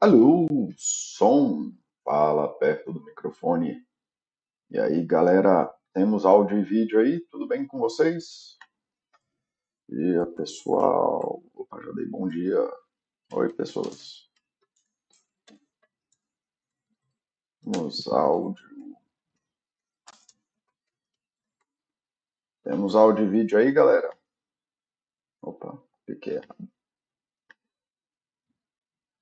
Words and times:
Alô, 0.00 0.46
som, 0.76 1.72
fala 2.04 2.56
perto 2.56 2.92
do 2.92 3.04
microfone. 3.04 3.84
E 4.70 4.78
aí, 4.78 5.04
galera, 5.04 5.68
temos 5.92 6.24
áudio 6.24 6.56
e 6.60 6.62
vídeo 6.62 7.00
aí? 7.00 7.18
Tudo 7.22 7.48
bem 7.48 7.66
com 7.66 7.80
vocês? 7.80 8.56
E 9.88 10.14
pessoal, 10.36 11.42
opa, 11.52 11.82
já 11.82 11.90
dei 11.90 12.06
bom 12.06 12.28
dia. 12.28 12.58
Oi, 13.32 13.52
pessoas. 13.54 14.30
Temos 17.64 18.06
áudio. 18.06 18.96
Temos 22.62 22.94
áudio 22.94 23.24
e 23.24 23.28
vídeo 23.28 23.58
aí, 23.58 23.72
galera? 23.72 24.16
Opa, 25.42 25.82
fiquei 26.06 26.36
errado. 26.36 26.77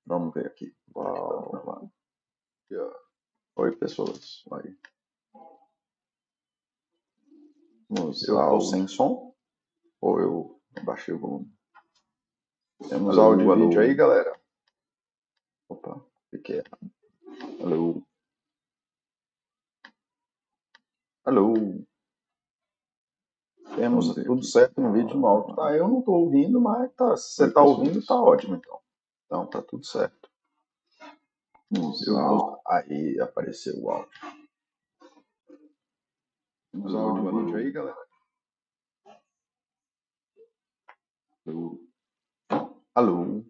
Vamos 0.07 0.33
ver 0.35 0.47
aqui. 0.47 0.75
Uau, 0.95 1.51
uau. 1.67 1.91
Oi, 3.57 3.77
pessoas. 3.77 4.45
Oi. 4.51 4.79
Temos 7.89 8.27
Eu 8.29 8.39
áudio. 8.39 8.69
sem 8.69 8.87
som? 8.89 9.35
Ou 10.01 10.21
eu 10.21 10.61
baixei 10.85 11.15
o 11.15 11.19
volume? 11.19 11.53
Temos 12.89 13.19
Alô, 13.19 13.31
áudio 13.33 13.53
e 13.53 13.67
vídeo 13.67 13.81
aí, 13.81 13.95
galera? 13.95 14.39
Opa, 15.69 16.05
fiquei 16.31 16.57
errado. 16.59 16.91
Alô, 17.61 18.03
alô. 21.25 21.55
Temos 23.75 24.15
tudo 24.15 24.43
certo 24.45 24.81
no 24.81 24.93
vídeo 24.93 25.17
no 25.17 25.27
áudio. 25.27 25.57
Tá, 25.57 25.75
eu 25.77 25.89
não 25.89 26.03
tô 26.03 26.13
ouvindo, 26.13 26.61
mas 26.61 26.93
tá, 26.95 27.17
se 27.17 27.35
você 27.35 27.45
Oi, 27.45 27.53
tá 27.53 27.63
ouvindo, 27.63 27.95
pessoas. 27.95 28.07
tá 28.07 28.23
ótimo, 28.23 28.55
então. 28.57 28.81
Então, 29.27 29.47
tá 29.47 29.61
tudo 29.61 29.85
certo. 29.85 30.31
Aí, 32.67 33.19
apareceu 33.21 33.75
o 33.83 33.91
áudio. 33.91 34.11
Temos 36.73 36.95
Alô, 36.95 37.29
áudio 37.29 37.57
aí, 37.57 37.71
galera? 37.73 38.07
Alô, 41.47 41.81
Alô. 42.95 43.45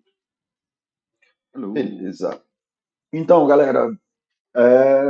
alô. 1.55 1.73
Beleza. 1.73 2.43
Então, 3.13 3.47
galera, 3.47 3.89
é, 4.57 5.03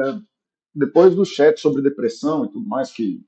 depois 0.75 1.15
do 1.15 1.25
chat 1.25 1.61
sobre 1.61 1.83
depressão 1.83 2.45
e 2.45 2.51
tudo 2.51 2.69
mais, 2.69 2.91
que 2.93 3.25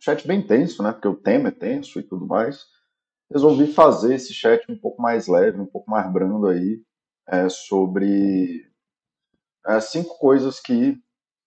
chat 0.00 0.26
bem 0.26 0.46
tenso, 0.46 0.82
né? 0.82 0.92
Porque 0.92 1.08
o 1.08 1.16
tema 1.16 1.48
é 1.48 1.52
tenso 1.52 1.98
e 1.98 2.02
tudo 2.04 2.26
mais. 2.26 2.66
Resolvi 3.30 3.66
fazer 3.72 4.14
esse 4.14 4.32
chat 4.32 4.64
um 4.70 4.78
pouco 4.78 5.02
mais 5.02 5.26
leve, 5.26 5.60
um 5.60 5.66
pouco 5.66 5.90
mais 5.90 6.10
brando 6.12 6.46
aí, 6.46 6.82
é, 7.26 7.48
sobre 7.48 8.66
é, 9.66 9.80
cinco 9.80 10.18
coisas 10.18 10.58
que 10.60 10.98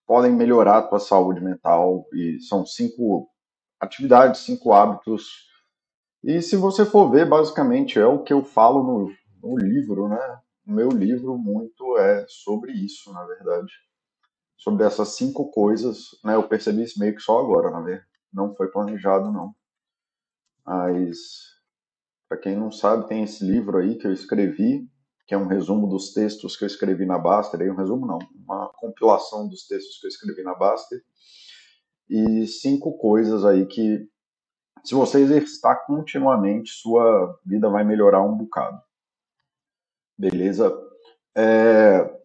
podem 0.05 0.31
melhorar 0.31 0.77
a 0.77 0.87
tua 0.87 0.99
saúde 0.99 1.41
mental 1.41 2.05
e 2.13 2.39
são 2.41 2.65
cinco 2.65 3.29
atividades, 3.79 4.41
cinco 4.41 4.73
hábitos. 4.73 5.49
E 6.23 6.41
se 6.41 6.55
você 6.55 6.85
for 6.85 7.09
ver, 7.09 7.27
basicamente 7.27 7.97
é 7.97 8.05
o 8.05 8.23
que 8.23 8.33
eu 8.33 8.43
falo 8.43 8.83
no, 8.83 9.13
no 9.41 9.57
livro, 9.57 10.07
né? 10.07 10.39
O 10.67 10.71
meu 10.71 10.89
livro 10.89 11.35
muito 11.37 11.97
é 11.97 12.25
sobre 12.27 12.71
isso, 12.73 13.11
na 13.11 13.25
verdade. 13.25 13.71
Sobre 14.55 14.85
essas 14.85 15.15
cinco 15.15 15.49
coisas, 15.49 16.09
né? 16.23 16.35
Eu 16.35 16.47
percebi 16.47 16.83
isso 16.83 16.99
meio 16.99 17.15
que 17.15 17.21
só 17.21 17.39
agora, 17.39 17.71
na 17.71 17.81
verdade. 17.81 18.07
Não 18.31 18.55
foi 18.55 18.69
planejado, 18.69 19.31
não. 19.31 19.55
Mas 20.65 21.17
Para 22.31 22.39
quem 22.39 22.55
não 22.55 22.71
sabe, 22.71 23.09
tem 23.09 23.23
esse 23.23 23.43
livro 23.43 23.77
aí 23.77 23.97
que 23.97 24.07
eu 24.07 24.13
escrevi, 24.13 24.89
que 25.27 25.33
é 25.33 25.37
um 25.37 25.47
resumo 25.47 25.85
dos 25.85 26.13
textos 26.13 26.55
que 26.55 26.63
eu 26.63 26.67
escrevi 26.67 27.05
na 27.05 27.19
Baster, 27.19 27.69
um 27.69 27.75
resumo 27.75 28.07
não, 28.07 28.19
uma 28.33 28.69
compilação 28.69 29.49
dos 29.49 29.67
textos 29.67 29.99
que 29.99 30.07
eu 30.07 30.07
escrevi 30.07 30.41
na 30.41 30.55
Baster, 30.55 31.03
e 32.09 32.47
cinco 32.47 32.97
coisas 32.97 33.43
aí 33.43 33.65
que, 33.65 34.07
se 34.81 34.95
você 34.95 35.19
exercitar 35.19 35.85
continuamente, 35.85 36.71
sua 36.71 37.37
vida 37.45 37.69
vai 37.69 37.83
melhorar 37.83 38.23
um 38.23 38.37
bocado. 38.37 38.81
Beleza? 40.17 40.73
É... 41.35 42.20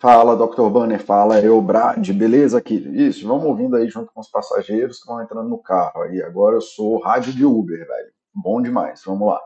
Fala, 0.00 0.34
Dr. 0.34 0.70
Banner, 0.70 0.98
fala, 0.98 1.40
eu, 1.40 1.60
Brad, 1.60 2.08
beleza 2.12 2.56
aqui? 2.56 2.74
Isso, 2.74 3.28
vamos 3.28 3.44
ouvindo 3.44 3.76
aí 3.76 3.86
junto 3.86 4.10
com 4.10 4.20
os 4.22 4.30
passageiros 4.30 4.98
que 4.98 5.06
vão 5.06 5.20
entrando 5.20 5.46
no 5.46 5.58
carro 5.58 6.00
aí. 6.00 6.22
Agora 6.22 6.56
eu 6.56 6.62
sou 6.62 7.02
rádio 7.02 7.34
de 7.34 7.44
Uber, 7.44 7.86
velho. 7.86 8.10
Bom 8.32 8.62
demais, 8.62 9.02
vamos 9.04 9.28
lá. 9.28 9.38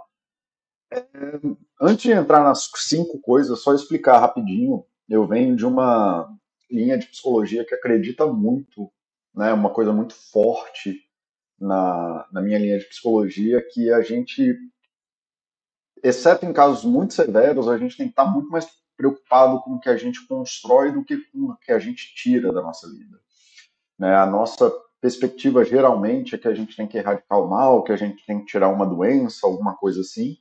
Antes 1.80 2.04
de 2.04 2.12
entrar 2.12 2.44
nas 2.44 2.70
cinco 2.76 3.18
coisas, 3.18 3.62
só 3.62 3.74
explicar 3.74 4.20
rapidinho. 4.20 4.84
Eu 5.08 5.26
venho 5.26 5.56
de 5.56 5.66
uma 5.66 6.32
linha 6.70 6.96
de 6.96 7.08
psicologia 7.08 7.64
que 7.64 7.74
acredita 7.74 8.24
muito, 8.24 8.88
né, 9.34 9.52
uma 9.52 9.70
coisa 9.70 9.92
muito 9.92 10.14
forte 10.14 11.00
na, 11.58 12.28
na 12.30 12.40
minha 12.40 12.60
linha 12.60 12.78
de 12.78 12.84
psicologia, 12.84 13.60
que 13.72 13.90
a 13.90 14.02
gente, 14.02 14.56
exceto 16.00 16.46
em 16.46 16.52
casos 16.52 16.84
muito 16.84 17.12
severos, 17.12 17.66
a 17.66 17.76
gente 17.76 17.96
tem 17.96 18.06
que 18.06 18.12
estar 18.12 18.26
muito 18.26 18.48
mais 18.50 18.66
preocupado 18.96 19.60
com 19.62 19.72
o 19.72 19.80
que 19.80 19.88
a 19.88 19.96
gente 19.96 20.26
constrói 20.26 20.92
do 20.92 21.04
que 21.04 21.16
com 21.16 21.50
o 21.50 21.56
que 21.56 21.72
a 21.72 21.78
gente 21.78 22.14
tira 22.14 22.52
da 22.52 22.62
nossa 22.62 22.88
vida. 22.90 23.18
Né? 23.98 24.14
A 24.14 24.26
nossa 24.26 24.72
perspectiva 25.00 25.64
geralmente 25.64 26.34
é 26.34 26.38
que 26.38 26.48
a 26.48 26.54
gente 26.54 26.76
tem 26.76 26.86
que 26.86 26.96
erradicar 26.96 27.38
o 27.38 27.48
mal, 27.48 27.82
que 27.82 27.92
a 27.92 27.96
gente 27.96 28.24
tem 28.24 28.40
que 28.40 28.46
tirar 28.46 28.68
uma 28.68 28.86
doença, 28.86 29.46
alguma 29.46 29.76
coisa 29.76 30.00
assim 30.00 30.36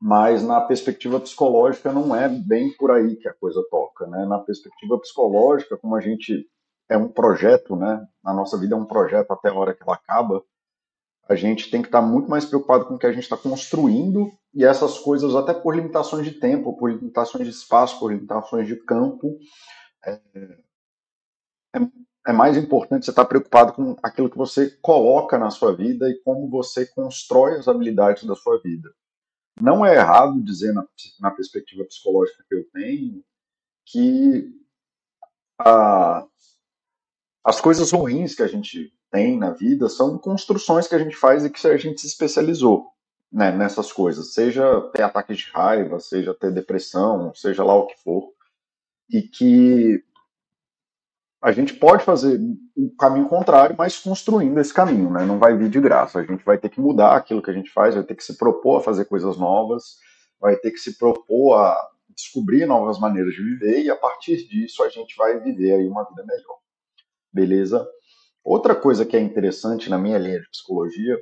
mas 0.00 0.44
na 0.44 0.60
perspectiva 0.60 1.18
psicológica 1.18 1.92
não 1.92 2.14
é 2.14 2.28
bem 2.28 2.72
por 2.76 2.90
aí 2.90 3.16
que 3.16 3.28
a 3.28 3.34
coisa 3.34 3.62
toca, 3.68 4.06
né? 4.06 4.24
Na 4.26 4.38
perspectiva 4.38 4.98
psicológica, 4.98 5.76
como 5.76 5.96
a 5.96 6.00
gente 6.00 6.48
é 6.88 6.96
um 6.96 7.08
projeto, 7.08 7.74
né? 7.74 8.06
A 8.24 8.32
nossa 8.32 8.56
vida 8.56 8.74
é 8.74 8.78
um 8.78 8.84
projeto 8.84 9.32
até 9.32 9.48
a 9.48 9.54
hora 9.54 9.74
que 9.74 9.82
ela 9.82 9.94
acaba, 9.94 10.42
a 11.28 11.34
gente 11.34 11.70
tem 11.70 11.82
que 11.82 11.88
estar 11.88 12.00
muito 12.00 12.30
mais 12.30 12.46
preocupado 12.46 12.86
com 12.86 12.94
o 12.94 12.98
que 12.98 13.06
a 13.06 13.12
gente 13.12 13.24
está 13.24 13.36
construindo 13.36 14.32
e 14.54 14.64
essas 14.64 14.98
coisas, 14.98 15.36
até 15.36 15.52
por 15.52 15.76
limitações 15.76 16.24
de 16.24 16.32
tempo, 16.32 16.76
por 16.76 16.90
limitações 16.90 17.44
de 17.44 17.50
espaço, 17.50 17.98
por 18.00 18.10
limitações 18.10 18.66
de 18.66 18.76
campo, 18.76 19.38
é, 20.06 20.20
é 22.26 22.32
mais 22.32 22.56
importante 22.56 23.04
você 23.04 23.10
estar 23.10 23.26
preocupado 23.26 23.74
com 23.74 23.94
aquilo 24.02 24.30
que 24.30 24.38
você 24.38 24.70
coloca 24.80 25.38
na 25.38 25.50
sua 25.50 25.76
vida 25.76 26.08
e 26.08 26.18
como 26.22 26.48
você 26.48 26.86
constrói 26.86 27.58
as 27.58 27.68
habilidades 27.68 28.24
da 28.24 28.34
sua 28.34 28.58
vida. 28.62 28.90
Não 29.60 29.84
é 29.84 29.96
errado 29.96 30.42
dizer, 30.42 30.72
na, 30.72 30.86
na 31.20 31.30
perspectiva 31.30 31.84
psicológica 31.84 32.44
que 32.48 32.54
eu 32.54 32.64
tenho, 32.70 33.22
que 33.84 34.50
a, 35.58 36.26
as 37.44 37.60
coisas 37.60 37.90
ruins 37.92 38.34
que 38.34 38.42
a 38.42 38.46
gente 38.46 38.92
tem 39.10 39.38
na 39.38 39.50
vida 39.50 39.88
são 39.88 40.18
construções 40.18 40.86
que 40.86 40.94
a 40.94 40.98
gente 40.98 41.16
faz 41.16 41.44
e 41.44 41.50
que 41.50 41.66
a 41.66 41.76
gente 41.76 42.00
se 42.00 42.06
especializou 42.06 42.86
né, 43.32 43.50
nessas 43.50 43.92
coisas. 43.92 44.34
Seja 44.34 44.80
ter 44.92 45.02
ataques 45.02 45.38
de 45.38 45.50
raiva, 45.50 46.00
seja 46.00 46.34
ter 46.34 46.52
depressão, 46.52 47.32
seja 47.34 47.64
lá 47.64 47.74
o 47.74 47.86
que 47.86 47.96
for. 48.02 48.32
E 49.10 49.22
que 49.22 50.02
a 51.40 51.52
gente 51.52 51.74
pode 51.74 52.04
fazer 52.04 52.40
o 52.76 52.90
caminho 52.96 53.28
contrário, 53.28 53.76
mas 53.78 53.98
construindo 53.98 54.58
esse 54.58 54.74
caminho, 54.74 55.10
né? 55.10 55.24
Não 55.24 55.38
vai 55.38 55.56
vir 55.56 55.70
de 55.70 55.80
graça. 55.80 56.18
A 56.18 56.24
gente 56.24 56.44
vai 56.44 56.58
ter 56.58 56.68
que 56.68 56.80
mudar 56.80 57.16
aquilo 57.16 57.42
que 57.42 57.50
a 57.50 57.54
gente 57.54 57.70
faz, 57.70 57.94
vai 57.94 58.04
ter 58.04 58.16
que 58.16 58.24
se 58.24 58.36
propor 58.36 58.78
a 58.78 58.82
fazer 58.82 59.04
coisas 59.04 59.36
novas, 59.36 59.98
vai 60.40 60.56
ter 60.56 60.70
que 60.70 60.78
se 60.78 60.98
propor 60.98 61.54
a 61.54 61.90
descobrir 62.08 62.66
novas 62.66 62.98
maneiras 62.98 63.32
de 63.32 63.42
viver 63.42 63.82
e 63.82 63.90
a 63.90 63.96
partir 63.96 64.48
disso 64.48 64.82
a 64.82 64.88
gente 64.88 65.16
vai 65.16 65.38
viver 65.38 65.74
aí 65.74 65.86
uma 65.86 66.04
vida 66.04 66.24
melhor. 66.26 66.58
Beleza? 67.32 67.88
Outra 68.44 68.74
coisa 68.74 69.04
que 69.04 69.16
é 69.16 69.20
interessante 69.20 69.90
na 69.90 69.98
minha 69.98 70.18
linha 70.18 70.40
de 70.40 70.48
psicologia 70.48 71.18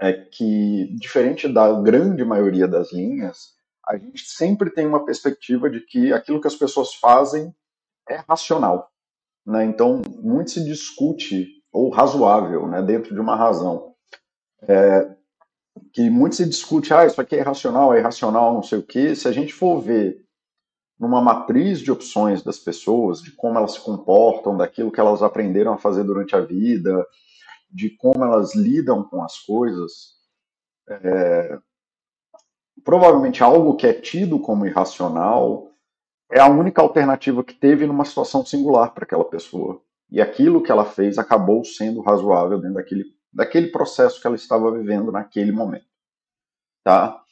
é 0.00 0.12
que, 0.12 0.94
diferente 0.98 1.48
da 1.48 1.80
grande 1.80 2.24
maioria 2.24 2.68
das 2.68 2.92
linhas, 2.92 3.56
a 3.86 3.96
gente 3.96 4.24
sempre 4.26 4.70
tem 4.70 4.86
uma 4.86 5.04
perspectiva 5.04 5.68
de 5.68 5.80
que 5.80 6.12
aquilo 6.12 6.40
que 6.40 6.46
as 6.46 6.54
pessoas 6.54 6.94
fazem 6.94 7.54
é 8.08 8.16
racional. 8.28 8.90
Né? 9.46 9.64
Então, 9.64 10.02
muito 10.22 10.50
se 10.50 10.64
discute, 10.64 11.48
ou 11.72 11.90
razoável, 11.90 12.66
né, 12.66 12.82
dentro 12.82 13.14
de 13.14 13.20
uma 13.20 13.34
razão. 13.34 13.94
É, 14.62 15.16
que 15.92 16.10
muito 16.10 16.36
se 16.36 16.46
discute, 16.46 16.92
ah, 16.92 17.06
isso 17.06 17.20
aqui 17.20 17.36
é 17.36 17.40
irracional, 17.40 17.94
é 17.94 17.98
irracional, 17.98 18.54
não 18.54 18.62
sei 18.62 18.78
o 18.78 18.82
quê. 18.82 19.14
Se 19.14 19.26
a 19.28 19.32
gente 19.32 19.52
for 19.52 19.80
ver 19.80 20.24
numa 20.98 21.20
matriz 21.20 21.80
de 21.80 21.92
opções 21.92 22.42
das 22.42 22.58
pessoas, 22.58 23.22
de 23.22 23.30
como 23.32 23.58
elas 23.58 23.72
se 23.72 23.80
comportam, 23.80 24.56
daquilo 24.56 24.90
que 24.90 25.00
elas 25.00 25.22
aprenderam 25.22 25.72
a 25.72 25.78
fazer 25.78 26.02
durante 26.02 26.34
a 26.34 26.40
vida, 26.40 27.06
de 27.70 27.90
como 27.90 28.24
elas 28.24 28.54
lidam 28.54 29.04
com 29.04 29.22
as 29.22 29.38
coisas, 29.38 30.16
é, 30.88 31.58
provavelmente 32.82 33.42
algo 33.42 33.76
que 33.76 33.86
é 33.86 33.92
tido 33.92 34.40
como 34.40 34.66
irracional 34.66 35.68
é 36.30 36.40
a 36.40 36.48
única 36.48 36.82
alternativa 36.82 37.44
que 37.44 37.54
teve 37.54 37.86
numa 37.86 38.04
situação 38.04 38.44
singular 38.44 38.92
para 38.92 39.04
aquela 39.04 39.24
pessoa. 39.24 39.80
E 40.10 40.20
aquilo 40.20 40.62
que 40.62 40.70
ela 40.70 40.84
fez 40.84 41.18
acabou 41.18 41.64
sendo 41.64 42.00
razoável 42.00 42.58
dentro 42.58 42.74
daquele, 42.74 43.04
daquele 43.32 43.68
processo 43.68 44.20
que 44.20 44.26
ela 44.26 44.36
estava 44.36 44.70
vivendo 44.72 45.12
naquele 45.12 45.52
momento. 45.52 45.86
Tá? 46.84 47.22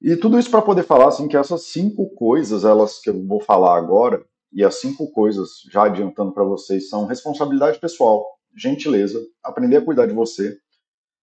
E 0.00 0.16
tudo 0.16 0.38
isso 0.38 0.50
para 0.50 0.62
poder 0.62 0.82
falar 0.82 1.08
assim 1.08 1.28
que 1.28 1.36
essas 1.36 1.64
cinco 1.64 2.10
coisas, 2.14 2.64
elas 2.64 3.00
que 3.00 3.10
eu 3.10 3.26
vou 3.26 3.40
falar 3.40 3.76
agora, 3.76 4.24
e 4.52 4.62
as 4.62 4.76
cinco 4.76 5.10
coisas, 5.10 5.62
já 5.70 5.84
adiantando 5.84 6.32
para 6.32 6.44
vocês, 6.44 6.88
são 6.88 7.06
responsabilidade 7.06 7.78
pessoal, 7.78 8.24
gentileza, 8.56 9.20
aprender 9.42 9.78
a 9.78 9.84
cuidar 9.84 10.06
de 10.06 10.12
você, 10.12 10.56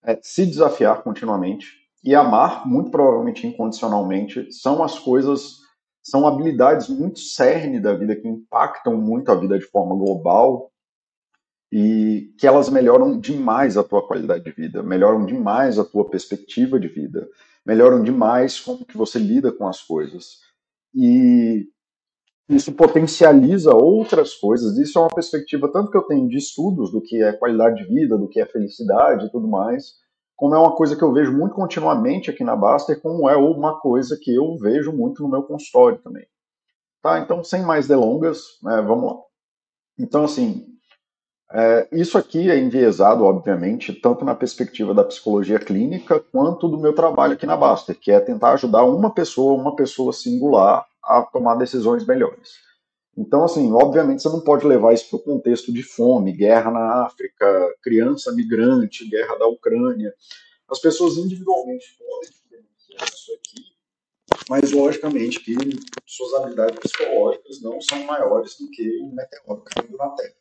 é, 0.04 0.20
se 0.22 0.46
desafiar 0.46 1.04
continuamente 1.04 1.68
e 2.04 2.16
amar, 2.16 2.68
muito 2.68 2.90
provavelmente 2.90 3.46
incondicionalmente, 3.46 4.52
são 4.52 4.84
as 4.84 4.98
coisas, 4.98 5.60
são 6.04 6.28
habilidades 6.28 6.90
muito 6.90 7.20
cerne 7.20 7.80
da 7.80 7.94
vida 7.94 8.16
que 8.16 8.28
impactam 8.28 8.98
muito 8.98 9.32
a 9.32 9.36
vida 9.36 9.58
de 9.58 9.66
forma 9.66 9.96
global 9.96 10.72
e 11.72 12.34
que 12.38 12.46
elas 12.46 12.70
melhoram 12.70 13.18
demais 13.18 13.78
a 13.78 13.84
tua 13.84 14.06
qualidade 14.06 14.44
de 14.44 14.52
vida, 14.52 14.84
melhoram 14.84 15.26
demais 15.26 15.80
a 15.80 15.86
tua 15.86 16.10
perspectiva 16.10 16.80
de 16.80 16.88
vida, 16.88 17.30
melhoram 17.66 18.04
demais 18.04 18.60
como 18.60 18.86
que 18.86 18.98
você 18.98 19.20
lida 19.20 19.52
com 19.52 19.68
as 19.68 19.82
coisas. 19.82 20.40
E 20.94 21.68
isso 22.50 22.74
potencializa 22.74 23.74
outras 23.74 24.34
coisas. 24.34 24.78
Isso 24.78 24.98
é 25.00 25.02
uma 25.02 25.14
perspectiva 25.14 25.72
tanto 25.72 25.90
que 25.90 25.98
eu 25.98 26.04
tenho 26.04 26.28
de 26.28 26.38
estudos 26.38 26.92
do 26.92 27.02
que 27.02 27.22
é 27.22 27.32
qualidade 27.34 27.84
de 27.84 27.94
vida, 27.94 28.18
do 28.18 28.28
que 28.28 28.42
é 28.42 28.46
felicidade 28.46 29.26
e 29.26 29.32
tudo 29.32 29.48
mais, 29.48 29.96
como 30.36 30.56
é 30.56 30.58
uma 30.58 30.76
coisa 30.76 30.96
que 30.96 31.04
eu 31.04 31.14
vejo 31.14 31.32
muito 31.32 31.54
continuamente 31.54 32.32
aqui 32.32 32.44
na 32.44 32.56
Baster, 32.56 33.00
como 33.00 33.30
é 33.30 33.38
uma 33.38 33.80
coisa 33.80 34.18
que 34.20 34.34
eu 34.34 34.58
vejo 34.58 34.92
muito 34.92 35.22
no 35.22 35.30
meu 35.30 35.44
consultório 35.44 36.00
também. 36.00 36.26
Tá? 37.02 37.20
Então, 37.20 37.44
sem 37.44 37.62
mais 37.62 37.88
delongas, 37.88 38.42
né, 38.64 38.82
vamos 38.82 39.06
lá. 39.06 39.20
Então, 40.00 40.26
assim, 40.26 40.71
é, 41.54 41.88
isso 41.92 42.18
aqui 42.18 42.50
é 42.50 42.58
enviesado, 42.58 43.24
obviamente, 43.24 43.94
tanto 43.94 44.24
na 44.24 44.34
perspectiva 44.34 44.94
da 44.94 45.04
psicologia 45.04 45.60
clínica 45.60 46.20
quanto 46.20 46.68
do 46.68 46.78
meu 46.78 46.94
trabalho 46.94 47.34
aqui 47.34 47.46
na 47.46 47.58
Baster, 47.58 47.98
que 48.00 48.12
é 48.12 48.20
tentar 48.20 48.54
ajudar 48.54 48.84
uma 48.86 49.14
pessoa, 49.14 49.60
uma 49.60 49.76
pessoa 49.76 50.14
singular, 50.14 50.86
a 51.04 51.22
tomar 51.24 51.56
decisões 51.56 52.06
melhores. 52.06 52.60
Então, 53.18 53.44
assim, 53.44 53.72
obviamente 53.74 54.22
você 54.22 54.30
não 54.30 54.40
pode 54.40 54.66
levar 54.66 54.94
isso 54.94 55.10
para 55.10 55.18
o 55.18 55.24
contexto 55.24 55.74
de 55.74 55.84
fome, 55.84 56.32
guerra 56.32 56.72
na 56.72 57.06
África, 57.06 57.76
criança 57.82 58.32
migrante, 58.32 59.08
guerra 59.10 59.38
da 59.38 59.48
Ucrânia. 59.48 60.14
As 60.70 60.80
pessoas 60.80 61.18
individualmente 61.18 61.98
podem 61.98 62.30
denunciar 62.50 63.10
isso 63.10 63.32
aqui, 63.34 63.66
mas 64.50 64.72
logicamente 64.72 65.40
que 65.42 65.56
suas 66.06 66.34
habilidades 66.36 66.80
psicológicas 66.80 67.62
não 67.62 67.82
são 67.82 68.02
maiores 68.06 68.58
do 68.58 68.70
que 68.70 69.02
um 69.02 69.14
meteoro 69.14 69.62
caindo 69.64 69.98
na 69.98 70.10
Terra. 70.10 70.41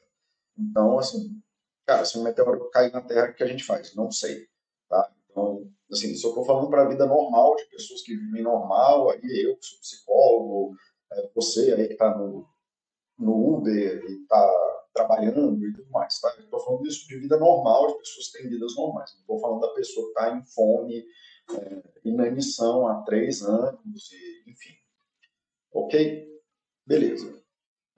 Então, 0.60 0.98
assim, 0.98 1.40
cara, 1.86 2.04
se 2.04 2.18
um 2.18 2.22
meteoro 2.22 2.70
cair 2.70 2.92
na 2.92 3.00
Terra, 3.00 3.30
o 3.30 3.34
que 3.34 3.42
a 3.42 3.46
gente 3.46 3.64
faz? 3.64 3.94
Não 3.94 4.10
sei. 4.10 4.46
Tá? 4.88 5.10
Então, 5.30 5.70
assim, 5.90 6.14
se 6.14 6.24
eu 6.24 6.30
estou 6.30 6.44
falando 6.44 6.68
para 6.68 6.82
a 6.82 6.88
vida 6.88 7.06
normal, 7.06 7.56
de 7.56 7.64
pessoas 7.66 8.02
que 8.02 8.16
vivem 8.16 8.42
normal, 8.42 9.10
aí 9.10 9.20
eu 9.46 9.56
que 9.56 9.66
sou 9.66 9.78
psicólogo, 9.80 10.74
é, 11.12 11.30
você 11.34 11.72
aí 11.72 11.86
que 11.86 11.94
está 11.94 12.16
no, 12.16 12.46
no 13.18 13.56
Uber 13.56 14.04
e 14.08 14.22
está 14.22 14.80
trabalhando 14.92 15.64
e 15.64 15.72
tudo 15.72 15.90
mais, 15.90 16.20
tá? 16.20 16.34
Estou 16.38 16.60
falando 16.60 16.82
disso 16.82 17.06
de 17.06 17.18
vida 17.18 17.38
normal, 17.38 17.86
de 17.88 17.98
pessoas 17.98 18.28
que 18.28 18.38
têm 18.38 18.50
vidas 18.50 18.74
normais. 18.76 19.12
Não 19.14 19.20
estou 19.20 19.40
falando 19.40 19.60
da 19.60 19.74
pessoa 19.74 20.06
que 20.06 20.18
está 20.18 20.36
em 20.36 20.44
fome, 20.44 21.04
é, 21.52 21.82
inanição 22.04 22.86
há 22.88 23.02
três 23.02 23.42
anos, 23.42 24.10
e, 24.12 24.50
enfim. 24.50 24.74
Ok? 25.72 26.28
Beleza. 26.86 27.40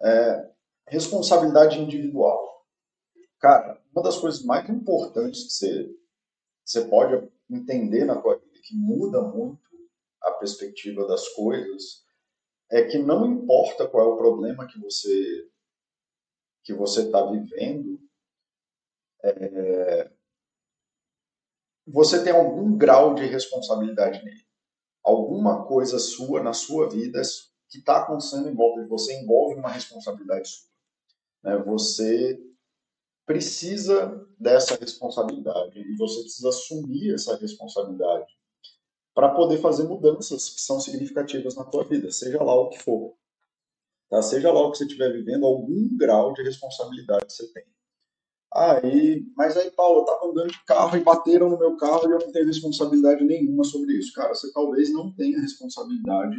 É, 0.02 0.51
responsabilidade 0.88 1.78
individual. 1.78 2.66
Cara, 3.38 3.82
uma 3.92 4.02
das 4.02 4.16
coisas 4.18 4.44
mais 4.44 4.68
importantes 4.68 5.44
que 5.44 5.52
você, 5.52 5.96
você 6.64 6.84
pode 6.86 7.28
entender 7.50 8.04
na 8.04 8.20
tua 8.20 8.38
vida, 8.38 8.60
que 8.62 8.76
muda 8.76 9.20
muito 9.20 9.60
a 10.22 10.32
perspectiva 10.32 11.06
das 11.06 11.28
coisas, 11.28 12.04
é 12.70 12.84
que 12.84 12.98
não 12.98 13.26
importa 13.26 13.86
qual 13.86 14.10
é 14.10 14.12
o 14.12 14.16
problema 14.16 14.66
que 14.66 14.78
você 14.80 15.48
que 16.64 16.72
você 16.72 17.02
está 17.02 17.28
vivendo, 17.28 18.00
é, 19.24 20.12
você 21.86 22.22
tem 22.22 22.32
algum 22.32 22.76
grau 22.76 23.14
de 23.14 23.26
responsabilidade 23.26 24.24
nele. 24.24 24.46
Alguma 25.02 25.66
coisa 25.66 25.98
sua 25.98 26.40
na 26.40 26.52
sua 26.52 26.88
vida 26.88 27.20
que 27.68 27.78
está 27.78 28.02
acontecendo 28.02 28.48
em 28.48 28.54
volta 28.54 28.82
de 28.82 28.88
você 28.88 29.20
envolve 29.20 29.56
uma 29.56 29.70
responsabilidade 29.70 30.48
sua. 30.48 30.71
Né? 31.42 31.56
Você 31.58 32.40
precisa 33.26 34.26
dessa 34.38 34.76
responsabilidade 34.76 35.78
e 35.78 35.96
você 35.96 36.22
precisa 36.22 36.48
assumir 36.48 37.14
essa 37.14 37.36
responsabilidade 37.36 38.32
para 39.14 39.28
poder 39.28 39.58
fazer 39.58 39.84
mudanças 39.84 40.50
que 40.50 40.60
são 40.60 40.80
significativas 40.80 41.54
na 41.54 41.64
tua 41.64 41.84
vida, 41.84 42.10
seja 42.10 42.42
lá 42.42 42.54
o 42.54 42.68
que 42.68 42.78
for. 42.78 43.14
Tá? 44.08 44.22
Seja 44.22 44.52
lá 44.52 44.60
o 44.60 44.72
que 44.72 44.78
você 44.78 44.84
estiver 44.84 45.12
vivendo, 45.12 45.46
algum 45.46 45.96
grau 45.96 46.32
de 46.32 46.42
responsabilidade 46.42 47.32
você 47.32 47.46
tem. 47.52 47.64
Aí, 48.54 49.24
mas 49.34 49.56
aí, 49.56 49.70
Paulo, 49.70 50.00
eu 50.00 50.04
estava 50.04 50.30
andando 50.30 50.50
de 50.50 50.64
carro 50.64 50.96
e 50.96 51.00
bateram 51.00 51.48
no 51.48 51.58
meu 51.58 51.74
carro 51.76 52.06
e 52.06 52.12
eu 52.12 52.18
não 52.18 52.32
tenho 52.32 52.46
responsabilidade 52.46 53.24
nenhuma 53.24 53.64
sobre 53.64 53.94
isso. 53.94 54.12
Cara, 54.12 54.34
você 54.34 54.52
talvez 54.52 54.92
não 54.92 55.10
tenha 55.14 55.40
responsabilidade 55.40 56.36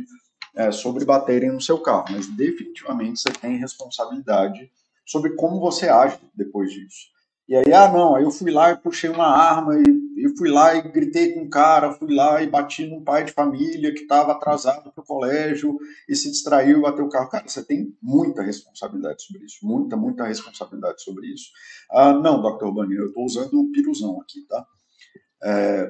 é, 0.56 0.72
sobre 0.72 1.06
baterem 1.06 1.52
no 1.52 1.62
seu 1.62 1.80
carro, 1.80 2.06
mas 2.12 2.28
definitivamente 2.28 3.20
você 3.20 3.32
tem 3.32 3.58
responsabilidade 3.58 4.72
sobre 5.06 5.36
como 5.36 5.60
você 5.60 5.90
age 5.90 6.20
depois 6.36 6.72
disso. 6.72 7.14
E 7.48 7.56
aí, 7.56 7.74
ah, 7.74 7.92
não, 7.92 8.16
aí 8.16 8.24
eu 8.24 8.32
fui 8.32 8.52
lá 8.52 8.72
e 8.72 8.78
puxei 8.78 9.10
uma 9.10 9.28
arma 9.28 9.78
e, 9.78 9.84
e 9.84 10.38
fui 10.38 10.50
lá 10.50 10.76
e 10.76 10.82
gritei 10.82 11.34
com 11.34 11.42
um 11.42 11.50
cara, 11.50 11.92
fui 11.92 12.16
lá 12.16 12.42
e 12.42 12.50
bati 12.50 12.86
num 12.88 13.04
pai 13.04 13.26
de 13.26 13.34
família 13.34 13.94
que 13.94 14.04
estava 14.04 14.32
atrasado 14.32 14.94
para 14.94 15.04
o 15.04 15.06
colégio 15.06 15.78
e 16.08 16.16
se 16.16 16.32
distraiu 16.32 16.82
bateu 16.82 17.06
o 17.06 17.10
carro. 17.10 17.30
Cara, 17.30 17.48
você 17.48 17.64
tem 17.64 17.94
muita 18.02 18.42
responsabilidade 18.42 19.24
sobre 19.24 19.44
isso, 19.44 19.58
muita, 19.62 19.98
muita 19.98 20.26
responsabilidade 20.26 21.04
sobre 21.04 21.28
isso. 21.28 21.50
Ah, 21.92 22.14
não, 22.14 22.42
Dr. 22.42 22.66
Urbani, 22.66 22.96
eu 22.96 23.08
estou 23.08 23.26
usando 23.26 23.60
o 23.60 23.72
piruzão 23.72 24.22
aqui, 24.22 24.48
tá? 24.48 24.66
É, 25.44 25.90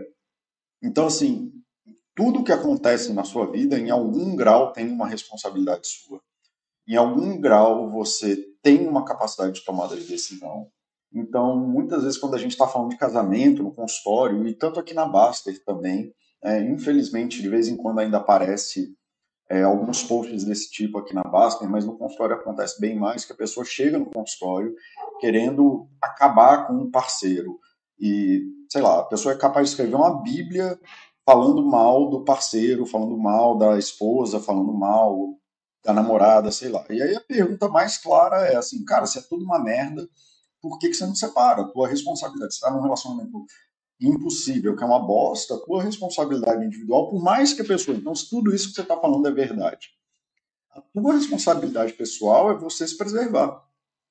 então, 0.82 1.06
assim, 1.06 1.52
tudo 2.16 2.44
que 2.44 2.52
acontece 2.52 3.14
na 3.14 3.24
sua 3.24 3.50
vida, 3.50 3.78
em 3.78 3.92
algum 3.92 4.36
grau, 4.36 4.74
tem 4.74 4.90
uma 4.90 5.08
responsabilidade 5.08 5.88
sua. 5.88 6.20
Em 6.88 6.96
algum 6.96 7.40
grau, 7.40 7.90
você 7.92 8.53
tem 8.64 8.88
uma 8.88 9.06
capacidade 9.06 9.54
de 9.54 9.66
tomada 9.66 9.96
de 9.96 10.06
decisão. 10.06 10.68
Então, 11.14 11.56
muitas 11.56 12.04
vezes, 12.04 12.18
quando 12.18 12.34
a 12.34 12.40
gente 12.40 12.52
está 12.52 12.66
falando 12.66 12.90
de 12.90 12.98
casamento 12.98 13.62
no 13.62 13.74
consultório, 13.74 14.48
e 14.48 14.56
tanto 14.56 14.80
aqui 14.80 14.94
na 14.94 15.06
Baster 15.06 15.64
também, 15.64 16.12
é, 16.44 16.60
infelizmente, 16.64 17.42
de 17.42 17.50
vez 17.50 17.68
em 17.68 17.78
quando 17.78 18.00
ainda 18.00 18.18
aparece 18.18 18.96
é, 19.50 19.62
alguns 19.62 20.02
posts 20.04 20.44
desse 20.46 20.72
tipo 20.72 20.98
aqui 20.98 21.14
na 21.14 21.24
Baster, 21.24 21.70
mas 21.70 21.86
no 21.86 21.98
consultório 21.98 22.36
acontece 22.36 22.80
bem 22.82 22.98
mais, 22.98 23.26
que 23.26 23.34
a 23.34 23.36
pessoa 23.36 23.66
chega 23.66 24.00
no 24.00 24.10
consultório 24.10 24.74
querendo 25.20 25.88
acabar 26.02 26.66
com 26.66 26.74
um 26.74 26.90
parceiro. 26.90 27.60
E, 28.00 28.42
sei 28.72 28.82
lá, 28.82 29.02
a 29.02 29.04
pessoa 29.04 29.36
é 29.36 29.38
capaz 29.38 29.68
de 29.68 29.72
escrever 29.72 29.96
uma 29.96 30.22
bíblia 30.24 30.80
falando 31.26 31.64
mal 31.64 32.10
do 32.10 32.24
parceiro, 32.24 32.86
falando 32.86 33.18
mal 33.18 33.58
da 33.58 33.78
esposa, 33.78 34.40
falando 34.40 34.74
mal 34.74 35.38
da 35.84 35.94
namorada, 35.94 36.52
sei 36.52 36.70
lá. 36.70 36.86
E 36.90 37.02
aí 37.02 37.16
a 37.16 37.22
pergunta 37.22 37.68
mais 37.68 37.98
clara 37.98 38.48
é 38.48 38.56
assim, 38.56 38.84
cara, 38.86 39.06
se 39.06 39.20
é 39.20 39.22
tudo 39.22 39.44
uma 39.44 39.60
merda, 39.60 40.08
por 40.62 40.80
que, 40.80 40.88
que 40.88 40.94
você 40.94 41.06
não 41.06 41.16
separa? 41.16 41.66
Tua 41.66 41.88
responsabilidade, 41.88 42.54
você 42.54 42.58
está 42.58 42.72
num 42.72 42.82
relacionamento 42.82 43.46
impossível, 44.00 44.76
que 44.76 44.84
é 44.84 44.88
uma 44.88 45.06
bosta, 45.06 45.58
tua 45.66 45.84
responsabilidade 45.84 46.66
individual, 46.66 47.10
por 47.10 47.22
mais 47.22 47.54
que 47.54 47.62
a 47.62 47.66
pessoa. 47.66 47.98
Então, 47.98 48.16
se 48.16 48.30
tudo 48.30 48.54
isso 48.54 48.70
que 48.70 48.76
você 48.76 48.82
está 48.82 48.98
falando 48.98 49.28
é 49.28 49.32
verdade, 49.32 49.90
a 50.72 50.82
tua 50.82 51.14
responsabilidade 51.14 51.94
pessoal 51.94 52.52
é 52.52 52.56
você 52.56 52.88
se 52.88 52.98
preservar. 52.98 53.62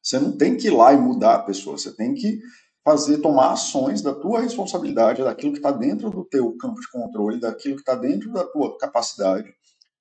Você 0.02 0.18
não 0.18 0.36
tem 0.36 0.56
que 0.56 0.66
ir 0.66 0.70
lá 0.70 0.92
e 0.92 0.96
mudar 0.96 1.36
a 1.36 1.42
pessoa, 1.42 1.78
você 1.78 1.92
tem 1.92 2.14
que 2.14 2.40
fazer, 2.84 3.18
tomar 3.18 3.52
ações 3.52 4.02
da 4.02 4.12
tua 4.12 4.40
responsabilidade, 4.40 5.22
daquilo 5.22 5.52
que 5.52 5.58
está 5.58 5.70
dentro 5.70 6.10
do 6.10 6.24
teu 6.24 6.52
campo 6.56 6.80
de 6.80 6.90
controle, 6.90 7.40
daquilo 7.40 7.76
que 7.76 7.82
está 7.82 7.94
dentro 7.94 8.32
da 8.32 8.44
tua 8.44 8.76
capacidade 8.76 9.52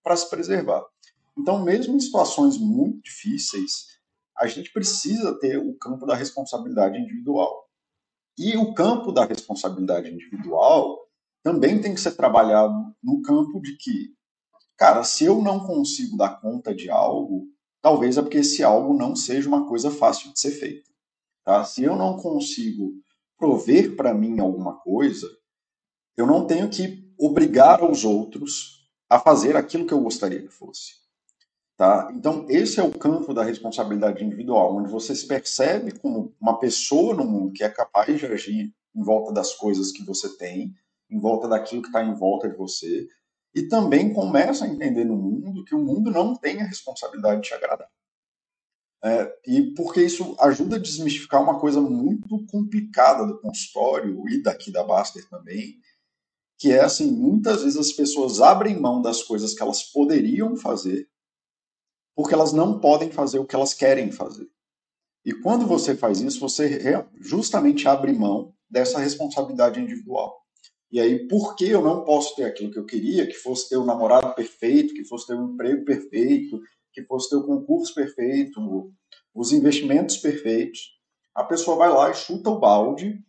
para 0.04 0.16
se 0.16 0.30
preservar. 0.30 0.84
Então, 1.42 1.64
mesmo 1.64 1.96
em 1.96 2.00
situações 2.00 2.60
muito 2.60 3.02
difíceis, 3.02 3.88
a 4.38 4.46
gente 4.46 4.72
precisa 4.72 5.34
ter 5.40 5.58
o 5.58 5.74
campo 5.74 6.06
da 6.06 6.14
responsabilidade 6.14 7.00
individual. 7.00 7.68
E 8.38 8.56
o 8.56 8.76
campo 8.76 9.12
da 9.12 9.26
responsabilidade 9.26 10.08
individual 10.08 11.00
também 11.44 11.82
tem 11.82 11.96
que 11.96 12.00
ser 12.00 12.12
trabalhado 12.12 12.76
no 13.04 13.24
campo 13.24 13.60
de 13.60 13.76
que, 13.78 14.14
cara, 14.78 15.04
se 15.04 15.26
eu 15.26 15.42
não 15.42 15.66
consigo 15.66 16.16
dar 16.16 16.40
conta 16.40 16.76
de 16.76 16.92
algo, 16.92 17.48
talvez 17.82 18.20
é 18.20 18.22
porque 18.22 18.38
esse 18.38 18.64
algo 18.64 18.94
não 18.94 19.16
seja 19.16 19.48
uma 19.48 19.68
coisa 19.68 19.90
fácil 19.90 20.32
de 20.32 20.40
ser 20.40 20.52
feita. 20.52 20.92
Tá? 21.44 21.64
Se 21.66 21.84
eu 21.84 21.96
não 21.96 22.18
consigo 22.18 22.94
prover 23.36 23.96
para 23.96 24.14
mim 24.14 24.40
alguma 24.40 24.78
coisa, 24.80 25.28
eu 26.16 26.28
não 26.28 26.46
tenho 26.46 26.70
que 26.70 27.12
obrigar 27.18 27.84
os 27.84 28.06
outros 28.06 28.88
a 29.10 29.18
fazer 29.20 29.58
aquilo 29.58 29.88
que 29.88 29.94
eu 29.94 30.02
gostaria 30.02 30.44
que 30.44 30.54
fosse. 30.54 31.01
Tá? 31.82 32.12
Então, 32.14 32.46
esse 32.48 32.80
é 32.80 32.84
o 32.84 32.92
campo 32.92 33.34
da 33.34 33.44
responsabilidade 33.44 34.24
individual, 34.24 34.78
onde 34.78 34.92
você 34.92 35.16
se 35.16 35.26
percebe 35.26 35.98
como 35.98 36.32
uma 36.40 36.60
pessoa 36.60 37.16
no 37.16 37.26
mundo 37.26 37.54
que 37.54 37.64
é 37.64 37.70
capaz 37.70 38.20
de 38.20 38.26
agir 38.28 38.72
em 38.96 39.04
volta 39.04 39.34
das 39.34 39.56
coisas 39.56 39.92
que 39.92 40.06
você 40.06 40.38
tem, 40.38 40.76
em 41.10 41.20
volta 41.20 41.48
daquilo 41.48 41.82
que 41.82 41.88
está 41.88 42.04
em 42.04 42.14
volta 42.14 42.48
de 42.48 42.56
você, 42.56 43.08
e 43.56 43.64
também 43.64 44.14
começa 44.14 44.64
a 44.64 44.68
entender 44.68 45.06
no 45.06 45.16
mundo 45.16 45.66
que 45.66 45.74
o 45.74 45.84
mundo 45.84 46.12
não 46.12 46.36
tem 46.36 46.62
a 46.62 46.66
responsabilidade 46.66 47.42
de 47.42 47.48
te 47.48 47.54
agradar. 47.56 47.90
É, 49.04 49.36
e 49.48 49.74
porque 49.74 50.04
isso 50.04 50.36
ajuda 50.40 50.76
a 50.76 50.80
desmistificar 50.80 51.42
uma 51.42 51.60
coisa 51.60 51.82
muito 51.82 52.46
complicada 52.46 53.26
do 53.26 53.42
consultório 53.42 54.24
e 54.30 54.44
daqui 54.44 54.72
da 54.72 54.84
Baster 54.84 55.28
também, 55.28 55.80
que 56.60 56.72
é 56.72 56.82
assim, 56.82 57.10
muitas 57.10 57.64
vezes 57.64 57.80
as 57.80 57.92
pessoas 57.92 58.40
abrem 58.40 58.80
mão 58.80 59.02
das 59.02 59.24
coisas 59.24 59.56
que 59.56 59.64
elas 59.64 59.82
poderiam 59.82 60.56
fazer 60.56 61.10
porque 62.22 62.36
elas 62.36 62.54
não 62.54 62.80
podem 62.80 63.10
fazer 63.10 63.40
o 63.40 63.46
que 63.46 63.56
elas 63.56 63.74
querem 63.74 64.12
fazer. 64.12 64.48
E 65.26 65.34
quando 65.34 65.66
você 65.66 65.96
faz 65.96 66.22
isso, 66.22 66.40
você 66.40 66.80
justamente 67.20 67.88
abre 67.88 68.14
mão 68.14 68.54
dessa 68.70 69.00
responsabilidade 69.00 69.80
individual. 69.80 70.40
E 70.92 71.00
aí, 71.00 71.28
por 71.28 71.56
que 71.56 71.68
eu 71.68 71.82
não 71.82 72.04
posso 72.04 72.36
ter 72.36 72.44
aquilo 72.44 72.72
que 72.72 72.78
eu 72.78 72.86
queria, 72.86 73.26
que 73.26 73.34
fosse 73.34 73.70
ter 73.70 73.78
o 73.78 73.82
um 73.82 73.86
namorado 73.86 74.36
perfeito, 74.36 74.94
que 74.94 75.04
fosse 75.04 75.26
ter 75.26 75.34
um 75.34 75.54
emprego 75.54 75.84
perfeito, 75.84 76.62
que 76.94 77.04
fosse 77.06 77.28
ter 77.28 77.38
o 77.38 77.40
um 77.40 77.48
concurso 77.48 77.92
perfeito, 77.96 78.94
os 79.34 79.52
investimentos 79.52 80.18
perfeitos? 80.18 80.80
A 81.34 81.44
pessoa 81.44 81.76
vai 81.76 81.90
lá 81.90 82.12
e 82.12 82.14
chuta 82.14 82.52
o 82.52 82.60
balde 82.60 83.20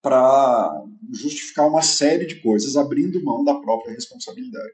para 0.00 0.72
justificar 1.12 1.68
uma 1.68 1.82
série 1.82 2.24
de 2.24 2.40
coisas, 2.40 2.78
abrindo 2.78 3.22
mão 3.22 3.44
da 3.44 3.60
própria 3.60 3.92
responsabilidade. 3.92 4.72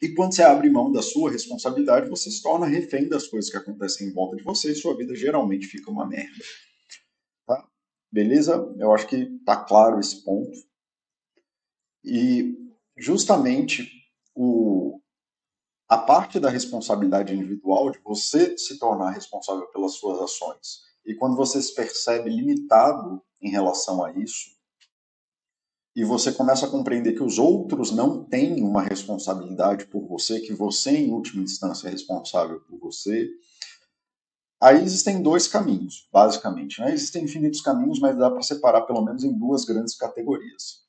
E 0.00 0.14
quando 0.14 0.34
você 0.34 0.42
abre 0.42 0.70
mão 0.70 0.92
da 0.92 1.02
sua 1.02 1.30
responsabilidade, 1.30 2.08
você 2.08 2.30
se 2.30 2.42
torna 2.42 2.66
refém 2.66 3.08
das 3.08 3.26
coisas 3.26 3.50
que 3.50 3.56
acontecem 3.56 4.08
em 4.08 4.12
volta 4.12 4.36
de 4.36 4.44
você 4.44 4.70
e 4.70 4.74
sua 4.74 4.96
vida 4.96 5.14
geralmente 5.14 5.66
fica 5.66 5.90
uma 5.90 6.06
merda. 6.06 6.44
Tá? 7.46 7.68
Beleza? 8.10 8.74
Eu 8.78 8.92
acho 8.92 9.08
que 9.08 9.16
está 9.16 9.56
claro 9.56 9.98
esse 9.98 10.22
ponto. 10.22 10.56
E 12.04 12.56
justamente 12.96 13.90
o, 14.34 15.00
a 15.88 15.98
parte 15.98 16.38
da 16.38 16.48
responsabilidade 16.48 17.34
individual, 17.34 17.90
de 17.90 17.98
você 17.98 18.56
se 18.56 18.78
tornar 18.78 19.10
responsável 19.10 19.66
pelas 19.72 19.94
suas 19.94 20.20
ações, 20.20 20.82
e 21.04 21.14
quando 21.14 21.36
você 21.36 21.60
se 21.60 21.74
percebe 21.74 22.30
limitado 22.30 23.20
em 23.40 23.50
relação 23.50 24.04
a 24.04 24.12
isso, 24.12 24.57
e 25.98 26.04
você 26.04 26.30
começa 26.30 26.64
a 26.64 26.70
compreender 26.70 27.14
que 27.14 27.24
os 27.24 27.40
outros 27.40 27.90
não 27.90 28.22
têm 28.22 28.62
uma 28.62 28.82
responsabilidade 28.82 29.84
por 29.86 30.06
você, 30.06 30.38
que 30.38 30.54
você, 30.54 30.92
em 30.92 31.10
última 31.10 31.42
instância, 31.42 31.88
é 31.88 31.90
responsável 31.90 32.60
por 32.60 32.78
você. 32.78 33.28
Aí 34.60 34.80
existem 34.80 35.20
dois 35.20 35.48
caminhos, 35.48 36.08
basicamente. 36.12 36.80
Né? 36.80 36.94
Existem 36.94 37.24
infinitos 37.24 37.60
caminhos, 37.60 37.98
mas 37.98 38.16
dá 38.16 38.30
para 38.30 38.42
separar 38.42 38.82
pelo 38.82 39.02
menos 39.02 39.24
em 39.24 39.36
duas 39.36 39.64
grandes 39.64 39.96
categorias. 39.96 40.84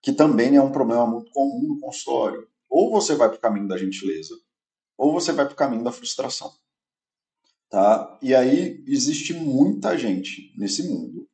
Que 0.00 0.10
também 0.10 0.56
é 0.56 0.62
um 0.62 0.72
problema 0.72 1.06
muito 1.06 1.30
comum 1.30 1.60
no 1.60 1.78
consultório. 1.78 2.48
Ou 2.70 2.90
você 2.90 3.14
vai 3.14 3.28
para 3.28 3.36
o 3.36 3.42
caminho 3.42 3.68
da 3.68 3.76
gentileza, 3.76 4.34
ou 4.96 5.12
você 5.12 5.32
vai 5.32 5.44
para 5.44 5.52
o 5.52 5.56
caminho 5.56 5.84
da 5.84 5.92
frustração. 5.92 6.50
Tá? 7.68 8.18
E 8.22 8.34
aí 8.34 8.82
existe 8.86 9.34
muita 9.34 9.98
gente 9.98 10.50
nesse 10.56 10.82
mundo 10.88 11.28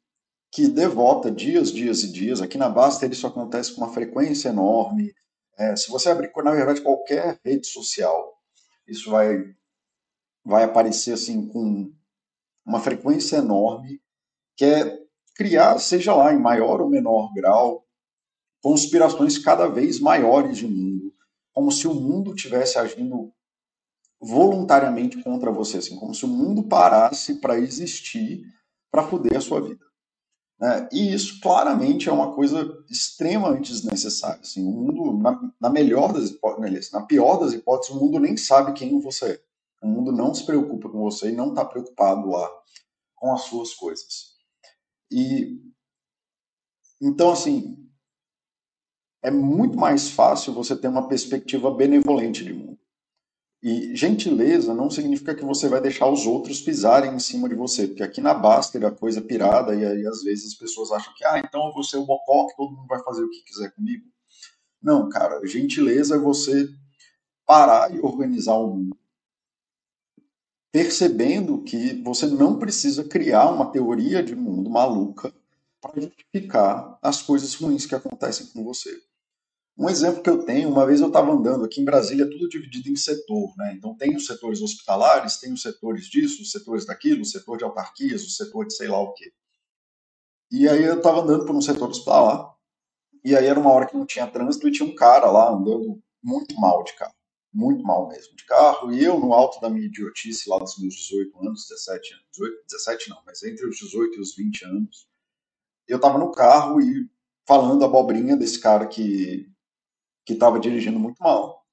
que 0.51 0.69
devota 0.69 1.31
dias, 1.31 1.73
dias 1.73 2.03
e 2.03 2.13
dias. 2.13 2.41
Aqui 2.41 2.57
na 2.57 2.69
Basta 2.69 3.07
isso 3.07 3.27
acontece 3.27 3.75
com 3.75 3.83
uma 3.83 3.93
frequência 3.93 4.49
enorme. 4.49 5.15
É, 5.59 5.77
se 5.77 5.91
você 5.91 6.11
abrir, 6.11 6.31
na 6.37 6.53
verdade, 6.53 6.81
qualquer 6.81 7.39
rede 7.45 7.67
social, 7.67 8.39
isso 8.87 9.11
vai, 9.11 9.55
vai 10.45 10.65
aparecer 10.65 11.13
assim 11.13 11.47
com 11.49 11.93
uma 12.65 12.81
frequência 12.81 13.37
enorme, 13.37 14.01
que 14.57 14.65
é 14.65 14.99
criar, 15.35 15.79
seja 15.79 16.15
lá 16.15 16.33
em 16.33 16.39
maior 16.39 16.81
ou 16.81 16.89
menor 16.89 17.33
grau, 17.35 17.87
conspirações 18.63 19.39
cada 19.39 19.69
vez 19.69 20.01
maiores 20.01 20.59
de 20.59 20.67
mundo, 20.67 21.15
como 21.53 21.71
se 21.71 21.87
o 21.87 21.95
mundo 21.95 22.35
tivesse 22.35 22.79
agindo 22.79 23.33
voluntariamente 24.21 25.23
contra 25.23 25.51
você, 25.51 25.79
assim, 25.79 25.97
como 25.97 26.15
se 26.15 26.25
o 26.25 26.29
mundo 26.29 26.65
parasse 26.65 27.37
para 27.37 27.59
existir 27.59 28.43
para 28.91 29.07
foder 29.07 29.37
a 29.37 29.41
sua 29.41 29.61
vida. 29.61 29.88
Né? 30.61 30.89
E 30.93 31.15
isso 31.15 31.41
claramente 31.41 32.09
é 32.09 32.13
uma 32.13 32.35
coisa 32.35 32.85
extremamente 32.91 33.73
desnecessária. 33.73 34.41
Assim, 34.41 34.67
o 34.67 34.71
mundo, 34.71 35.17
na, 35.19 35.53
na 35.61 35.71
melhor 35.71 36.13
das 36.13 36.31
hipóteses, 36.31 36.91
na 36.91 37.03
pior 37.03 37.37
das 37.39 37.53
hipóteses, 37.53 37.95
o 37.95 38.01
mundo 38.01 38.19
nem 38.19 38.37
sabe 38.37 38.73
quem 38.73 39.01
você 39.01 39.33
é. 39.33 39.41
O 39.81 39.87
mundo 39.87 40.11
não 40.11 40.35
se 40.35 40.45
preocupa 40.45 40.89
com 40.89 40.99
você 40.99 41.31
e 41.31 41.37
não 41.37 41.51
está 41.51 41.65
preocupado 41.65 42.29
lá 42.29 42.51
com 43.15 43.33
as 43.33 43.43
suas 43.43 43.75
coisas. 43.75 44.37
E 45.11 45.61
então 47.01 47.31
assim 47.31 47.89
é 49.23 49.31
muito 49.31 49.77
mais 49.77 50.11
fácil 50.11 50.53
você 50.53 50.77
ter 50.77 50.89
uma 50.89 51.09
perspectiva 51.09 51.71
benevolente 51.71 52.45
de 52.45 52.53
mundo. 52.53 52.68
E 53.61 53.95
gentileza 53.97 54.73
não 54.73 54.89
significa 54.89 55.35
que 55.35 55.45
você 55.45 55.69
vai 55.69 55.81
deixar 55.81 56.09
os 56.09 56.27
outros 56.27 56.61
pisarem 56.61 57.13
em 57.13 57.19
cima 57.19 57.49
de 57.49 57.57
você, 57.57 57.89
porque 57.89 58.05
aqui 58.05 58.21
na 58.21 58.33
Baster 58.33 58.85
a 58.85 58.91
coisa 58.91 59.19
é 59.19 59.23
pirada 59.23 59.75
e 59.75 59.85
aí 59.85 60.07
às 60.07 60.23
vezes 60.23 60.53
as 60.53 60.55
pessoas 60.55 60.93
acham 60.93 61.13
que, 61.17 61.25
ah, 61.25 61.41
então 61.45 61.67
eu 61.67 61.73
vou 61.73 61.83
ser 61.83 61.97
o 61.97 62.07
bocó 62.07 62.47
que 62.47 62.57
todo 62.57 62.77
mundo 62.77 62.87
vai 62.87 63.03
fazer 63.03 63.25
o 63.25 63.31
que 63.31 63.43
quiser 63.43 63.75
comigo. 63.75 64.05
Não, 64.81 65.09
cara, 65.09 65.45
gentileza 65.45 66.15
é 66.15 66.19
você 66.19 66.69
parar 67.45 67.93
e 67.93 67.99
organizar 67.99 68.55
o 68.55 68.69
mundo, 68.69 68.97
percebendo 70.71 71.63
que 71.65 72.01
você 72.03 72.27
não 72.27 72.59
precisa 72.59 73.03
criar 73.03 73.51
uma 73.51 73.73
teoria 73.73 74.23
de 74.23 74.37
mundo 74.37 74.71
maluca 74.71 75.35
para 75.81 76.01
justificar 76.01 76.97
as 77.03 77.23
coisas 77.23 77.55
ruins 77.55 77.87
que 77.87 77.95
acontecem 77.95 78.47
com 78.49 78.63
você. 78.63 79.03
Um 79.79 79.89
exemplo 79.89 80.21
que 80.21 80.29
eu 80.29 80.45
tenho, 80.45 80.69
uma 80.69 80.85
vez 80.85 81.01
eu 81.01 81.07
estava 81.07 81.31
andando 81.31 81.65
aqui 81.65 81.81
em 81.81 81.85
Brasília, 81.85 82.29
tudo 82.29 82.49
dividido 82.49 82.89
em 82.89 82.97
setor, 82.97 83.55
né? 83.57 83.75
Então 83.77 83.97
tem 83.97 84.17
os 84.17 84.27
setores 84.27 84.61
hospitalares, 84.61 85.39
tem 85.39 85.53
os 85.53 85.63
setores 85.63 86.07
disso, 86.07 86.43
os 86.43 86.51
setores 86.51 86.85
daquilo, 86.85 87.23
o 87.23 87.25
setor 87.25 87.57
de 87.57 87.63
autarquias, 87.63 88.25
o 88.25 88.31
setor 88.31 88.67
de 88.67 88.75
sei 88.75 88.89
lá 88.89 89.01
o 89.01 89.13
quê. 89.13 89.33
E 90.51 90.69
aí 90.69 90.83
eu 90.83 90.97
estava 90.97 91.21
andando 91.21 91.47
por 91.47 91.55
um 91.55 91.61
setor 91.61 91.91
hospitalar, 91.91 92.53
e 93.25 93.37
aí 93.37 93.47
era 93.47 93.61
uma 93.61 93.71
hora 93.71 93.87
que 93.87 93.97
não 93.97 94.05
tinha 94.05 94.27
trânsito 94.27 94.67
e 94.67 94.73
tinha 94.73 94.89
um 94.89 94.97
cara 94.97 95.31
lá 95.31 95.53
andando 95.53 96.03
muito 96.21 96.59
mal 96.59 96.83
de 96.83 96.95
carro, 96.95 97.15
muito 97.53 97.85
mal 97.85 98.09
mesmo 98.09 98.35
de 98.35 98.45
carro, 98.47 98.93
e 98.93 99.05
eu 99.05 99.21
no 99.21 99.33
alto 99.33 99.61
da 99.61 99.71
minha 99.71 99.87
idiotice 99.87 100.51
lá 100.51 100.59
dos 100.59 100.77
meus 100.79 100.95
18 100.95 101.39
anos, 101.47 101.69
17 101.69 102.15
anos, 102.15 102.27
18, 102.33 102.65
17 102.69 103.11
não, 103.11 103.23
mas 103.25 103.43
entre 103.45 103.65
os 103.65 103.77
18 103.77 104.17
e 104.17 104.21
os 104.21 104.35
20 104.35 104.65
anos, 104.65 105.07
eu 105.87 105.99
estava 105.99 106.19
no 106.19 106.33
carro 106.33 106.81
e 106.81 107.09
falando 107.47 107.85
abobrinha 107.85 108.37
desse 108.37 108.59
cara 108.59 108.85
que 108.85 109.49
que 110.29 110.35
estava 110.35 110.61
dirigindo 110.61 110.99
muito 110.99 111.17
mal. 111.23 111.65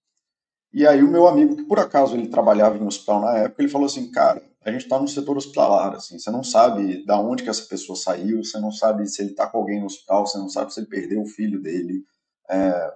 E 0.71 0.87
aí 0.87 1.03
o 1.03 1.11
meu 1.11 1.27
amigo, 1.27 1.57
que 1.57 1.63
por 1.65 1.77
acaso 1.77 2.15
ele 2.15 2.29
trabalhava 2.29 2.77
em 2.77 2.87
hospital 2.87 3.19
na 3.19 3.37
época, 3.39 3.61
ele 3.61 3.69
falou 3.69 3.85
assim, 3.85 4.09
cara, 4.09 4.41
a 4.63 4.71
gente 4.71 4.83
está 4.83 4.97
no 4.97 5.09
setor 5.09 5.35
hospitalar, 5.35 5.93
assim, 5.93 6.17
você 6.17 6.31
não 6.31 6.41
sabe 6.41 7.05
da 7.05 7.19
onde 7.19 7.43
que 7.43 7.49
essa 7.49 7.65
pessoa 7.67 7.97
saiu, 7.97 8.41
você 8.41 8.57
não 8.57 8.71
sabe 8.71 9.05
se 9.07 9.21
ele 9.21 9.31
está 9.31 9.45
com 9.45 9.57
alguém 9.57 9.81
no 9.81 9.87
hospital, 9.87 10.25
você 10.25 10.37
não 10.37 10.47
sabe 10.47 10.73
se 10.73 10.79
ele 10.79 10.87
perdeu 10.87 11.21
o 11.21 11.27
filho 11.27 11.61
dele, 11.61 12.05
é, 12.49 12.93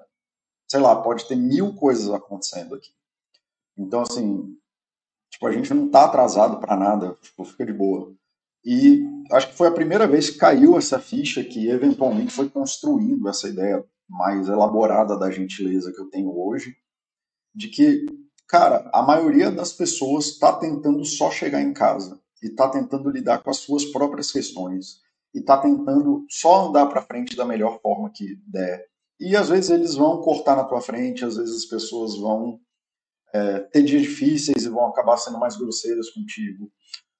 sei 0.65 0.79
lá, 0.79 0.95
pode 0.95 1.27
ter 1.27 1.35
mil 1.35 1.75
coisas 1.75 2.09
acontecendo 2.09 2.75
aqui. 2.75 2.91
Então, 3.77 4.03
assim, 4.03 4.55
tipo, 5.29 5.45
a 5.45 5.51
gente 5.51 5.73
não 5.73 5.87
está 5.87 6.05
atrasado 6.05 6.57
para 6.57 6.77
nada, 6.77 7.17
tipo, 7.21 7.43
fica 7.43 7.65
de 7.65 7.73
boa. 7.73 8.13
E 8.63 9.03
acho 9.33 9.49
que 9.49 9.55
foi 9.55 9.67
a 9.67 9.73
primeira 9.73 10.07
vez 10.07 10.29
que 10.29 10.37
caiu 10.37 10.77
essa 10.77 10.99
ficha 10.99 11.43
que 11.43 11.67
eventualmente 11.67 12.31
foi 12.31 12.49
construindo 12.49 13.27
essa 13.27 13.49
ideia 13.49 13.85
mais 14.09 14.47
elaborada 14.47 15.17
da 15.17 15.29
gentileza 15.29 15.93
que 15.93 16.01
eu 16.01 16.09
tenho 16.09 16.35
hoje, 16.35 16.75
de 17.53 17.67
que, 17.67 18.05
cara, 18.47 18.89
a 18.93 19.01
maioria 19.03 19.51
das 19.51 19.71
pessoas 19.71 20.25
está 20.25 20.53
tentando 20.53 21.05
só 21.05 21.29
chegar 21.29 21.61
em 21.61 21.73
casa 21.73 22.19
e 22.41 22.47
está 22.47 22.69
tentando 22.69 23.09
lidar 23.09 23.43
com 23.43 23.49
as 23.49 23.57
suas 23.57 23.85
próprias 23.85 24.31
questões 24.31 25.01
e 25.33 25.39
está 25.39 25.57
tentando 25.57 26.25
só 26.29 26.67
andar 26.67 26.87
para 26.87 27.03
frente 27.03 27.35
da 27.35 27.45
melhor 27.45 27.79
forma 27.81 28.11
que 28.11 28.35
der. 28.47 28.87
E 29.19 29.35
às 29.35 29.49
vezes 29.49 29.69
eles 29.69 29.95
vão 29.95 30.21
cortar 30.21 30.55
na 30.55 30.63
tua 30.63 30.81
frente, 30.81 31.25
às 31.25 31.37
vezes 31.37 31.57
as 31.57 31.65
pessoas 31.65 32.17
vão 32.17 32.59
é, 33.33 33.59
ter 33.59 33.83
dias 33.83 34.01
difíceis 34.01 34.63
e 34.63 34.69
vão 34.69 34.87
acabar 34.87 35.17
sendo 35.17 35.37
mais 35.37 35.55
grosseiras 35.55 36.09
contigo. 36.09 36.71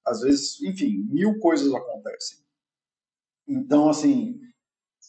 Às 0.04 0.22
vezes, 0.22 0.60
enfim, 0.62 1.06
mil 1.10 1.38
coisas 1.38 1.72
acontecem. 1.72 2.38
Então, 3.46 3.88
assim, 3.88 4.40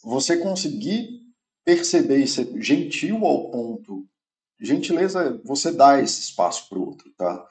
você 0.03 0.37
conseguir 0.37 1.20
perceber 1.65 2.17
e 2.17 2.27
ser 2.27 2.47
gentil 2.61 3.25
ao 3.25 3.51
ponto. 3.51 4.07
Gentileza 4.59 5.41
você 5.43 5.71
dar 5.71 6.03
esse 6.03 6.21
espaço 6.21 6.69
para 6.69 6.77
o 6.77 6.85
outro, 6.85 7.11
tá? 7.17 7.47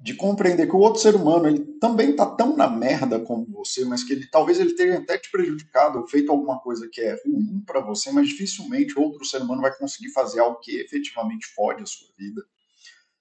De 0.00 0.14
compreender 0.14 0.68
que 0.68 0.76
o 0.76 0.78
outro 0.78 1.00
ser 1.00 1.14
humano 1.14 1.46
ele 1.48 1.64
também 1.80 2.14
tá 2.14 2.26
tão 2.26 2.56
na 2.56 2.68
merda 2.68 3.20
como 3.20 3.46
você, 3.46 3.84
mas 3.84 4.04
que 4.04 4.12
ele 4.12 4.26
talvez 4.28 4.60
ele 4.60 4.74
tenha 4.74 4.98
até 4.98 5.18
te 5.18 5.30
prejudicado, 5.30 6.06
feito 6.06 6.30
alguma 6.30 6.60
coisa 6.60 6.88
que 6.90 7.00
é 7.00 7.20
ruim 7.24 7.62
para 7.66 7.80
você, 7.80 8.12
mas 8.12 8.28
dificilmente 8.28 8.98
outro 8.98 9.24
ser 9.24 9.42
humano 9.42 9.62
vai 9.62 9.76
conseguir 9.76 10.10
fazer 10.10 10.40
algo 10.40 10.60
que 10.60 10.76
efetivamente 10.80 11.46
fode 11.46 11.82
a 11.82 11.86
sua 11.86 12.08
vida. 12.16 12.44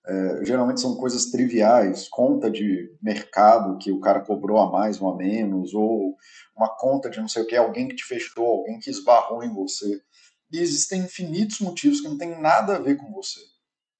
É, 0.09 0.45
geralmente 0.45 0.79
são 0.79 0.95
coisas 0.95 1.25
triviais, 1.25 2.07
conta 2.07 2.49
de 2.49 2.89
mercado 3.01 3.77
que 3.77 3.91
o 3.91 3.99
cara 3.99 4.21
cobrou 4.21 4.57
a 4.57 4.71
mais 4.71 5.01
ou 5.01 5.09
a 5.09 5.17
menos, 5.17 5.73
ou 5.73 6.15
uma 6.55 6.69
conta 6.77 7.09
de 7.09 7.19
não 7.19 7.27
sei 7.27 7.43
o 7.43 7.45
que, 7.45 7.57
alguém 7.57 7.89
que 7.89 7.95
te 7.95 8.05
fechou, 8.05 8.45
alguém 8.45 8.79
que 8.79 8.89
esbarrou 8.89 9.43
em 9.43 9.53
você. 9.53 10.01
E 10.49 10.59
existem 10.59 11.01
infinitos 11.01 11.59
motivos 11.59 11.99
que 11.99 12.07
não 12.07 12.17
tem 12.17 12.39
nada 12.39 12.77
a 12.77 12.79
ver 12.79 12.95
com 12.95 13.11
você. 13.11 13.41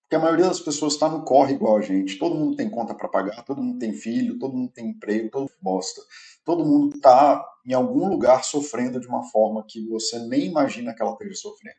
Porque 0.04 0.16
a 0.16 0.20
maioria 0.20 0.46
das 0.46 0.62
pessoas 0.62 0.94
está 0.94 1.10
no 1.10 1.26
corre 1.26 1.56
igual 1.56 1.76
a 1.76 1.82
gente. 1.82 2.18
Todo 2.18 2.34
mundo 2.34 2.56
tem 2.56 2.70
conta 2.70 2.96
para 2.96 3.10
pagar, 3.10 3.44
todo 3.44 3.62
mundo 3.62 3.78
tem 3.78 3.92
filho, 3.92 4.40
todo 4.40 4.56
mundo 4.56 4.72
tem 4.72 4.92
emprego, 4.92 5.30
todo 5.30 5.42
mundo 5.42 5.58
bosta. 5.62 6.02
Todo 6.46 6.66
mundo 6.66 6.96
está 6.96 7.46
em 7.66 7.74
algum 7.74 8.08
lugar 8.08 8.46
sofrendo 8.46 9.02
de 9.02 9.08
uma 9.08 9.24
forma 9.26 9.66
que 9.68 9.86
você 9.90 10.18
nem 10.20 10.46
imagina 10.46 10.94
que 10.96 11.02
ela 11.02 11.12
esteja 11.12 11.36
sofrendo. 11.36 11.76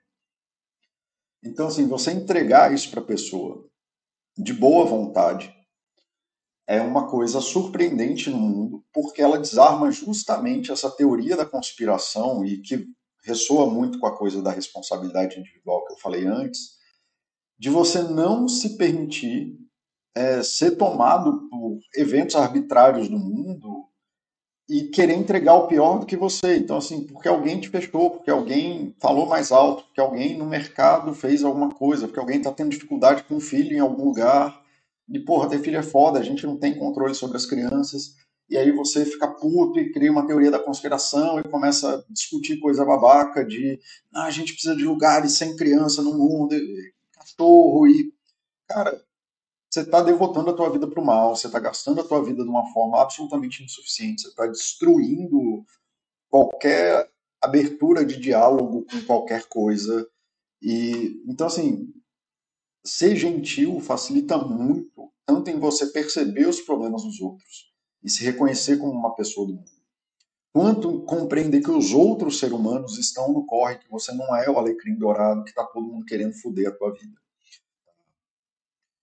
Então, 1.43 1.69
assim, 1.69 1.89
você 1.89 2.11
entregar 2.11 2.75
isso 2.75 2.91
para 2.91 3.01
a 3.01 3.05
pessoa 3.05 3.67
de 4.39 4.53
boa 4.53 4.85
vontade 4.85 5.53
é 6.67 6.81
uma 6.81 7.09
coisa 7.09 7.41
surpreendente 7.41 8.31
no 8.31 8.39
mundo, 8.39 8.85
porque 8.93 9.21
ela 9.21 9.39
desarma 9.39 9.91
justamente 9.91 10.71
essa 10.71 10.91
teoria 10.91 11.37
da 11.37 11.47
conspiração 11.47 12.45
e 12.45 12.59
que 12.59 12.87
ressoa 13.25 13.69
muito 13.69 13.99
com 13.99 14.07
a 14.07 14.17
coisa 14.17 14.41
da 14.43 14.53
responsabilidade 14.53 15.41
individual 15.41 15.85
que 15.87 15.95
eu 15.95 15.99
falei 15.99 16.27
antes, 16.27 16.77
de 17.59 17.69
você 17.69 18.03
não 18.03 18.47
se 18.47 18.77
permitir 18.77 19.59
é, 20.15 20.43
ser 20.43 20.77
tomado 20.77 21.49
por 21.49 21.79
eventos 21.97 22.37
arbitrários 22.37 23.09
do 23.09 23.19
mundo 23.19 23.78
e 24.69 24.85
querer 24.85 25.15
entregar 25.15 25.55
o 25.55 25.67
pior 25.67 25.99
do 25.99 26.07
que 26.07 26.17
você. 26.17 26.59
Então, 26.59 26.77
assim, 26.77 27.05
porque 27.05 27.27
alguém 27.29 27.59
te 27.59 27.71
fechou, 27.71 28.11
porque 28.11 28.31
alguém 28.31 28.95
falou 29.01 29.27
mais 29.27 29.51
alto, 29.51 29.85
porque 29.85 30.01
alguém 30.01 30.37
no 30.37 30.45
mercado 30.45 31.15
fez 31.15 31.43
alguma 31.43 31.71
coisa, 31.71 32.07
porque 32.07 32.21
alguém 32.21 32.39
está 32.39 32.53
tendo 32.53 32.71
dificuldade 32.71 33.25
com 33.25 33.37
um 33.37 33.41
filho 33.41 33.75
em 33.75 33.81
algum 33.81 34.05
lugar. 34.05 34.63
E, 35.09 35.19
porra, 35.19 35.49
ter 35.49 35.61
filho 35.61 35.79
é 35.79 35.83
foda, 35.83 36.19
a 36.19 36.23
gente 36.23 36.47
não 36.47 36.59
tem 36.59 36.79
controle 36.79 37.15
sobre 37.15 37.39
as 37.39 37.47
crianças. 37.47 38.15
E 38.51 38.57
aí 38.59 38.71
você 38.73 39.05
fica 39.05 39.29
puto 39.29 39.79
e 39.79 39.91
cria 39.91 40.13
uma 40.13 40.27
teoria 40.27 40.51
da 40.51 40.59
conspiração 40.59 41.39
e 41.39 41.45
começa 41.45 41.97
a 41.97 42.13
discutir 42.13 42.59
coisa 42.59 42.85
babaca 42.85 43.45
de 43.45 43.79
ah, 44.15 44.25
a 44.25 44.31
gente 44.31 44.53
precisa 44.53 44.77
de 44.77 44.85
lugares 44.85 45.33
sem 45.33 45.57
criança 45.57 46.03
no 46.03 46.15
mundo, 46.17 46.55
e 46.55 46.93
cachorro 47.13 47.87
e. 47.87 48.13
Cara, 48.67 49.03
você 49.71 49.81
está 49.83 50.03
devotando 50.03 50.51
a 50.51 50.55
tua 50.55 50.71
vida 50.71 50.87
para 50.87 51.01
o 51.01 51.05
mal, 51.05 51.37
você 51.37 51.47
está 51.47 51.59
gastando 51.59 52.01
a 52.01 52.05
tua 52.05 52.25
vida 52.25 52.43
de 52.43 52.49
uma 52.49 52.67
forma 52.73 53.01
absolutamente 53.01 53.63
insuficiente, 53.63 54.23
você 54.23 54.29
está 54.29 54.47
destruindo 54.47 55.65
qualquer 56.31 57.11
abertura 57.41 58.05
de 58.05 58.19
diálogo 58.19 58.87
com 58.91 59.05
qualquer 59.05 59.47
coisa. 59.49 60.09
E 60.63 61.23
então 61.29 61.47
assim, 61.47 61.93
ser 62.85 63.15
gentil 63.15 63.79
facilita 63.81 64.39
muito, 64.39 65.13
tanto 65.27 65.51
em 65.51 65.59
você 65.59 65.87
perceber 65.87 66.49
os 66.49 66.61
problemas 66.61 67.03
dos 67.03 67.21
outros 67.21 67.73
e 68.03 68.09
se 68.11 68.25
reconhecer 68.25 68.79
como 68.79 68.93
uma 68.93 69.15
pessoa 69.15 69.47
do 69.47 69.53
mundo, 69.53 69.71
quanto 70.53 71.03
compreender 71.03 71.61
que 71.61 71.71
os 71.71 71.93
outros 71.93 72.39
seres 72.39 72.55
humanos 72.55 72.99
estão 72.99 73.33
no 73.33 73.45
corre, 73.45 73.79
que 73.79 73.91
você 73.91 74.13
não 74.13 74.35
é 74.35 74.49
o 74.49 74.59
alecrim 74.59 74.95
dourado 74.97 75.45
que 75.45 75.51
está 75.51 75.65
todo 75.65 75.87
mundo 75.87 76.07
querendo 76.07 76.33
foder 76.35 76.69
a 76.69 76.73
tua 76.73 76.93
vida. 76.93 77.21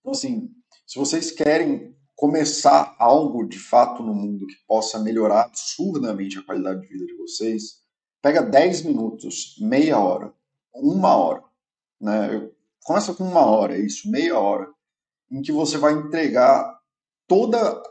Então, 0.06 0.14
assim, 0.14 0.52
se 0.86 1.00
vocês 1.00 1.32
querem 1.32 1.98
começar 2.16 2.96
algo 3.00 3.44
de 3.44 3.58
fato 3.58 4.04
no 4.04 4.14
mundo 4.14 4.46
que 4.46 4.56
possa 4.68 5.00
melhorar 5.00 5.46
absurdamente 5.46 6.38
a 6.38 6.44
qualidade 6.44 6.82
de 6.82 6.88
vida 6.88 7.08
de 7.08 7.16
vocês, 7.16 7.82
pega 8.22 8.44
10 8.44 8.84
minutos, 8.84 9.56
meia 9.60 9.98
hora, 9.98 10.32
uma 10.76 11.16
hora. 11.16 11.44
Né? 12.00 12.48
Começa 12.84 13.16
com 13.16 13.24
uma 13.24 13.48
hora, 13.48 13.76
é 13.76 13.82
isso, 13.82 14.08
meia 14.12 14.38
hora, 14.38 14.72
em 15.32 15.42
que 15.42 15.52
você 15.52 15.76
vai 15.80 15.94
entregar 15.94 16.80
toda 17.28 17.82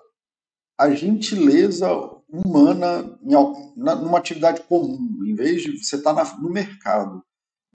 a 0.79 0.91
gentileza 0.91 1.89
humana 2.29 3.19
em, 3.25 3.35
numa 3.75 4.19
atividade 4.19 4.63
comum, 4.63 5.19
em 5.27 5.35
vez 5.35 5.63
de 5.63 5.85
você 5.85 5.97
estar 5.97 6.15
tá 6.15 6.39
no 6.41 6.49
mercado 6.49 7.25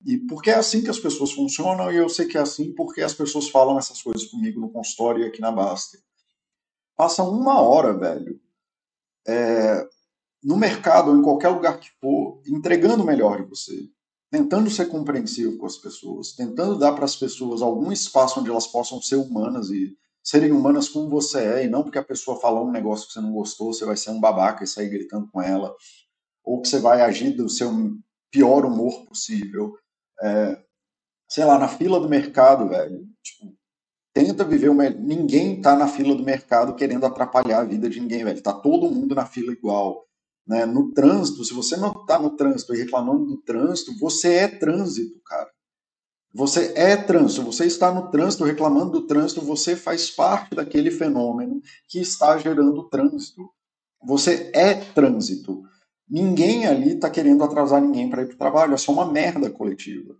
e 0.06 0.18
porque 0.18 0.50
é 0.50 0.56
assim 0.56 0.82
que 0.82 0.90
as 0.90 1.00
pessoas 1.00 1.32
funcionam, 1.32 1.92
e 1.92 1.98
eu 1.98 2.10
sei 2.10 2.26
que 2.26 2.38
é 2.38 2.42
assim 2.42 2.74
porque 2.74 3.02
as 3.02 3.14
pessoas 3.14 3.50
falam 3.50 3.78
essas 3.78 4.02
coisas 4.02 4.26
comigo 4.26 4.60
no 4.60 4.72
consultório 4.72 5.24
e 5.24 5.28
aqui 5.28 5.42
na 5.42 5.52
Baster. 5.52 6.00
Passa 6.96 7.24
uma 7.24 7.62
hora, 7.62 7.98
velho, 7.98 8.40
é, 9.28 9.88
no 10.44 10.58
mercado 10.58 11.12
ou 11.12 11.18
em 11.18 11.22
qualquer 11.22 11.50
lugar 11.50 11.80
que 11.80 11.90
for, 12.00 12.42
entregando 12.48 13.04
o 13.04 13.06
melhor 13.06 13.42
de 13.42 13.50
você, 13.50 13.90
tentando 14.30 14.70
ser 14.70 14.88
compreensivo 14.88 15.58
com 15.58 15.66
as 15.66 15.78
pessoas, 15.78 16.34
tentando 16.34 16.78
dar 16.78 16.94
para 16.94 17.06
as 17.06 17.16
pessoas 17.16 17.62
algum 17.62 17.92
espaço 17.92 18.40
onde 18.40 18.50
elas 18.50 18.68
possam 18.68 19.02
ser 19.02 19.16
humanas 19.16 19.70
e 19.70 19.98
serem 20.24 20.52
humanas 20.52 20.88
como 20.88 21.10
você 21.10 21.40
é, 21.40 21.66
e 21.66 21.70
não 21.70 21.84
porque 21.84 21.98
a 21.98 22.04
pessoa 22.04 22.40
falou 22.40 22.68
um 22.68 22.72
negócio 22.72 23.08
que 23.08 23.14
você 23.14 23.22
não 23.22 23.32
gostou, 23.32 23.74
você 23.74 23.86
vai 23.86 23.98
ser 23.98 24.12
um 24.12 24.20
babaca 24.20 24.64
e 24.64 24.68
sair 24.68 24.90
gritando 24.90 25.28
com 25.32 25.42
ela, 25.42 25.74
ou 26.44 26.62
que 26.62 26.68
você 26.68 26.80
vai 26.80 27.02
agir 27.02 27.32
do 27.32 27.50
seu 27.50 27.72
pior 28.32 28.66
humor 28.66 29.06
possível 29.06 29.76
é, 30.22 30.62
sei 31.28 31.46
lá, 31.46 31.58
na 31.58 31.68
fila 31.68 32.00
do 32.00 32.10
mercado, 32.10 32.68
velho. 32.70 33.06
Tipo, 33.24 33.54
tenta 34.14 34.44
viver 34.44 34.70
uma. 34.70 34.90
Ninguém 34.90 35.62
tá 35.62 35.76
na 35.76 35.88
fila 35.88 36.16
do 36.16 36.24
mercado 36.24 36.76
querendo 36.76 37.06
atrapalhar 37.06 37.60
a 37.60 37.66
vida 37.66 37.90
de 37.90 38.00
ninguém, 38.00 38.24
velho. 38.24 38.42
Tá 38.42 38.54
todo 38.54 38.92
mundo 38.92 39.16
na 39.16 39.26
fila 39.26 39.52
igual. 39.52 40.06
Né? 40.48 40.66
No 40.66 40.92
trânsito, 40.92 41.44
se 41.46 41.54
você 41.54 41.78
não 41.78 42.06
tá 42.06 42.18
no 42.20 42.36
trânsito 42.36 42.74
e 42.74 42.80
reclamando 42.80 43.26
do 43.26 43.38
trânsito, 43.38 43.98
você 44.00 44.34
é 44.34 44.48
trânsito, 44.48 45.22
cara. 45.24 45.50
Você 46.34 46.74
é 46.76 46.96
trânsito, 46.96 47.44
você 47.44 47.66
está 47.66 47.92
no 47.92 48.12
trânsito 48.12 48.44
reclamando 48.44 48.92
do 48.92 49.08
trânsito, 49.08 49.42
você 49.42 49.76
faz 49.76 50.12
parte 50.12 50.56
daquele 50.56 50.92
fenômeno 50.92 51.60
que 51.88 52.00
está 52.00 52.38
gerando 52.38 52.88
trânsito. 52.88 53.50
Você 54.04 54.52
é 54.54 54.76
trânsito. 54.76 55.64
Ninguém 56.10 56.66
ali 56.66 56.94
está 56.94 57.10
querendo 57.10 57.44
atrasar 57.44 57.82
ninguém 57.82 58.10
para 58.10 58.24
ir 58.24 58.28
para 58.28 58.36
o 58.36 58.38
trabalho, 58.38 58.74
é 58.74 58.78
só 58.78 58.92
uma 58.92 59.12
merda 59.12 59.50
coletiva. 59.50 60.16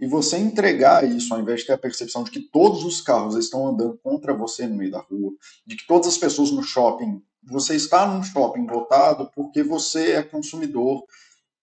E 0.00 0.06
você 0.06 0.38
entregar 0.38 1.04
isso, 1.04 1.32
ao 1.34 1.40
invés 1.40 1.60
de 1.60 1.66
ter 1.66 1.72
a 1.74 1.78
percepção 1.78 2.24
de 2.24 2.30
que 2.30 2.40
todos 2.40 2.84
os 2.84 3.00
carros 3.00 3.36
estão 3.36 3.66
andando 3.66 3.98
contra 3.98 4.34
você 4.34 4.66
no 4.66 4.76
meio 4.76 4.90
da 4.90 5.00
rua, 5.00 5.32
de 5.66 5.76
que 5.76 5.86
todas 5.86 6.06
as 6.08 6.18
pessoas 6.18 6.50
no 6.50 6.62
shopping, 6.62 7.22
você 7.42 7.76
está 7.76 8.06
num 8.06 8.22
shopping 8.22 8.66
lotado 8.66 9.30
porque 9.34 9.62
você 9.62 10.12
é 10.12 10.22
consumidor 10.22 11.04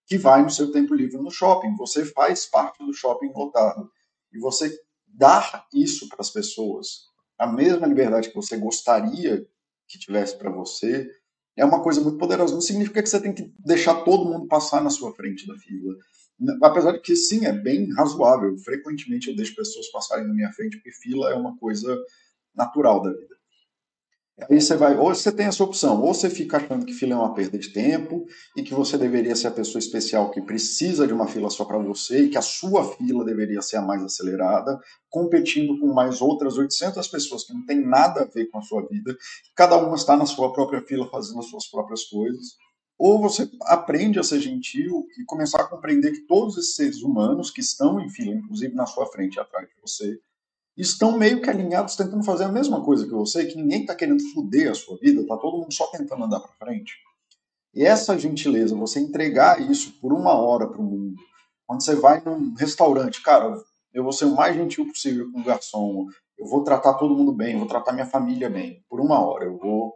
que 0.06 0.16
vai 0.16 0.42
no 0.42 0.50
seu 0.50 0.70
tempo 0.70 0.94
livre 0.94 1.18
no 1.18 1.30
shopping, 1.30 1.74
você 1.76 2.04
faz 2.04 2.46
parte 2.46 2.84
do 2.84 2.92
shopping 2.92 3.32
lotado. 3.34 3.90
E 4.32 4.38
você 4.38 4.72
dar 5.06 5.66
isso 5.72 6.08
para 6.08 6.20
as 6.20 6.30
pessoas, 6.30 7.06
a 7.38 7.46
mesma 7.46 7.86
liberdade 7.86 8.28
que 8.28 8.34
você 8.34 8.56
gostaria 8.56 9.46
que 9.88 9.98
tivesse 9.98 10.36
para 10.38 10.50
você, 10.50 11.08
é 11.56 11.64
uma 11.64 11.82
coisa 11.82 12.00
muito 12.00 12.18
poderosa. 12.18 12.54
Não 12.54 12.60
significa 12.60 13.02
que 13.02 13.08
você 13.08 13.20
tem 13.20 13.32
que 13.32 13.52
deixar 13.58 14.02
todo 14.02 14.30
mundo 14.30 14.46
passar 14.46 14.82
na 14.82 14.90
sua 14.90 15.14
frente 15.14 15.46
da 15.46 15.56
fila. 15.56 15.94
Apesar 16.62 16.92
de 16.92 17.00
que, 17.00 17.14
sim, 17.14 17.46
é 17.46 17.52
bem 17.52 17.92
razoável. 17.94 18.56
Frequentemente 18.58 19.28
eu 19.28 19.36
deixo 19.36 19.54
pessoas 19.54 19.90
passarem 19.90 20.26
na 20.26 20.34
minha 20.34 20.52
frente, 20.52 20.76
porque 20.76 20.92
fila 20.92 21.30
é 21.30 21.34
uma 21.34 21.56
coisa 21.58 21.96
natural 22.54 23.02
da 23.02 23.10
vida. 23.12 23.36
Aí 24.40 24.60
você 24.60 24.76
vai, 24.76 24.96
ou 24.96 25.14
você 25.14 25.30
tem 25.30 25.46
essa 25.46 25.62
opção, 25.62 26.00
ou 26.00 26.14
você 26.14 26.30
fica 26.30 26.56
achando 26.56 26.86
que 26.86 26.94
fila 26.94 27.12
é 27.12 27.16
uma 27.16 27.34
perda 27.34 27.58
de 27.58 27.68
tempo 27.68 28.24
e 28.56 28.62
que 28.62 28.72
você 28.72 28.96
deveria 28.96 29.36
ser 29.36 29.48
a 29.48 29.52
pessoa 29.52 29.78
especial 29.78 30.30
que 30.30 30.40
precisa 30.40 31.06
de 31.06 31.12
uma 31.12 31.28
fila 31.28 31.50
só 31.50 31.66
para 31.66 31.76
você 31.78 32.22
e 32.22 32.28
que 32.30 32.38
a 32.38 32.42
sua 32.42 32.82
fila 32.96 33.26
deveria 33.26 33.60
ser 33.60 33.76
a 33.76 33.82
mais 33.82 34.02
acelerada, 34.02 34.80
competindo 35.10 35.78
com 35.78 35.92
mais 35.92 36.22
outras 36.22 36.56
800 36.56 37.06
pessoas 37.08 37.44
que 37.44 37.52
não 37.52 37.66
tem 37.66 37.84
nada 37.84 38.22
a 38.22 38.24
ver 38.24 38.46
com 38.46 38.58
a 38.58 38.62
sua 38.62 38.86
vida, 38.88 39.14
cada 39.54 39.76
uma 39.76 39.96
está 39.96 40.16
na 40.16 40.24
sua 40.24 40.50
própria 40.50 40.80
fila 40.80 41.10
fazendo 41.10 41.40
as 41.40 41.46
suas 41.46 41.66
próprias 41.70 42.04
coisas. 42.04 42.56
Ou 42.98 43.20
você 43.20 43.50
aprende 43.64 44.18
a 44.18 44.22
ser 44.22 44.40
gentil 44.40 45.06
e 45.18 45.24
começar 45.24 45.60
a 45.60 45.68
compreender 45.68 46.12
que 46.12 46.26
todos 46.26 46.56
esses 46.56 46.74
seres 46.74 47.02
humanos 47.02 47.50
que 47.50 47.60
estão 47.60 48.00
em 48.00 48.08
fila, 48.08 48.32
inclusive 48.34 48.74
na 48.74 48.86
sua 48.86 49.06
frente 49.06 49.36
e 49.36 49.40
atrás 49.40 49.68
de 49.68 49.74
você, 49.80 50.18
estão 50.76 51.18
meio 51.18 51.40
que 51.40 51.50
alinhados 51.50 51.96
tentando 51.96 52.24
fazer 52.24 52.44
a 52.44 52.52
mesma 52.52 52.82
coisa 52.82 53.06
que 53.06 53.12
você, 53.12 53.44
que 53.44 53.56
ninguém 53.56 53.82
está 53.82 53.94
querendo 53.94 54.22
foder 54.32 54.70
a 54.70 54.74
sua 54.74 54.96
vida, 54.98 55.26
tá 55.26 55.36
todo 55.36 55.58
mundo 55.58 55.72
só 55.72 55.86
tentando 55.88 56.24
andar 56.24 56.40
para 56.40 56.66
frente. 56.66 56.94
E 57.74 57.84
essa 57.84 58.18
gentileza, 58.18 58.76
você 58.76 59.00
entregar 59.00 59.60
isso 59.70 59.92
por 60.00 60.12
uma 60.12 60.32
hora 60.32 60.66
para 60.66 60.80
o 60.80 60.84
mundo, 60.84 61.16
quando 61.66 61.82
você 61.82 61.94
vai 61.94 62.22
num 62.24 62.54
restaurante, 62.54 63.22
cara, 63.22 63.56
eu 63.92 64.02
vou 64.02 64.12
ser 64.12 64.26
o 64.26 64.34
mais 64.34 64.54
gentil 64.56 64.86
possível 64.86 65.30
com 65.32 65.40
o 65.40 65.44
garçom, 65.44 66.06
eu 66.38 66.46
vou 66.46 66.64
tratar 66.64 66.94
todo 66.94 67.16
mundo 67.16 67.32
bem, 67.32 67.56
vou 67.56 67.68
tratar 67.68 67.92
minha 67.92 68.06
família 68.06 68.50
bem, 68.50 68.84
por 68.88 69.00
uma 69.00 69.18
hora, 69.20 69.44
eu 69.44 69.56
vou, 69.56 69.94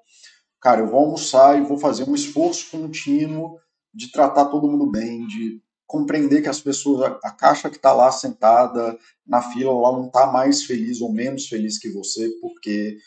cara, 0.61 0.81
eu 0.81 0.87
vou 0.87 1.01
almoçar 1.01 1.59
e 1.59 1.65
vou 1.65 1.77
fazer 1.77 2.09
um 2.09 2.15
esforço 2.15 2.71
contínuo 2.71 3.59
de 3.93 4.11
tratar 4.11 4.47
todo 4.47 4.69
mundo 4.69 4.91
bem, 4.91 5.27
de 5.27 5.61
compreender 5.87 6.43
que 6.43 6.49
as 6.49 6.61
pessoas, 6.61 7.17
a 7.23 7.31
caixa 7.31 7.71
que 7.71 7.77
está 7.77 7.93
lá 7.93 8.11
sentada 8.11 8.99
na 9.27 9.41
fila, 9.41 9.71
ela 9.71 9.93
não 9.93 10.07
está 10.07 10.27
mais 10.27 10.65
feliz 10.65 11.01
ou 11.01 11.13
menos 11.13 11.47
feliz 11.47 11.79
que 11.79 11.89
você, 11.89 12.29
porque 12.41 12.99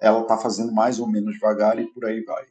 ela 0.00 0.20
está 0.22 0.36
fazendo 0.36 0.72
mais 0.72 1.00
ou 1.00 1.06
menos 1.06 1.34
devagar 1.34 1.78
e 1.80 1.86
por 1.92 2.04
aí 2.04 2.22
vai. 2.22 2.44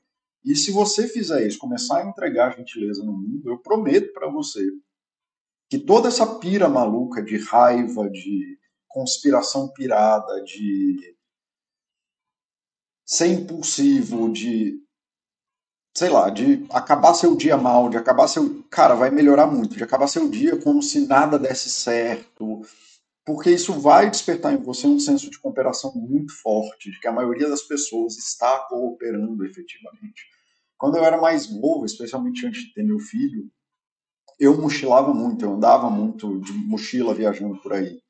E 0.44 0.56
se 0.56 0.72
você 0.72 1.08
fizer 1.08 1.46
isso, 1.48 1.58
começar 1.58 2.00
a 2.00 2.08
entregar 2.08 2.56
gentileza 2.56 3.04
no 3.04 3.14
mundo, 3.14 3.50
eu 3.50 3.58
prometo 3.60 4.12
para 4.14 4.30
você 4.30 4.64
que 5.70 5.80
toda 5.80 6.08
essa 6.08 6.40
pira 6.40 6.70
maluca 6.70 7.22
de 7.22 7.38
raiva, 7.38 8.10
de 8.10 8.60
conspiração 8.88 9.72
pirada, 9.74 10.44
de 10.44 11.16
ser 13.04 13.28
impulsivo, 13.28 14.32
de 14.32 14.80
sei 15.96 16.10
lá, 16.10 16.30
de 16.30 16.66
acabar 16.70 17.14
seu 17.14 17.36
dia 17.36 17.56
mal, 17.56 17.90
de 17.90 17.98
acabar 17.98 18.28
seu. 18.28 18.64
Cara, 18.70 18.96
vai 18.96 19.10
melhorar 19.10 19.48
muito, 19.48 19.78
de 19.78 19.84
acabar 19.84 20.08
seu 20.08 20.30
dia 20.30 20.58
como 20.58 20.82
se 20.82 21.08
nada 21.08 21.40
desse 21.40 21.70
certo, 21.70 22.62
porque 23.26 23.50
isso 23.50 23.74
vai 23.80 24.10
despertar 24.10 24.54
em 24.54 24.58
você 24.58 24.86
um 24.88 25.00
senso 25.00 25.30
de 25.30 25.40
cooperação 25.40 25.94
muito 25.96 26.34
forte, 26.34 26.92
de 26.92 27.00
que 27.00 27.08
a 27.08 27.14
maioria 27.14 27.50
das 27.50 27.62
pessoas 27.62 28.18
está 28.18 28.60
cooperando 28.70 29.46
efetivamente. 29.46 30.26
Quando 30.78 30.98
eu 30.98 31.06
era 31.06 31.20
mais 31.20 31.50
novo, 31.50 31.86
especialmente 31.86 32.46
antes 32.46 32.64
de 32.64 32.74
ter 32.74 32.84
meu 32.84 33.00
filho, 33.00 33.50
eu 34.38 34.60
mochilava 34.60 35.14
muito, 35.14 35.46
eu 35.46 35.54
andava 35.54 35.90
muito 35.90 36.40
de 36.42 36.52
mochila 36.52 37.14
viajando 37.14 37.58
por 37.62 37.72
aí. 37.72 38.02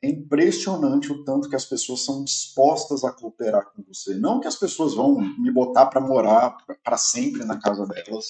É 0.00 0.08
impressionante 0.08 1.10
o 1.10 1.24
tanto 1.24 1.48
que 1.48 1.56
as 1.56 1.64
pessoas 1.64 2.04
são 2.04 2.22
dispostas 2.22 3.02
a 3.02 3.12
cooperar 3.12 3.72
com 3.72 3.82
você. 3.82 4.14
Não 4.14 4.38
que 4.38 4.46
as 4.46 4.54
pessoas 4.54 4.94
vão 4.94 5.18
me 5.38 5.50
botar 5.50 5.86
para 5.86 6.00
morar 6.00 6.56
para 6.84 6.96
sempre 6.96 7.44
na 7.44 7.60
casa 7.60 7.84
delas 7.84 8.28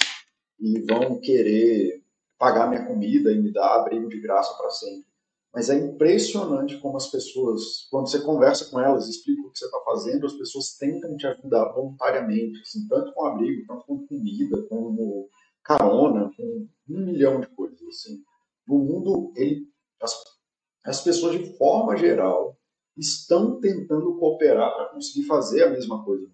e 0.59 0.81
vão 0.81 1.20
querer 1.20 2.02
pagar 2.38 2.68
minha 2.68 2.87
comida 2.87 3.33
e 3.33 3.40
me 3.40 3.52
dar 3.52 3.74
abrigo 3.74 4.09
de 4.09 4.20
graça 4.20 4.57
para 4.57 4.70
sempre. 4.70 5.09
Mas 5.52 5.70
é 5.70 5.74
impressionante 5.74 6.78
como 6.78 6.96
as 6.96 7.09
pessoas, 7.09 7.87
quando 7.90 8.09
você 8.09 8.20
conversa 8.20 8.66
com 8.66 8.78
elas, 8.81 9.09
explica 9.09 9.42
o 9.42 9.50
que 9.50 9.59
você 9.59 9.64
está 9.64 9.81
fazendo, 9.81 10.26
as 10.26 10.35
pessoas 10.35 10.76
tentam 10.76 11.16
te 11.16 11.26
ajudar 11.26 11.72
voluntariamente, 11.72 12.61
assim, 12.61 12.87
tanto 12.87 13.12
com 13.12 13.26
abrigo, 13.26 13.66
tanto 13.66 13.85
com 13.85 14.07
comida, 14.07 14.62
como 14.68 15.28
carona, 15.64 16.31
com 16.37 16.68
um 16.88 17.04
milhão 17.04 17.40
de 17.40 17.46
coisas. 17.48 17.81
Assim. 17.88 18.22
No 18.66 18.78
mundo, 18.78 19.33
ele, 19.37 19.66
as, 20.00 20.14
as 20.88 21.01
pessoas, 21.01 21.38
de 21.38 21.57
forma 21.57 21.96
geral, 21.96 22.57
estão 22.96 23.61
tentando 23.61 24.16
cooperar 24.18 24.74
para 24.74 24.87
conseguir 24.87 25.27
fazer 25.27 25.64
a 25.64 25.70
mesma 25.70 26.05
coisa. 26.05 26.27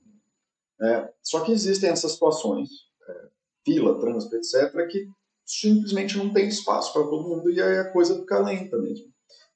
É, 0.81 1.13
só 1.23 1.41
que 1.41 1.53
existem 1.53 1.91
essas 1.91 2.13
situações, 2.13 2.69
é, 3.09 3.29
fila, 3.65 3.99
trânsito, 4.01 4.37
etc., 4.37 4.73
que 4.89 5.09
simplesmente 5.45 6.17
não 6.17 6.33
tem 6.33 6.49
espaço 6.49 6.93
para 6.93 7.03
todo 7.03 7.29
mundo 7.29 7.51
e 7.51 7.61
aí 7.61 7.79
a 7.79 7.93
coisa 7.93 8.19
fica 8.19 8.39
lenta 8.39 8.79
mesmo. 8.79 9.13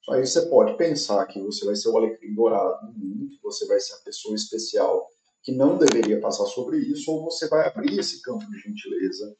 Aí 0.09 0.25
você 0.25 0.45
pode 0.47 0.75
pensar 0.77 1.25
que 1.27 1.41
você 1.41 1.65
vai 1.65 1.75
ser 1.75 1.89
o 1.89 1.97
alecrim 1.97 2.33
dourado 2.33 2.87
do 2.87 2.99
mundo, 2.99 3.29
que 3.29 3.41
você 3.41 3.65
vai 3.67 3.79
ser 3.79 3.93
a 3.93 3.99
pessoa 3.99 4.35
especial 4.35 5.07
que 5.43 5.51
não 5.51 5.77
deveria 5.77 6.19
passar 6.19 6.45
sobre 6.45 6.77
isso, 6.77 7.11
ou 7.11 7.23
você 7.23 7.47
vai 7.47 7.67
abrir 7.67 7.97
esse 7.97 8.21
campo 8.21 8.45
de 8.49 8.59
gentileza 8.59 9.35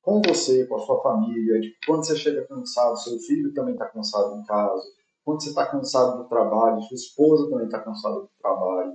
com 0.00 0.22
você, 0.22 0.66
com 0.66 0.76
a 0.76 0.86
sua 0.86 1.02
família, 1.02 1.60
de 1.60 1.74
quando 1.86 2.06
você 2.06 2.16
chega 2.16 2.46
cansado, 2.46 2.96
seu 2.98 3.18
filho 3.18 3.52
também 3.52 3.74
está 3.74 3.86
cansado 3.86 4.36
em 4.36 4.44
casa, 4.44 4.82
quando 5.30 5.42
você 5.42 5.50
está 5.50 5.66
cansado 5.66 6.22
do 6.22 6.28
trabalho, 6.28 6.82
sua 6.82 6.96
esposa 6.96 7.48
também 7.48 7.66
está 7.66 7.80
cansada 7.80 8.16
do 8.16 8.30
trabalho, 8.40 8.92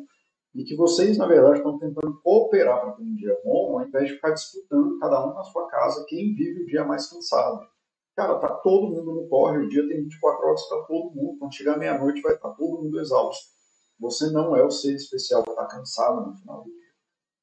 e 0.53 0.63
que 0.63 0.75
vocês, 0.75 1.17
na 1.17 1.25
verdade, 1.25 1.57
estão 1.57 1.79
tentando 1.79 2.19
cooperar 2.21 2.81
para 2.81 2.91
ter 2.91 3.03
um 3.03 3.15
dia 3.15 3.39
bom, 3.43 3.79
ao 3.79 3.87
invés 3.87 4.09
de 4.09 4.15
ficar 4.15 4.31
disputando 4.31 4.99
cada 4.99 5.25
um 5.25 5.33
na 5.33 5.43
sua 5.43 5.67
casa 5.67 6.05
quem 6.07 6.33
vive 6.35 6.63
o 6.63 6.65
dia 6.65 6.83
mais 6.83 7.07
cansado. 7.07 7.65
Cara, 8.15 8.39
tá 8.39 8.49
todo 8.55 8.87
mundo 8.87 9.13
no 9.13 9.27
corre, 9.27 9.59
o 9.59 9.69
dia 9.69 9.87
tem 9.87 10.03
24 10.03 10.47
horas 10.47 10.63
para 10.67 10.83
todo 10.83 11.13
mundo. 11.13 11.37
Quando 11.37 11.53
chegar 11.53 11.77
meia-noite 11.77 12.21
vai 12.21 12.33
estar 12.33 12.49
tá 12.49 12.55
todo 12.55 12.83
mundo 12.83 12.99
exausto. 12.99 13.45
Você 13.99 14.29
não 14.31 14.55
é 14.55 14.63
o 14.63 14.71
ser 14.71 14.95
especial 14.95 15.43
que 15.43 15.49
está 15.49 15.65
cansado 15.65 16.25
no 16.25 16.35
final 16.37 16.63
do 16.63 16.69
dia. 16.69 16.93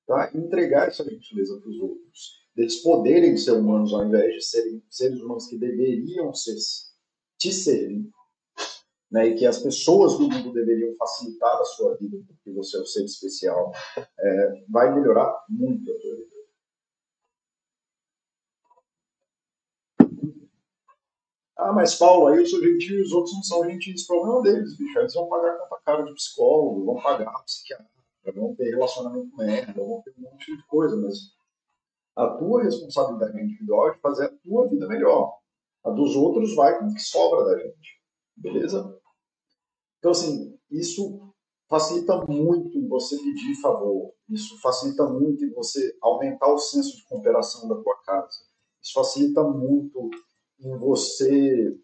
Tá? 0.06 0.30
Entregar 0.34 0.88
essa 0.88 1.04
gentileza 1.04 1.60
para 1.60 1.68
os 1.68 1.78
outros. 1.78 2.42
Deles 2.56 2.76
poderem 2.76 3.36
ser 3.36 3.52
humanos 3.52 3.92
ao 3.92 4.06
invés 4.06 4.34
de 4.34 4.42
serem 4.42 4.82
seres 4.88 5.20
humanos 5.20 5.46
que 5.46 5.58
deveriam 5.58 6.32
ser, 6.32 6.56
te 7.38 7.52
serem. 7.52 8.10
Né, 9.12 9.28
e 9.28 9.34
que 9.34 9.44
as 9.44 9.58
pessoas 9.58 10.16
do 10.16 10.26
mundo 10.26 10.54
deveriam 10.54 10.96
facilitar 10.96 11.54
a 11.60 11.64
sua 11.64 11.94
vida, 11.98 12.16
porque 12.26 12.50
você 12.50 12.78
é 12.78 12.80
o 12.80 12.86
ser 12.86 13.04
especial, 13.04 13.70
é, 14.18 14.64
vai 14.70 14.90
melhorar 14.94 15.44
muito 15.50 15.92
a 15.92 16.00
sua 16.00 16.16
vida. 16.16 16.32
Ah, 21.58 21.72
mas 21.72 21.94
Paulo, 21.94 22.28
aí 22.28 22.38
eu 22.38 22.46
sou 22.46 22.60
gentil 22.60 22.98
e 22.98 23.02
os 23.02 23.12
outros 23.12 23.34
não 23.34 23.42
são 23.42 23.70
gentis. 23.70 24.06
Problema 24.06 24.42
deles, 24.42 24.76
bicho. 24.76 24.98
Eles 24.98 25.14
vão 25.14 25.28
pagar 25.28 25.58
conta 25.58 25.82
cara 25.84 26.02
de 26.02 26.14
psicólogo, 26.14 26.84
vão 26.86 27.02
pagar 27.02 27.44
psiquiatra, 27.44 27.86
vão 28.34 28.54
ter 28.56 28.70
relacionamento 28.70 29.36
merda, 29.36 29.72
vão 29.74 30.02
ter 30.02 30.14
um 30.18 30.22
monte 30.22 30.56
de 30.56 30.66
coisa, 30.66 30.96
mas 30.96 31.14
a 32.16 32.28
tua 32.28 32.64
responsabilidade 32.64 33.40
individual 33.40 33.90
é 33.90 33.94
de 33.94 34.00
fazer 34.00 34.24
a 34.24 34.32
tua 34.42 34.68
vida 34.68 34.88
melhor. 34.88 35.38
A 35.84 35.90
dos 35.90 36.16
outros 36.16 36.54
vai 36.56 36.78
com 36.78 36.86
o 36.86 36.94
que 36.94 37.00
sobra 37.00 37.44
da 37.44 37.58
gente. 37.58 38.00
Beleza? 38.36 39.01
Então, 40.02 40.10
assim, 40.10 40.58
isso 40.68 41.32
facilita 41.70 42.26
muito 42.26 42.76
em 42.76 42.88
você 42.88 43.16
pedir 43.18 43.54
favor. 43.62 44.12
Isso 44.28 44.60
facilita 44.60 45.08
muito 45.08 45.44
em 45.44 45.52
você 45.52 45.96
aumentar 46.02 46.52
o 46.52 46.58
senso 46.58 46.96
de 46.96 47.04
cooperação 47.04 47.68
da 47.68 47.76
tua 47.76 47.96
casa. 48.04 48.40
Isso 48.82 48.94
facilita 48.94 49.44
muito 49.44 50.10
em 50.58 50.76
você 50.76 51.78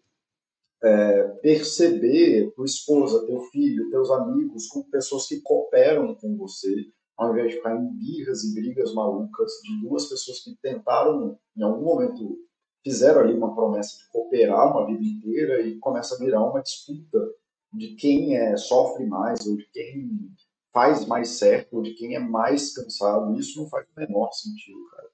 é, 0.83 1.23
perceber 1.41 2.51
tua 2.57 2.65
esposa, 2.65 3.25
teu 3.25 3.39
filho, 3.51 3.89
teus 3.89 4.11
amigos 4.11 4.67
como 4.67 4.89
pessoas 4.89 5.25
que 5.25 5.39
cooperam 5.39 6.13
com 6.15 6.35
você, 6.35 6.75
ao 7.15 7.31
invés 7.31 7.51
de 7.51 7.55
ficar 7.55 7.73
em 7.73 7.87
birras 7.93 8.43
e 8.43 8.53
brigas 8.53 8.93
malucas 8.93 9.49
de 9.63 9.81
duas 9.81 10.09
pessoas 10.09 10.43
que 10.43 10.57
tentaram, 10.61 11.39
em 11.55 11.63
algum 11.63 11.85
momento, 11.85 12.37
fizeram 12.83 13.21
ali 13.21 13.33
uma 13.33 13.55
promessa 13.55 13.97
de 13.97 14.09
cooperar 14.09 14.71
uma 14.71 14.85
vida 14.87 15.05
inteira 15.05 15.61
e 15.61 15.79
começa 15.79 16.15
a 16.15 16.17
virar 16.17 16.43
uma 16.43 16.61
disputa 16.61 17.38
de 17.71 17.95
quem 17.95 18.35
é, 18.35 18.57
sofre 18.57 19.05
mais 19.05 19.45
ou 19.45 19.57
de 19.57 19.65
quem 19.71 20.31
faz 20.73 21.05
mais 21.05 21.29
certo 21.29 21.77
ou 21.77 21.81
de 21.81 21.93
quem 21.93 22.15
é 22.15 22.19
mais 22.19 22.73
cansado. 22.73 23.37
Isso 23.39 23.61
não 23.61 23.69
faz 23.69 23.85
o 23.85 23.99
menor 23.99 24.31
sentido, 24.31 24.79
cara. 24.91 25.09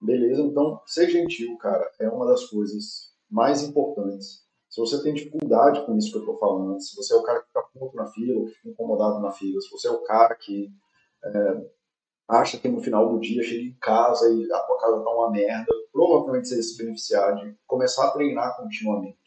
Beleza? 0.00 0.42
Então, 0.42 0.80
ser 0.86 1.10
gentil, 1.10 1.56
cara, 1.58 1.90
é 1.98 2.08
uma 2.08 2.26
das 2.26 2.44
coisas 2.46 3.12
mais 3.30 3.62
importantes. 3.62 4.46
Se 4.68 4.80
você 4.80 5.02
tem 5.02 5.14
dificuldade 5.14 5.84
com 5.84 5.96
isso 5.96 6.10
que 6.10 6.18
eu 6.18 6.20
estou 6.20 6.38
falando, 6.38 6.80
se 6.80 6.94
você 6.94 7.14
é 7.14 7.16
o 7.16 7.22
cara 7.22 7.40
que 7.40 7.46
fica 7.48 7.62
puto 7.62 7.96
na 7.96 8.06
fila, 8.06 8.46
que 8.46 8.54
fica 8.54 8.68
incomodado 8.68 9.20
na 9.20 9.32
fila, 9.32 9.60
se 9.60 9.70
você 9.70 9.88
é 9.88 9.90
o 9.90 10.02
cara 10.02 10.34
que 10.34 10.70
é, 11.24 11.70
acha 12.28 12.58
que 12.58 12.68
no 12.68 12.80
final 12.80 13.08
do 13.08 13.18
dia 13.18 13.42
chega 13.42 13.62
em 13.62 13.76
casa 13.80 14.30
e 14.32 14.52
a 14.52 14.60
tua 14.60 14.78
casa 14.78 14.98
está 14.98 15.10
uma 15.10 15.30
merda, 15.30 15.72
provavelmente 15.90 16.48
você 16.48 16.56
ia 16.56 16.62
se 16.62 16.76
beneficiar 16.76 17.34
de 17.36 17.56
começar 17.66 18.06
a 18.06 18.10
treinar 18.10 18.56
continuamente. 18.56 19.18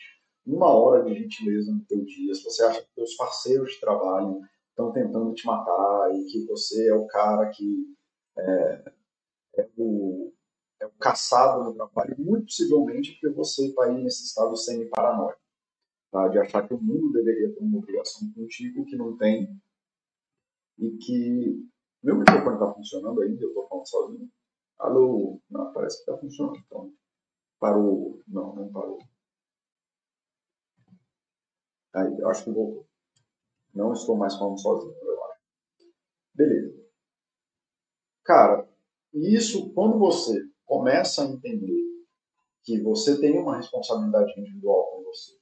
Uma 0.45 0.73
hora 0.73 1.03
de 1.03 1.13
gentileza 1.15 1.71
no 1.71 1.83
teu 1.85 2.03
dia. 2.03 2.33
Se 2.33 2.43
você 2.43 2.63
acha 2.63 2.81
que 2.81 2.95
teus 2.95 3.15
parceiros 3.15 3.71
de 3.73 3.79
trabalho 3.79 4.41
estão 4.69 4.91
tentando 4.91 5.33
te 5.33 5.45
matar 5.45 6.15
e 6.15 6.25
que 6.25 6.45
você 6.45 6.89
é 6.89 6.95
o 6.95 7.05
cara 7.07 7.49
que 7.49 7.95
é, 8.37 8.93
é 9.57 9.69
o 9.77 10.33
é 10.81 10.85
o 10.87 10.91
caçado 10.99 11.63
no 11.63 11.75
trabalho, 11.75 12.15
muito 12.17 12.45
possivelmente 12.45 13.11
porque 13.11 13.29
você 13.29 13.67
está 13.67 13.83
aí 13.83 14.03
nesse 14.03 14.25
estado 14.25 14.57
semi-paranoico, 14.57 15.39
tá? 16.11 16.27
de 16.27 16.39
achar 16.39 16.67
que 16.67 16.73
o 16.73 16.81
mundo 16.81 17.13
deveria 17.13 17.53
ter 17.53 17.59
uma 17.59 17.77
obrigação 17.77 18.31
contigo 18.33 18.83
que 18.85 18.95
não 18.95 19.15
tem 19.15 19.55
e 20.79 20.97
que 20.97 21.69
meu 22.01 22.17
microfone 22.17 22.55
está 22.55 22.73
funcionando 22.73 23.21
ainda, 23.21 23.43
eu 23.43 23.49
estou 23.49 23.67
falando 23.67 23.87
sozinho. 23.87 24.31
Alô? 24.79 25.39
Não, 25.47 25.71
parece 25.71 25.97
que 25.97 26.09
está 26.09 26.19
funcionando. 26.19 26.57
Então, 26.65 26.91
parou. 27.59 28.19
Não, 28.27 28.55
não 28.55 28.71
parou. 28.71 28.97
Aí, 31.93 32.19
eu 32.19 32.29
acho 32.29 32.43
que 32.43 32.51
voltou. 32.51 32.85
Não 33.73 33.93
estou 33.93 34.17
mais 34.17 34.35
falando 34.35 34.59
sozinho, 34.59 34.95
eu 35.01 35.23
acho. 35.25 35.41
Beleza. 36.33 36.81
Cara, 38.23 38.69
isso, 39.13 39.73
quando 39.73 39.97
você 39.97 40.41
começa 40.65 41.23
a 41.23 41.27
entender 41.27 41.81
que 42.63 42.81
você 42.81 43.19
tem 43.19 43.37
uma 43.37 43.57
responsabilidade 43.57 44.39
individual 44.39 44.91
com 44.91 45.03
você 45.03 45.33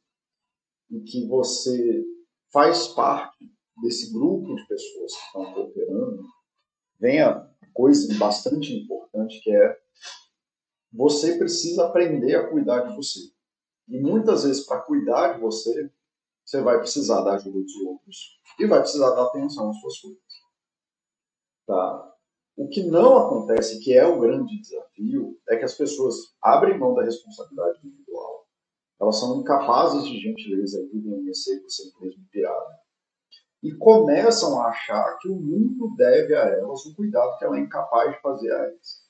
e 0.90 1.02
que 1.02 1.28
você 1.28 2.04
faz 2.52 2.88
parte 2.88 3.52
desse 3.82 4.12
grupo 4.12 4.56
de 4.56 4.68
pessoas 4.68 5.14
que 5.14 5.26
estão 5.26 5.54
cooperando, 5.54 6.24
vem 7.00 7.22
a 7.22 7.48
coisa 7.74 8.18
bastante 8.18 8.74
importante 8.74 9.40
que 9.42 9.52
é 9.52 9.80
você 10.92 11.38
precisa 11.38 11.86
aprender 11.86 12.36
a 12.36 12.50
cuidar 12.50 12.82
de 12.82 12.96
você. 12.96 13.20
E 13.88 14.00
muitas 14.00 14.44
vezes, 14.44 14.66
para 14.66 14.82
cuidar 14.82 15.34
de 15.34 15.42
você, 15.42 15.92
você 16.50 16.62
vai 16.62 16.80
precisar 16.80 17.22
da 17.22 17.34
ajuda 17.34 17.60
dos 17.60 17.76
outros 17.76 18.40
e 18.60 18.66
vai 18.66 18.80
precisar 18.80 19.12
dar 19.12 19.26
atenção 19.26 19.70
às 19.70 19.80
suas 19.80 20.00
coisas. 20.00 20.20
Tá? 21.68 22.16
O 22.58 22.68
que 22.68 22.82
não 22.84 23.18
acontece, 23.18 23.80
que 23.80 23.94
é 23.94 24.06
o 24.06 24.20
grande 24.20 24.60
desafio, 24.60 25.40
é 25.48 25.58
que 25.58 25.64
as 25.64 25.76
pessoas 25.76 26.16
abrem 26.42 26.80
mão 26.80 26.96
da 26.96 27.04
responsabilidade 27.04 27.80
individual. 27.86 28.48
Elas 29.00 29.18
são 29.18 29.40
incapazes 29.40 30.04
de 30.06 30.20
gentileza 30.20 30.82
e 30.82 30.88
vivem 30.88 31.22
nesse 31.22 31.56
egocentrismo 31.56 32.26
pirado. 32.32 32.74
E 33.62 33.72
começam 33.76 34.60
a 34.60 34.70
achar 34.70 35.20
que 35.20 35.30
o 35.30 35.36
mundo 35.36 35.96
deve 35.96 36.36
a 36.36 36.46
elas 36.46 36.84
o 36.86 36.96
cuidado 36.96 37.38
que 37.38 37.46
ela 37.46 37.58
é 37.58 37.62
incapaz 37.62 38.16
de 38.16 38.22
fazer 38.22 38.52
a 38.52 38.58
elas. 38.58 39.08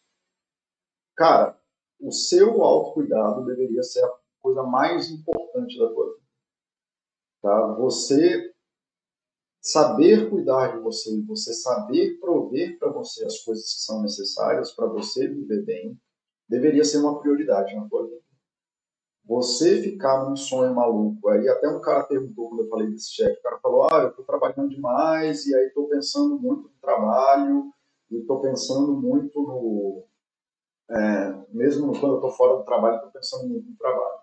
Cara, 1.15 1.58
o 2.02 2.12
seu 2.12 2.62
autocuidado 2.62 3.45
deveria 3.45 3.82
ser 3.82 4.04
a 4.04 4.12
coisa 4.41 4.63
mais 4.63 5.10
importante 5.10 5.80
da 5.80 5.88
tua 5.88 6.13
vida. 6.13 6.29
Tá? 7.41 7.73
Você 7.73 8.54
saber 9.62 10.30
cuidar 10.30 10.75
de 10.75 10.82
você 10.82 11.21
você 11.23 11.54
saber 11.54 12.19
prover 12.19 12.78
para 12.80 12.91
você 12.91 13.25
as 13.25 13.39
coisas 13.39 13.73
que 13.73 13.82
são 13.82 14.02
necessárias 14.02 14.71
para 14.71 14.88
você 14.88 15.28
viver 15.28 15.63
bem, 15.63 15.99
deveria 16.47 16.84
ser 16.84 16.97
uma 16.97 17.19
prioridade 17.19 17.75
na 17.75 17.88
tua 17.88 18.06
vida. 18.08 18.21
Você 19.25 19.82
ficar 19.84 20.28
num 20.28 20.36
sonho 20.36 20.73
maluco, 20.73 21.30
aí 21.30 21.47
até 21.47 21.69
um 21.69 21.80
cara 21.80 22.04
perguntou 22.04 22.49
quando 22.49 22.63
eu 22.63 22.69
falei 22.69 22.89
desse 22.89 23.13
chefe, 23.13 23.39
o 23.39 23.43
cara 23.43 23.60
falou, 23.60 23.84
ah, 23.84 24.02
eu 24.02 24.10
estou 24.10 24.25
trabalhando 24.25 24.69
demais 24.69 25.45
e 25.45 25.56
aí 25.56 25.67
estou 25.67 25.88
pensando 25.88 26.39
muito 26.39 26.63
no 26.63 26.78
trabalho 26.82 27.71
e 28.10 28.17
estou 28.17 28.41
pensando 28.41 28.93
muito 28.93 29.39
no... 29.39 30.04
É, 30.89 31.45
mesmo 31.49 31.91
quando 31.99 32.13
eu 32.13 32.15
estou 32.15 32.32
fora 32.32 32.58
do 32.58 32.63
trabalho, 32.63 32.95
estou 32.95 33.12
pensando 33.12 33.47
muito 33.47 33.69
no 33.69 33.78
trabalho. 33.78 34.19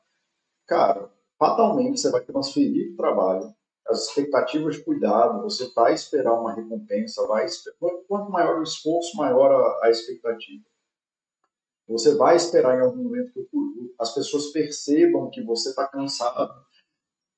Cara, 0.66 1.12
fatalmente 1.38 2.00
você 2.00 2.10
vai 2.10 2.22
transferir 2.22 2.92
o 2.92 2.96
trabalho 2.96 3.54
as 3.88 4.08
expectativas 4.08 4.76
de 4.76 4.84
cuidado, 4.84 5.42
você 5.42 5.70
vai 5.72 5.94
esperar 5.94 6.34
uma 6.34 6.52
recompensa, 6.52 7.26
vai 7.26 7.46
quanto 8.08 8.30
maior 8.30 8.58
o 8.58 8.62
esforço, 8.62 9.16
maior 9.16 9.50
a, 9.52 9.86
a 9.86 9.90
expectativa. 9.90 10.64
Você 11.88 12.16
vai 12.16 12.34
esperar 12.34 12.76
em 12.76 12.82
algum 12.82 13.04
momento 13.04 13.32
que 13.32 13.48
as 14.00 14.12
pessoas 14.12 14.46
percebam 14.48 15.30
que 15.30 15.42
você 15.42 15.70
está 15.70 15.86
cansado. 15.86 16.52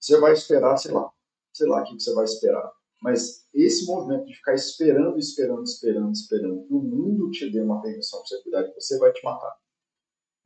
Você 0.00 0.18
vai 0.18 0.32
esperar, 0.32 0.76
sei 0.78 0.92
lá, 0.92 1.12
sei 1.52 1.68
lá 1.68 1.82
o 1.82 1.84
que 1.84 2.00
você 2.00 2.14
vai 2.14 2.24
esperar. 2.24 2.72
Mas 3.02 3.46
esse 3.52 3.84
movimento 3.87 4.24
de 4.24 4.34
ficar 4.34 4.54
esperando, 4.54 5.18
esperando, 5.18 5.64
esperando, 5.64 6.12
esperando 6.12 6.64
que 6.66 6.72
o 6.72 6.80
mundo 6.80 7.30
te 7.30 7.50
dê 7.50 7.61
uma 7.61 7.82
permissão 7.82 8.20
para 8.20 8.28
você 8.28 8.42
cuidar 8.42 8.72
você 8.72 8.98
vai 8.98 9.12
te 9.12 9.22
matar. 9.22 9.54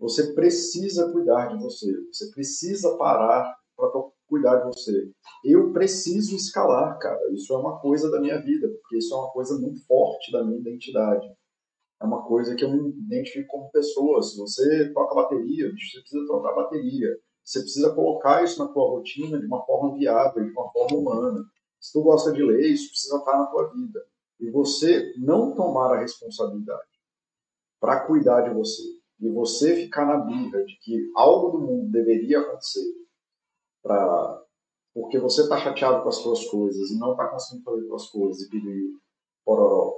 Você 0.03 0.33
precisa 0.35 1.13
cuidar 1.13 1.47
de 1.47 1.63
você. 1.63 1.93
Você 2.13 2.29
precisa 2.33 2.97
parar 2.97 3.57
para 3.77 3.89
cuidar 4.27 4.57
de 4.57 4.65
você. 4.75 5.13
Eu 5.45 5.73
preciso 5.73 6.35
escalar, 6.35 6.99
cara. 6.99 7.21
Isso 7.33 7.55
é 7.55 7.57
uma 7.57 7.79
coisa 7.79 8.11
da 8.11 8.21
minha 8.21 8.37
vida, 8.43 8.69
porque 8.69 8.99
isso 8.99 9.15
é 9.15 9.17
uma 9.17 9.31
coisa 9.31 9.57
muito 9.57 9.87
forte 9.87 10.33
da 10.33 10.43
minha 10.43 10.59
identidade. 10.59 11.25
É 12.01 12.05
uma 12.05 12.27
coisa 12.27 12.57
que 12.57 12.65
eu 12.65 12.71
me 12.73 12.91
identifico 12.91 13.47
como 13.47 13.71
pessoa. 13.71 14.21
Se 14.23 14.37
você 14.37 14.93
toca 14.93 15.15
bateria, 15.15 15.71
você 15.71 16.01
precisa 16.01 16.27
trocar 16.27 16.57
bateria. 16.57 17.17
Você 17.45 17.61
precisa 17.61 17.95
colocar 17.95 18.43
isso 18.43 18.59
na 18.59 18.73
tua 18.73 18.89
rotina 18.89 19.39
de 19.39 19.47
uma 19.47 19.65
forma 19.65 19.97
viável, 19.97 20.45
de 20.45 20.51
uma 20.51 20.69
forma 20.73 20.97
humana. 20.97 21.45
Se 21.81 21.93
tu 21.93 22.03
gosta 22.03 22.33
de 22.33 22.43
ler, 22.43 22.73
isso 22.73 22.89
precisa 22.91 23.19
estar 23.19 23.39
na 23.39 23.47
tua 23.47 23.73
vida. 23.73 24.05
E 24.41 24.51
você 24.51 25.15
não 25.17 25.55
tomar 25.55 25.95
a 25.95 26.01
responsabilidade 26.01 26.91
para 27.81 28.05
cuidar 28.05 28.43
de 28.43 28.55
você, 28.55 28.83
e 29.23 29.31
você 29.31 29.77
ficar 29.77 30.05
na 30.05 30.19
birra 30.19 30.65
de 30.65 30.77
que 30.81 31.11
algo 31.15 31.57
do 31.57 31.65
mundo 31.65 31.93
deveria 31.93 32.41
acontecer, 32.41 32.85
pra, 33.81 34.45
porque 34.93 35.17
você 35.19 35.43
está 35.43 35.57
chateado 35.59 36.03
com 36.03 36.09
as 36.09 36.17
suas 36.17 36.45
coisas 36.47 36.91
e 36.91 36.99
não 36.99 37.13
está 37.13 37.29
conseguindo 37.29 37.65
fazer 37.65 37.87
suas 37.87 38.07
coisas 38.11 38.43
e 38.43 38.51
pedir 38.51 38.99
pororó, 39.45 39.97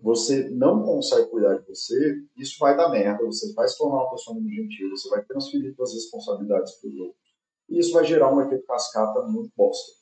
você 0.00 0.48
não 0.48 0.82
consegue 0.84 1.28
cuidar 1.28 1.58
de 1.58 1.66
você, 1.66 2.22
isso 2.36 2.56
vai 2.60 2.76
dar 2.76 2.88
merda, 2.88 3.24
você 3.24 3.52
vai 3.52 3.66
se 3.66 3.76
tornar 3.76 3.96
uma 3.96 4.10
pessoa 4.10 4.38
muito 4.38 4.54
gentil, 4.54 4.90
você 4.90 5.08
vai 5.10 5.24
transferir 5.24 5.74
suas 5.74 5.92
responsabilidades 5.92 6.72
para 6.74 6.88
os 6.88 6.96
outros. 6.98 7.20
E 7.68 7.78
isso 7.80 7.92
vai 7.92 8.04
gerar 8.04 8.32
um 8.32 8.40
efeito 8.40 8.64
cascata 8.64 9.22
muito 9.22 9.52
bosta. 9.56 9.92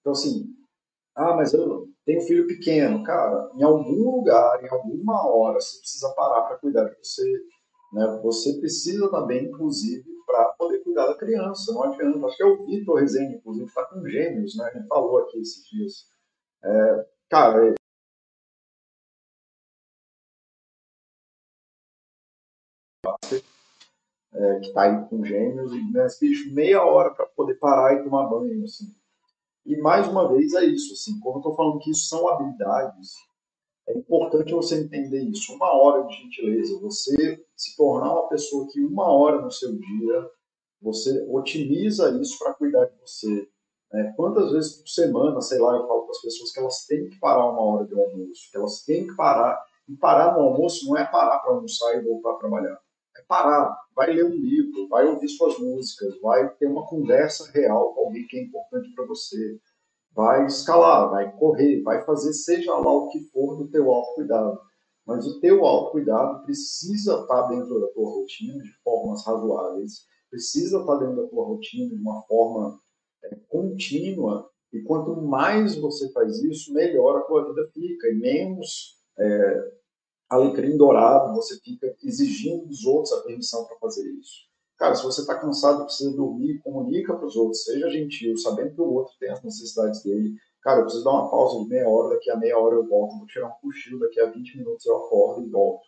Então, 0.00 0.12
assim, 0.12 0.54
ah, 1.14 1.34
mas 1.36 1.52
eu 1.52 1.88
tenho 2.04 2.20
um 2.20 2.26
filho 2.26 2.46
pequeno. 2.46 3.04
Cara, 3.04 3.50
em 3.54 3.62
algum 3.62 4.16
lugar, 4.16 4.62
em 4.64 4.68
alguma 4.68 5.26
hora, 5.26 5.60
você 5.60 5.78
precisa 5.78 6.12
parar 6.14 6.42
para 6.42 6.58
cuidar 6.58 6.84
de 6.84 6.98
você. 6.98 7.24
Né? 7.94 8.20
Você 8.24 8.54
precisa 8.54 9.08
também, 9.08 9.44
inclusive, 9.44 10.04
para 10.26 10.46
poder 10.58 10.80
cuidar 10.80 11.06
da 11.06 11.16
criança. 11.16 11.72
Não 11.72 11.84
adianta. 11.84 12.26
Acho 12.26 12.36
que 12.36 12.42
é 12.42 12.46
o 12.46 12.66
Vitor 12.66 12.96
Rezende, 12.96 13.36
inclusive, 13.36 13.66
está 13.66 13.84
com 13.84 14.04
gêmeos, 14.06 14.56
né? 14.56 14.64
A 14.64 14.76
gente 14.76 14.88
falou 14.88 15.18
aqui 15.18 15.38
esses 15.38 15.64
dias. 15.68 16.08
É, 16.64 17.06
cara, 17.30 17.74
é, 24.32 24.58
que 24.58 24.66
está 24.66 24.82
aí 24.82 25.08
com 25.08 25.24
gêmeos, 25.24 25.72
e 25.72 25.92
né, 25.92 26.06
bicho, 26.20 26.52
meia 26.52 26.82
hora 26.84 27.14
para 27.14 27.26
poder 27.26 27.54
parar 27.54 27.94
e 27.94 28.02
tomar 28.02 28.26
banho. 28.26 28.64
Assim. 28.64 28.92
E 29.64 29.76
mais 29.76 30.08
uma 30.08 30.28
vez 30.32 30.52
é 30.54 30.64
isso, 30.64 30.94
assim, 30.94 31.20
como 31.20 31.36
eu 31.36 31.40
estou 31.40 31.54
falando 31.54 31.78
que 31.78 31.92
isso 31.92 32.08
são 32.08 32.26
habilidades, 32.28 33.12
é 33.86 33.98
importante 33.98 34.52
você 34.52 34.80
entender 34.80 35.22
isso. 35.22 35.52
Uma 35.54 35.72
hora 35.72 36.06
de 36.06 36.14
gentileza, 36.14 36.80
você 36.80 37.44
se 37.56 37.76
tornar 37.76 38.12
uma 38.12 38.28
pessoa 38.28 38.66
que 38.70 38.80
uma 38.80 39.10
hora 39.12 39.42
no 39.42 39.50
seu 39.50 39.72
dia 39.76 40.30
você 40.80 41.26
otimiza 41.30 42.10
isso 42.20 42.38
para 42.38 42.54
cuidar 42.54 42.86
de 42.86 42.98
você. 43.00 43.48
Né? 43.92 44.12
Quantas 44.16 44.52
vezes 44.52 44.76
por 44.76 44.88
semana, 44.88 45.40
sei 45.40 45.58
lá, 45.58 45.74
eu 45.76 45.86
falo 45.86 46.02
para 46.02 46.10
as 46.10 46.20
pessoas 46.20 46.52
que 46.52 46.60
elas 46.60 46.86
têm 46.86 47.08
que 47.08 47.18
parar 47.18 47.50
uma 47.50 47.62
hora 47.62 47.86
de 47.86 47.94
almoço, 47.94 48.50
que 48.50 48.56
elas 48.56 48.82
têm 48.84 49.06
que 49.06 49.14
parar. 49.14 49.62
E 49.88 49.94
parar 49.96 50.34
no 50.34 50.40
almoço 50.40 50.86
não 50.86 50.96
é 50.96 51.04
parar 51.04 51.40
para 51.40 51.52
almoçar 51.52 51.94
e 51.96 52.02
voltar 52.02 52.32
a 52.32 52.38
trabalhar. 52.38 52.80
É 53.16 53.22
parar, 53.28 53.78
vai 53.94 54.12
ler 54.12 54.24
um 54.24 54.34
livro, 54.34 54.88
vai 54.88 55.06
ouvir 55.06 55.28
suas 55.28 55.58
músicas, 55.58 56.18
vai 56.20 56.48
ter 56.56 56.66
uma 56.66 56.86
conversa 56.86 57.50
real 57.52 57.94
com 57.94 58.06
alguém 58.06 58.26
que 58.26 58.38
é 58.38 58.42
importante 58.42 58.92
para 58.94 59.06
você, 59.06 59.60
vai 60.14 60.46
escalar, 60.46 61.10
vai 61.10 61.30
correr, 61.36 61.82
vai 61.82 62.04
fazer 62.04 62.32
seja 62.32 62.74
lá 62.76 62.92
o 62.92 63.08
que 63.08 63.20
for 63.32 63.56
do 63.56 63.68
teu 63.68 63.90
autocuidado. 63.90 64.58
Mas 65.06 65.26
o 65.26 65.40
teu 65.40 65.64
autocuidado 65.64 66.44
precisa 66.44 67.20
estar 67.20 67.42
tá 67.42 67.48
dentro 67.48 67.80
da 67.80 67.88
tua 67.88 68.10
rotina 68.10 68.62
de 68.62 68.72
formas 68.82 69.24
razoáveis 69.26 70.06
precisa 70.34 70.80
estar 70.80 70.96
dentro 70.96 71.22
da 71.22 71.28
tua 71.28 71.44
rotina 71.44 71.88
de 71.88 71.94
uma 71.94 72.20
forma 72.22 72.80
é, 73.22 73.36
contínua. 73.48 74.50
E 74.72 74.82
quanto 74.82 75.22
mais 75.22 75.76
você 75.76 76.10
faz 76.10 76.42
isso, 76.42 76.72
melhor 76.72 77.18
a 77.18 77.22
tua 77.22 77.46
vida 77.46 77.70
fica. 77.72 78.08
E 78.08 78.14
menos 78.14 78.98
é, 79.16 79.72
alecrim 80.28 80.76
dourado 80.76 81.32
você 81.34 81.60
fica 81.60 81.94
exigindo 82.02 82.66
dos 82.66 82.84
outros 82.84 83.12
a 83.12 83.22
permissão 83.22 83.64
para 83.64 83.78
fazer 83.78 84.04
isso. 84.14 84.52
Cara, 84.78 84.94
se 84.94 85.04
você 85.04 85.20
está 85.20 85.38
cansado, 85.38 85.84
precisa 85.84 86.10
dormir, 86.16 86.58
comunica 86.58 87.14
para 87.14 87.26
os 87.26 87.36
outros, 87.36 87.62
seja 87.62 87.88
gentil, 87.90 88.36
sabendo 88.36 88.74
que 88.74 88.80
o 88.80 88.92
outro 88.92 89.14
tem 89.20 89.30
as 89.30 89.42
necessidades 89.42 90.02
dele. 90.02 90.34
Cara, 90.62 90.80
eu 90.80 90.84
preciso 90.84 91.04
dar 91.04 91.12
uma 91.12 91.30
pausa 91.30 91.62
de 91.62 91.68
meia 91.68 91.88
hora, 91.88 92.14
daqui 92.14 92.30
a 92.30 92.36
meia 92.36 92.58
hora 92.58 92.74
eu 92.74 92.86
volto, 92.86 93.18
vou 93.18 93.26
tirar 93.26 93.48
um 93.48 93.60
cochilo, 93.60 94.00
daqui 94.00 94.20
a 94.20 94.30
20 94.30 94.58
minutos 94.58 94.84
eu 94.86 94.96
acordo 94.96 95.46
e 95.46 95.50
volto. 95.50 95.86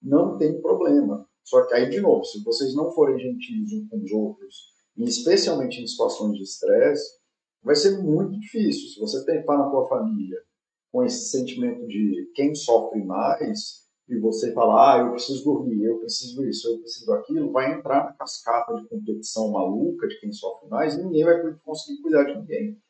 Não 0.00 0.36
tem 0.36 0.60
problema. 0.60 1.26
Só 1.42 1.66
que 1.66 1.74
aí, 1.74 1.88
de 1.88 2.00
novo, 2.00 2.24
se 2.24 2.44
vocês 2.44 2.74
não 2.74 2.90
forem 2.92 3.18
gentis 3.18 3.72
uns 3.72 3.88
com 3.88 4.04
os 4.04 4.12
outros, 4.12 4.72
e 4.96 5.04
especialmente 5.04 5.80
em 5.80 5.86
situações 5.86 6.36
de 6.36 6.42
estresse, 6.42 7.18
vai 7.62 7.74
ser 7.74 7.98
muito 7.98 8.38
difícil. 8.38 8.88
Se 8.88 9.00
você 9.00 9.24
tentar 9.24 9.56
na 9.56 9.70
tua 9.70 9.88
família 9.88 10.38
com 10.92 11.02
esse 11.04 11.30
sentimento 11.30 11.86
de 11.86 12.30
quem 12.34 12.54
sofre 12.54 13.02
mais, 13.02 13.87
e 14.08 14.18
você 14.18 14.52
falar, 14.52 14.94
ah, 14.94 14.98
eu 15.00 15.12
preciso 15.12 15.44
dormir, 15.44 15.84
eu 15.84 15.98
preciso 15.98 16.44
isso, 16.46 16.68
eu 16.68 16.78
preciso 16.78 17.12
aquilo, 17.12 17.52
vai 17.52 17.74
entrar 17.74 18.04
na 18.04 18.12
cascata 18.12 18.74
de 18.74 18.88
competição 18.88 19.50
maluca 19.50 20.08
de 20.08 20.18
quem 20.18 20.32
sofre 20.32 20.68
mais 20.68 20.94
e 20.94 21.02
ninguém 21.02 21.24
vai 21.24 21.54
conseguir 21.64 22.00
cuidar 22.00 22.24
de 22.24 22.38
ninguém. 22.38 22.80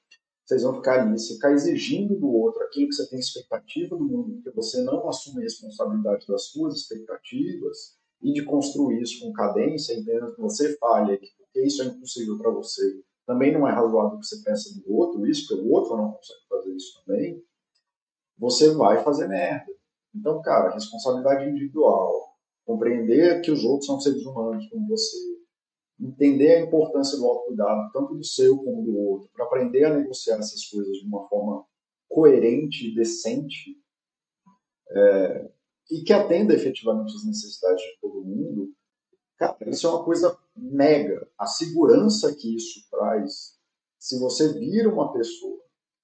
Vocês 0.44 0.62
vão 0.62 0.76
ficar 0.76 1.02
ali, 1.02 1.18
se 1.18 1.34
ficar 1.34 1.52
exigindo 1.52 2.14
do 2.16 2.32
outro 2.32 2.62
aquilo 2.62 2.88
que 2.88 2.94
você 2.94 3.06
tem 3.08 3.18
expectativa 3.18 3.96
do 3.96 4.04
mundo, 4.04 4.34
porque 4.34 4.50
você 4.50 4.82
não 4.82 5.08
assume 5.08 5.40
a 5.40 5.42
responsabilidade 5.42 6.26
das 6.26 6.44
suas 6.44 6.74
expectativas, 6.76 7.98
e 8.20 8.32
de 8.32 8.44
construir 8.44 9.00
isso 9.00 9.20
com 9.20 9.32
cadência, 9.32 9.92
entendendo 9.92 10.34
que 10.34 10.40
você 10.40 10.76
falha, 10.78 11.16
que 11.16 11.28
porque 11.38 11.62
isso 11.62 11.82
é 11.82 11.86
impossível 11.86 12.36
para 12.36 12.50
você, 12.50 13.00
também 13.26 13.52
não 13.52 13.66
é 13.66 13.72
razoável 13.72 14.18
que 14.18 14.26
você 14.26 14.42
pensa 14.42 14.74
do 14.74 14.92
outro, 14.92 15.26
isso, 15.26 15.46
porque 15.46 15.62
o 15.62 15.70
outro 15.70 15.96
não 15.96 16.12
consegue 16.12 16.40
fazer 16.48 16.74
isso 16.74 17.02
também, 17.04 17.42
você 18.36 18.74
vai 18.74 19.02
fazer 19.02 19.28
merda. 19.28 19.72
Então, 20.14 20.40
cara, 20.42 20.74
responsabilidade 20.74 21.50
individual, 21.50 22.36
compreender 22.64 23.40
que 23.40 23.50
os 23.50 23.64
outros 23.64 23.86
são 23.86 24.00
seres 24.00 24.24
humanos 24.24 24.68
como 24.68 24.88
você, 24.88 25.16
entender 26.00 26.56
a 26.56 26.60
importância 26.60 27.18
do 27.18 27.26
autocuidado, 27.26 27.90
tanto 27.92 28.14
do 28.14 28.24
seu 28.24 28.56
como 28.58 28.84
do 28.84 28.96
outro, 28.96 29.30
para 29.32 29.44
aprender 29.44 29.84
a 29.84 29.94
negociar 29.94 30.38
essas 30.38 30.64
coisas 30.66 30.96
de 30.98 31.06
uma 31.06 31.28
forma 31.28 31.64
coerente 32.08 32.88
e 32.88 32.94
decente, 32.94 33.76
é, 34.90 35.50
e 35.90 36.02
que 36.02 36.12
atenda 36.12 36.54
efetivamente 36.54 37.14
as 37.14 37.24
necessidades 37.24 37.82
de 37.82 38.00
todo 38.00 38.24
mundo, 38.24 38.72
cara, 39.36 39.56
isso 39.68 39.86
é 39.86 39.90
uma 39.90 40.04
coisa 40.04 40.38
mega. 40.56 41.28
A 41.38 41.46
segurança 41.46 42.34
que 42.34 42.54
isso 42.54 42.88
traz, 42.90 43.56
se 43.98 44.18
você 44.18 44.52
vira 44.52 44.88
uma 44.88 45.12
pessoa 45.12 45.58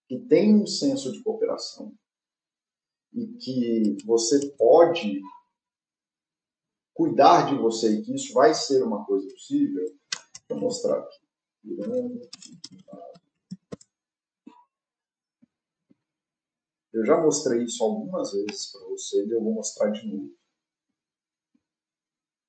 que 0.09 0.19
tem 0.19 0.55
um 0.55 0.67
senso 0.67 1.13
de 1.13 1.23
cooperação 1.23 1.93
e 3.15 3.27
que 3.39 3.97
você 4.05 4.51
pode 4.57 5.23
cuidar 6.93 7.47
de 7.49 7.57
você 7.57 7.99
e 7.99 8.03
que 8.03 8.15
isso 8.15 8.33
vai 8.33 8.55
ser 8.55 8.83
uma 8.83 9.05
coisa 9.05 9.27
possível, 9.29 9.85
vou 10.49 10.61
mostrar 10.61 10.99
aqui. 10.99 11.25
Eu 16.93 17.05
já 17.05 17.21
mostrei 17.21 17.65
isso 17.65 17.83
algumas 17.83 18.33
vezes 18.33 18.71
para 18.71 18.87
você 18.89 19.25
e 19.25 19.31
eu 19.31 19.43
vou 19.43 19.53
mostrar 19.55 19.91
de 19.91 20.07
novo. 20.07 20.33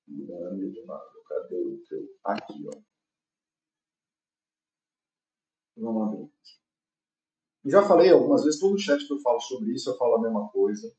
Pirâmide, 0.05 0.85
cadê 1.27 1.55
o 1.55 1.83
teu? 1.89 2.15
Aqui, 2.23 2.67
ó. 2.67 2.81
Vamos 5.77 6.07
abrir. 6.07 6.31
Já 7.65 7.81
falei 7.83 8.11
algumas 8.11 8.43
vezes, 8.43 8.59
todo 8.59 8.77
chat 8.77 9.05
que 9.05 9.13
eu 9.13 9.19
falo 9.19 9.39
sobre 9.39 9.71
isso, 9.71 9.89
eu 9.89 9.97
falo 9.97 10.15
a 10.15 10.21
mesma 10.21 10.47
coisa. 10.49 10.93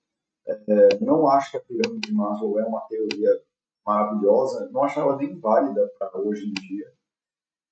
É, 0.46 0.98
não 1.00 1.28
acho 1.28 1.50
que 1.50 1.56
a 1.56 1.60
pirâmide 1.60 2.08
de 2.08 2.14
Maslow 2.14 2.58
é 2.58 2.64
uma 2.64 2.80
teoria 2.82 3.42
maravilhosa, 3.84 4.68
não 4.70 4.82
acho 4.82 4.98
ela 4.98 5.16
nem 5.16 5.38
válida 5.38 5.88
para 5.98 6.18
hoje 6.20 6.48
em 6.48 6.52
dia, 6.52 6.92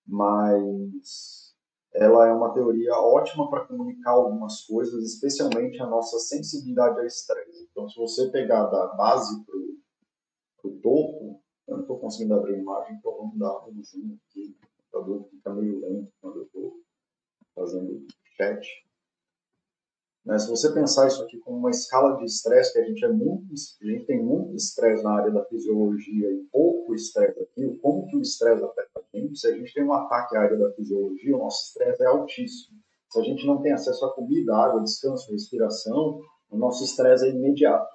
mas 0.07 1.55
ela 1.93 2.27
é 2.29 2.33
uma 2.33 2.53
teoria 2.53 2.95
ótima 2.95 3.49
para 3.49 3.65
comunicar 3.65 4.11
algumas 4.11 4.63
coisas, 4.63 5.05
especialmente 5.05 5.81
a 5.81 5.87
nossa 5.87 6.19
sensibilidade 6.19 6.99
ao 6.99 7.07
estresse. 7.07 7.69
Então, 7.71 7.89
se 7.89 7.97
você 7.97 8.29
pegar 8.31 8.67
da 8.67 8.89
base 8.89 9.45
para 9.45 10.71
o 10.71 10.81
topo, 10.81 11.41
eu 11.69 11.77
não 11.77 11.83
estou 11.83 11.99
conseguindo 11.99 12.35
abrir 12.35 12.57
a 12.57 12.59
imagem, 12.59 12.97
então 12.97 13.17
vamos 13.17 13.39
dar 13.39 13.67
um 13.69 13.83
zoom 13.83 14.17
aqui. 14.29 14.57
O 14.61 14.93
computador 14.93 15.29
fica 15.31 15.55
meio 15.55 15.81
lento 15.81 16.13
quando 16.21 16.39
eu 16.39 16.45
estou 16.45 16.81
fazendo 17.55 18.07
chat. 18.37 18.67
Né? 20.25 20.39
Se 20.39 20.49
você 20.49 20.73
pensar 20.73 21.07
isso 21.07 21.23
aqui 21.23 21.39
como 21.39 21.59
uma 21.59 21.71
escala 21.71 22.17
de 22.17 22.25
estresse, 22.25 22.73
que 22.73 22.79
a 22.79 22.85
gente, 22.85 23.05
é 23.05 23.09
muito, 23.09 23.53
a 23.53 23.87
gente 23.87 24.07
tem 24.07 24.23
muito 24.23 24.55
estresse 24.55 25.03
na 25.03 25.15
área 25.15 25.31
da 25.31 25.45
fisiologia 25.45 26.31
e 26.31 26.45
pouco 26.51 26.95
estresse 26.95 27.41
aqui, 27.41 27.79
como 27.83 28.07
que 28.07 28.17
o 28.17 28.23
estresse 28.23 28.65
afeta 28.65 29.01
a 29.01 29.17
gente? 29.19 29.39
Se 29.39 29.47
a 29.49 29.53
gente 29.53 29.75
tem 29.75 29.85
um 29.85 29.93
ataque 29.93 30.37
à 30.37 30.41
área 30.41 30.57
da 30.57 30.73
fisiologia, 30.73 31.37
o 31.37 31.41
nosso 31.41 31.67
estresse 31.67 32.03
é 32.03 32.07
altíssimo. 32.07 32.79
Se 33.11 33.21
a 33.21 33.23
gente 33.23 33.47
não 33.47 33.61
tem 33.61 33.73
acesso 33.73 34.05
a 34.05 34.15
comida, 34.15 34.57
água, 34.57 34.83
descanso, 34.83 35.31
respiração, 35.31 36.21
o 36.51 36.57
nosso 36.57 36.83
estresse 36.85 37.27
é 37.27 37.31
imediato. 37.31 37.95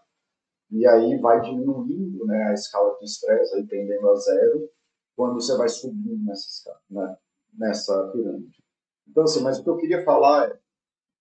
E 0.71 0.85
aí 0.85 1.17
vai 1.17 1.41
diminuindo 1.41 2.25
né, 2.25 2.43
a 2.49 2.53
escala 2.53 2.95
de 2.99 3.05
estresse, 3.05 3.55
aí 3.55 3.65
tendendo 3.65 4.07
a 4.07 4.15
zero, 4.15 4.69
quando 5.15 5.33
você 5.33 5.57
vai 5.57 5.67
subindo 5.67 6.23
nessa, 6.23 6.79
né, 6.89 7.17
nessa 7.57 8.07
pirâmide. 8.09 8.63
Então, 9.09 9.23
assim, 9.23 9.41
mas 9.41 9.59
o 9.59 9.63
que 9.63 9.69
eu 9.69 9.77
queria 9.77 10.03
falar 10.03 10.49
é, 10.49 10.59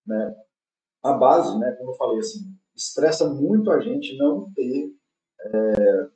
né, 0.07 0.37
a 1.03 1.13
base, 1.13 1.59
né, 1.59 1.73
como 1.73 1.91
eu 1.91 1.97
falei, 1.97 2.19
assim, 2.19 2.41
estressa 2.77 3.29
muito 3.29 3.71
a 3.71 3.81
gente 3.81 4.17
não 4.17 4.53
ter 4.53 4.93
é, 5.41 6.09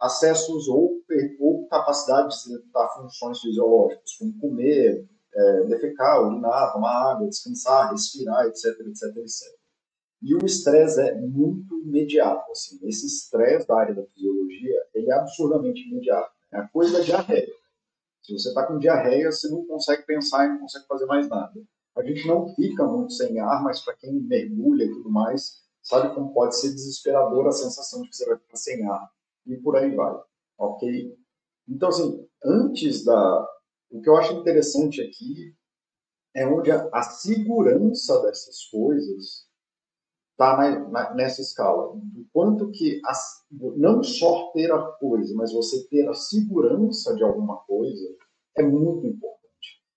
acessos 0.00 0.68
ou, 0.68 1.00
ou 1.38 1.66
capacidade 1.68 2.28
de 2.28 2.34
executar 2.34 2.92
funções 2.94 3.40
fisiológicas, 3.40 4.16
como 4.18 4.38
comer, 4.40 5.08
é, 5.34 5.64
defecar, 5.64 6.22
urinar, 6.22 6.72
tomar 6.72 7.12
água, 7.12 7.28
descansar, 7.28 7.90
respirar, 7.90 8.46
etc, 8.46 8.64
etc, 8.80 9.16
etc. 9.16 9.62
E 10.22 10.34
o 10.34 10.44
estresse 10.44 11.00
é 11.00 11.14
muito 11.14 11.80
imediato. 11.82 12.50
Assim. 12.52 12.78
Esse 12.86 13.06
estresse 13.06 13.66
da 13.66 13.76
área 13.76 13.94
da 13.94 14.04
fisiologia, 14.04 14.82
ele 14.94 15.10
é 15.10 15.14
absurdamente 15.14 15.80
imediato. 15.88 16.30
É 16.52 16.58
a 16.58 16.68
coisa 16.68 16.98
da 16.98 17.04
diarreia. 17.04 17.48
Se 18.22 18.32
você 18.32 18.48
está 18.48 18.66
com 18.66 18.78
diarreia, 18.78 19.30
você 19.30 19.48
não 19.48 19.66
consegue 19.66 20.04
pensar 20.04 20.46
e 20.46 20.50
não 20.50 20.60
consegue 20.60 20.86
fazer 20.86 21.06
mais 21.06 21.28
nada. 21.28 21.52
A 21.96 22.02
gente 22.02 22.26
não 22.26 22.48
fica 22.54 22.84
muito 22.84 23.12
sem 23.12 23.38
ar, 23.40 23.62
mas 23.62 23.80
para 23.80 23.96
quem 23.96 24.14
mergulha 24.14 24.84
e 24.84 24.90
tudo 24.90 25.10
mais, 25.10 25.62
sabe 25.82 26.14
como 26.14 26.32
pode 26.32 26.56
ser 26.56 26.72
desesperadora 26.72 27.48
a 27.48 27.52
sensação 27.52 28.02
de 28.02 28.08
que 28.08 28.16
você 28.16 28.26
vai 28.26 28.38
ficar 28.38 28.56
sem 28.56 28.86
ar. 28.86 29.10
E 29.46 29.56
por 29.56 29.76
aí 29.76 29.94
vai. 29.94 30.14
Ok? 30.56 31.18
Então, 31.68 31.88
assim, 31.88 32.26
antes 32.44 33.04
da. 33.04 33.48
O 33.90 34.00
que 34.00 34.08
eu 34.08 34.16
acho 34.16 34.34
interessante 34.34 35.02
aqui 35.02 35.54
é 36.34 36.46
onde 36.46 36.70
a, 36.70 36.88
a 36.92 37.02
segurança 37.02 38.22
dessas 38.22 38.64
coisas 38.70 39.46
está 40.32 41.12
nessa 41.14 41.40
escala. 41.40 41.92
O 41.92 42.02
quanto 42.32 42.70
que 42.70 43.00
a, 43.04 43.12
não 43.76 44.02
só 44.02 44.50
ter 44.52 44.72
a 44.72 44.82
coisa, 44.82 45.34
mas 45.36 45.52
você 45.52 45.86
ter 45.88 46.08
a 46.08 46.14
segurança 46.14 47.14
de 47.14 47.22
alguma 47.22 47.58
coisa 47.58 48.04
é 48.56 48.62
muito 48.62 49.06
importante 49.06 49.32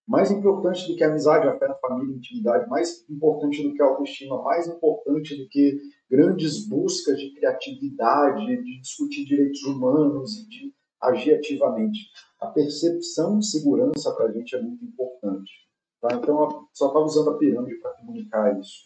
mais 0.07 0.29
importante 0.29 0.87
do 0.87 0.95
que 0.95 1.03
a 1.03 1.09
amizade, 1.09 1.47
a 1.47 1.57
fé 1.57 1.67
na 1.67 1.75
família, 1.75 2.15
intimidade, 2.15 2.69
mais 2.69 3.03
importante 3.09 3.63
do 3.63 3.73
que 3.73 3.81
a 3.81 3.85
autoestima, 3.85 4.41
mais 4.43 4.67
importante 4.67 5.35
do 5.35 5.49
que 5.49 5.79
grandes 6.09 6.67
buscas 6.67 7.19
de 7.19 7.33
criatividade, 7.33 8.45
de 8.45 8.79
discutir 8.79 9.25
direitos 9.25 9.63
humanos 9.63 10.37
e 10.37 10.47
de 10.47 10.73
agir 11.01 11.33
ativamente. 11.33 11.99
A 12.39 12.47
percepção 12.47 13.39
de 13.39 13.49
segurança 13.49 14.13
para 14.13 14.27
a 14.27 14.31
gente 14.31 14.55
é 14.55 14.61
muito 14.61 14.85
importante. 14.85 15.51
Tá? 15.99 16.09
Então, 16.13 16.67
só 16.71 16.87
estava 16.87 17.05
usando 17.05 17.31
a 17.31 17.37
pirâmide 17.37 17.79
para 17.79 17.93
comunicar 17.93 18.59
isso. 18.59 18.85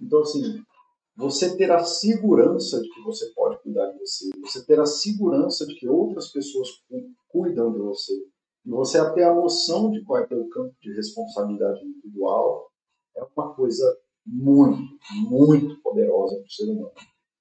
Então, 0.00 0.20
assim, 0.20 0.42
você 1.16 1.56
ter 1.56 1.70
a 1.70 1.82
segurança 1.82 2.80
de 2.80 2.88
que 2.90 3.00
você 3.02 3.32
pode 3.34 3.60
cuidar 3.62 3.90
de 3.92 3.98
você, 3.98 4.30
você 4.38 4.64
ter 4.64 4.78
a 4.78 4.86
segurança 4.86 5.66
de 5.66 5.74
que 5.74 5.88
outras 5.88 6.30
pessoas 6.30 6.68
cuidam 7.28 7.72
de 7.72 7.78
você, 7.78 8.12
e 8.64 8.70
você 8.70 8.98
ter 9.14 9.22
a 9.22 9.34
noção 9.34 9.90
de 9.90 10.04
qual 10.04 10.20
é 10.20 10.34
o 10.34 10.48
campo 10.48 10.74
de 10.82 10.92
responsabilidade 10.92 11.84
individual 11.84 12.70
é 13.16 13.22
uma 13.36 13.54
coisa 13.54 13.84
muito, 14.26 14.82
muito 15.30 15.80
poderosa 15.82 16.36
para 16.36 16.44
o 16.44 16.50
ser 16.50 16.64
humano, 16.64 16.92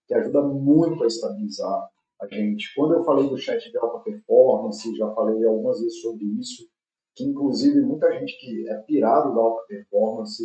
que 0.08 0.14
ajuda 0.14 0.42
muito 0.44 1.04
a 1.04 1.08
estabilizar 1.08 1.90
a 2.22 2.28
gente. 2.28 2.74
Quando 2.76 2.94
eu 2.94 3.04
falei 3.04 3.28
do 3.28 3.38
chat 3.38 3.70
de 3.70 3.78
alta 3.78 4.00
performance, 4.00 4.96
já 4.96 5.12
falei 5.14 5.44
algumas 5.44 5.80
vezes 5.80 6.00
sobre 6.00 6.26
isso, 6.40 6.70
que 7.16 7.24
inclusive 7.24 7.82
muita 7.82 8.12
gente 8.20 8.38
que 8.40 8.70
é 8.70 8.76
pirado 8.84 9.34
da 9.34 9.42
alta 9.42 9.66
performance 9.68 10.44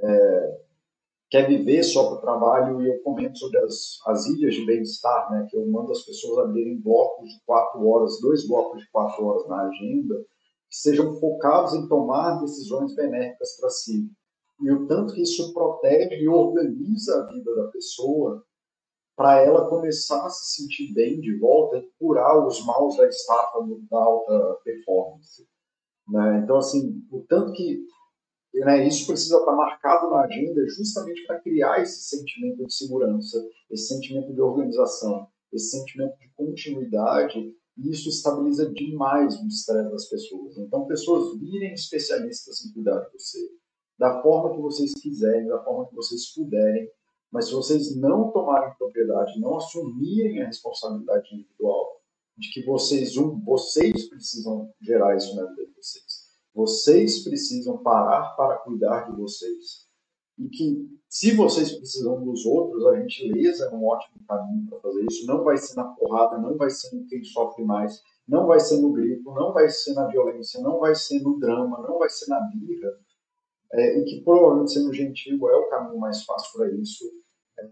é, 0.00 0.65
quer 1.30 1.48
viver 1.48 1.82
só 1.82 2.08
para 2.08 2.18
o 2.18 2.20
trabalho 2.20 2.82
e 2.82 2.88
eu 2.88 3.02
comento 3.02 3.38
sobre 3.38 3.58
as, 3.58 3.98
as 4.06 4.26
ilhas 4.26 4.54
de 4.54 4.64
bem-estar, 4.64 5.30
né, 5.32 5.46
que 5.50 5.56
eu 5.56 5.66
mando 5.66 5.92
as 5.92 6.02
pessoas 6.02 6.46
abrirem 6.46 6.80
blocos 6.80 7.28
de 7.28 7.40
quatro 7.44 7.86
horas, 7.86 8.20
dois 8.20 8.46
blocos 8.46 8.80
de 8.80 8.90
quatro 8.90 9.24
horas 9.24 9.48
na 9.48 9.62
agenda, 9.62 10.14
que 10.68 10.76
sejam 10.76 11.14
focados 11.16 11.74
em 11.74 11.88
tomar 11.88 12.40
decisões 12.40 12.94
benéficas 12.94 13.56
para 13.58 13.70
si. 13.70 14.08
E 14.60 14.70
o 14.70 14.86
tanto 14.86 15.14
que 15.14 15.22
isso 15.22 15.52
protege 15.52 16.16
e 16.16 16.28
organiza 16.28 17.22
a 17.22 17.26
vida 17.26 17.54
da 17.54 17.68
pessoa 17.68 18.42
para 19.16 19.40
ela 19.40 19.68
começar 19.68 20.26
a 20.26 20.30
se 20.30 20.56
sentir 20.56 20.92
bem 20.92 21.20
de 21.20 21.38
volta 21.38 21.78
e 21.78 21.90
curar 21.98 22.46
os 22.46 22.64
maus 22.64 22.96
da 22.96 23.08
estafa 23.08 23.58
da 23.90 23.98
alta 23.98 24.60
performance. 24.62 25.46
Né? 26.08 26.40
Então, 26.44 26.58
assim, 26.58 27.02
o 27.10 27.24
tanto 27.26 27.52
que 27.52 27.82
né, 28.60 28.86
isso 28.86 29.06
precisa 29.06 29.36
estar 29.38 29.52
marcado 29.52 30.08
na 30.08 30.22
agenda 30.22 30.66
justamente 30.68 31.26
para 31.26 31.40
criar 31.40 31.82
esse 31.82 32.08
sentimento 32.08 32.64
de 32.64 32.74
segurança, 32.74 33.46
esse 33.70 33.88
sentimento 33.88 34.32
de 34.32 34.40
organização, 34.40 35.28
esse 35.52 35.70
sentimento 35.70 36.18
de 36.18 36.28
continuidade, 36.34 37.54
e 37.76 37.90
isso 37.90 38.08
estabiliza 38.08 38.72
demais 38.72 39.38
o 39.38 39.46
estresse 39.46 39.90
das 39.90 40.08
pessoas. 40.08 40.56
Então, 40.56 40.86
pessoas 40.86 41.38
virem 41.38 41.74
especialistas 41.74 42.64
em 42.64 42.72
cuidar 42.72 43.00
de 43.00 43.12
você, 43.12 43.38
da 43.98 44.22
forma 44.22 44.54
que 44.54 44.62
vocês 44.62 44.94
quiserem, 44.94 45.48
da 45.48 45.62
forma 45.62 45.86
que 45.88 45.94
vocês 45.94 46.32
puderem, 46.32 46.90
mas 47.30 47.48
se 47.48 47.52
vocês 47.52 47.94
não 47.96 48.30
tomarem 48.30 48.74
propriedade, 48.78 49.38
não 49.38 49.56
assumirem 49.56 50.40
a 50.40 50.46
responsabilidade 50.46 51.34
individual 51.34 52.00
de 52.38 52.50
que 52.52 52.64
vocês, 52.64 53.16
um, 53.16 53.38
vocês 53.44 54.08
precisam 54.08 54.72
gerar 54.80 55.14
isso 55.16 55.34
na 55.36 55.44
vida 55.46 55.66
de 55.66 55.74
vocês 55.74 56.05
vocês 56.56 57.22
precisam 57.22 57.76
parar 57.76 58.34
para 58.34 58.56
cuidar 58.56 59.10
de 59.10 59.16
vocês. 59.20 59.86
E 60.38 60.48
que, 60.48 60.88
se 61.06 61.36
vocês 61.36 61.70
precisam 61.72 62.24
dos 62.24 62.46
outros, 62.46 62.86
a 62.86 62.98
gentileza 62.98 63.66
é 63.66 63.74
um 63.74 63.84
ótimo 63.84 64.24
caminho 64.26 64.66
para 64.66 64.80
fazer 64.80 65.04
isso. 65.10 65.26
Não 65.26 65.44
vai 65.44 65.58
ser 65.58 65.76
na 65.76 65.84
porrada, 65.84 66.38
não 66.38 66.56
vai 66.56 66.70
ser 66.70 66.96
no 66.96 67.06
quem 67.06 67.22
sofre 67.24 67.62
mais, 67.62 68.00
não 68.26 68.46
vai 68.46 68.58
ser 68.58 68.80
no 68.80 68.92
grito, 68.94 69.30
não 69.34 69.52
vai 69.52 69.68
ser 69.68 69.92
na 69.92 70.06
violência, 70.06 70.58
não 70.62 70.80
vai 70.80 70.94
ser 70.94 71.20
no 71.20 71.38
drama, 71.38 71.82
não 71.86 71.98
vai 71.98 72.08
ser 72.08 72.26
na 72.30 72.40
birra. 72.40 72.90
É, 73.72 73.98
e 73.98 74.04
que 74.04 74.22
provavelmente 74.22 74.72
sendo 74.72 74.92
gentil 74.94 75.48
é 75.50 75.56
o 75.56 75.68
caminho 75.68 75.98
mais 75.98 76.24
fácil 76.24 76.56
para 76.56 76.72
isso. 76.72 77.04
É, 77.58 77.64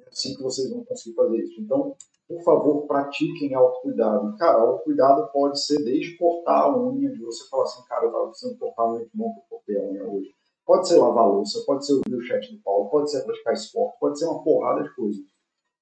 é 0.00 0.08
assim 0.08 0.34
que 0.34 0.42
vocês 0.42 0.68
vão 0.70 0.84
conseguir 0.84 1.14
fazer 1.14 1.38
isso. 1.38 1.60
Então, 1.60 1.96
por 2.28 2.42
favor, 2.42 2.86
pratiquem 2.86 3.54
autocuidado. 3.54 4.36
Cara, 4.36 4.60
autocuidado 4.60 5.28
pode 5.32 5.62
ser 5.64 5.82
desde 5.84 6.16
cortar 6.16 6.62
a 6.62 6.78
unha, 6.78 7.10
de 7.10 7.20
você 7.20 7.48
falar 7.48 7.64
assim, 7.64 7.84
cara, 7.84 8.04
eu 8.04 8.08
estava 8.08 8.26
precisando 8.28 8.58
cortar 8.58 8.82
a 8.82 8.92
unha, 8.92 9.04
que 9.04 9.16
bom 9.16 9.32
que 9.34 9.40
eu 9.40 9.44
cortei 9.50 9.76
a 9.78 9.82
unha 9.82 10.04
hoje. 10.04 10.34
Pode 10.64 10.88
ser 10.88 10.96
lavar 10.96 11.26
louça, 11.26 11.62
pode 11.66 11.84
ser 11.84 11.94
ouvir 11.94 12.14
o 12.14 12.22
chat 12.22 12.52
do 12.52 12.62
Paulo, 12.62 12.88
pode 12.88 13.10
ser 13.10 13.22
praticar 13.24 13.52
esporte, 13.52 13.98
pode 13.98 14.18
ser 14.18 14.26
uma 14.26 14.42
porrada 14.42 14.82
de 14.82 14.94
coisas. 14.94 15.22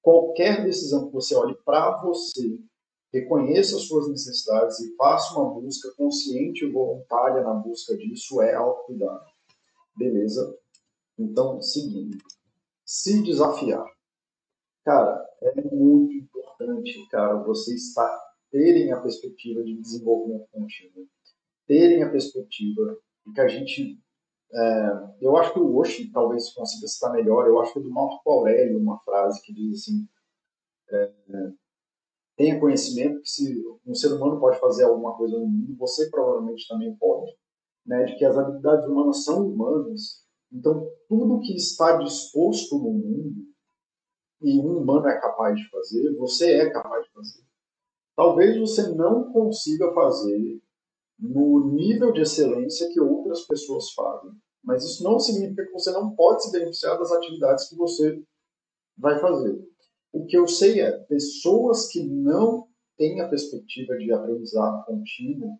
Qualquer 0.01 0.63
decisão 0.63 1.07
que 1.07 1.13
você 1.13 1.35
olhe 1.35 1.55
para 1.63 2.01
você, 2.01 2.59
reconheça 3.13 3.75
as 3.75 3.83
suas 3.83 4.09
necessidades 4.09 4.79
e 4.79 4.95
faça 4.95 5.37
uma 5.37 5.53
busca 5.53 5.93
consciente 5.95 6.65
e 6.65 6.71
voluntária 6.71 7.43
na 7.43 7.53
busca 7.53 7.95
disso, 7.95 8.41
é 8.41 8.55
autocuidado. 8.55 9.25
Beleza? 9.95 10.57
Então, 11.17 11.61
seguindo. 11.61 12.17
Se 12.83 13.21
desafiar. 13.21 13.85
Cara, 14.83 15.23
é 15.41 15.61
muito 15.61 16.20
importante, 16.71 17.07
cara, 17.09 17.43
vocês 17.43 17.87
estar, 17.87 18.19
terem 18.49 18.91
a 18.91 19.01
perspectiva 19.01 19.63
de 19.63 19.79
desenvolvimento 19.79 20.47
contínuo, 20.51 21.07
terem 21.67 22.03
a 22.03 22.09
perspectiva 22.09 22.97
de 23.25 23.33
que 23.33 23.41
a 23.41 23.47
gente. 23.47 23.99
É, 24.53 24.91
eu 25.21 25.37
acho 25.37 25.53
que 25.53 25.59
o 25.59 25.77
Oshi 25.77 26.11
talvez 26.11 26.51
consiga 26.53 26.85
citar 26.87 27.13
melhor, 27.13 27.47
eu 27.47 27.61
acho 27.61 27.71
que 27.71 27.79
é 27.79 27.81
do 27.81 27.89
Marco 27.89 28.29
Aurélio 28.29 28.79
uma 28.79 28.99
frase 28.99 29.41
que 29.41 29.53
diz 29.53 29.81
assim: 29.81 30.05
é, 30.89 31.11
tenha 32.35 32.59
conhecimento 32.59 33.21
que 33.21 33.29
se 33.29 33.63
um 33.85 33.95
ser 33.95 34.13
humano 34.13 34.39
pode 34.39 34.59
fazer 34.59 34.83
alguma 34.83 35.15
coisa 35.15 35.37
no 35.37 35.47
mundo, 35.47 35.77
você 35.77 36.09
provavelmente 36.09 36.67
também 36.67 36.93
pode. 36.95 37.31
Né, 37.83 38.03
de 38.03 38.15
que 38.15 38.23
as 38.23 38.37
habilidades 38.37 38.85
humanas 38.85 39.23
são 39.23 39.43
humanas 39.43 40.23
Então, 40.53 40.87
tudo 41.09 41.39
que 41.39 41.55
está 41.55 41.97
disposto 41.97 42.77
no 42.77 42.93
mundo 42.93 43.50
e 44.41 44.59
um 44.59 44.79
humano 44.79 45.07
é 45.07 45.19
capaz 45.19 45.55
de 45.55 45.69
fazer, 45.69 46.15
você 46.15 46.53
é 46.53 46.69
capaz 46.69 47.05
de 47.05 47.11
fazer. 47.11 47.43
Talvez 48.15 48.57
você 48.59 48.87
não 48.89 49.31
consiga 49.31 49.93
fazer 49.93 50.61
no 51.19 51.71
nível 51.73 52.11
de 52.11 52.21
excelência 52.21 52.89
que 52.91 52.99
outras 52.99 53.41
pessoas 53.41 53.91
fazem. 53.93 54.31
Mas 54.63 54.83
isso 54.83 55.03
não 55.03 55.19
significa 55.19 55.65
que 55.65 55.71
você 55.71 55.91
não 55.91 56.15
pode 56.15 56.43
se 56.43 56.51
beneficiar 56.51 56.97
das 56.97 57.11
atividades 57.11 57.69
que 57.69 57.75
você 57.75 58.21
vai 58.97 59.19
fazer. 59.19 59.59
O 60.11 60.25
que 60.25 60.37
eu 60.37 60.47
sei 60.47 60.81
é, 60.81 60.91
pessoas 60.91 61.87
que 61.87 62.03
não 62.03 62.67
têm 62.97 63.21
a 63.21 63.29
perspectiva 63.29 63.97
de 63.97 64.11
aprendizado 64.11 64.85
contínuo 64.85 65.57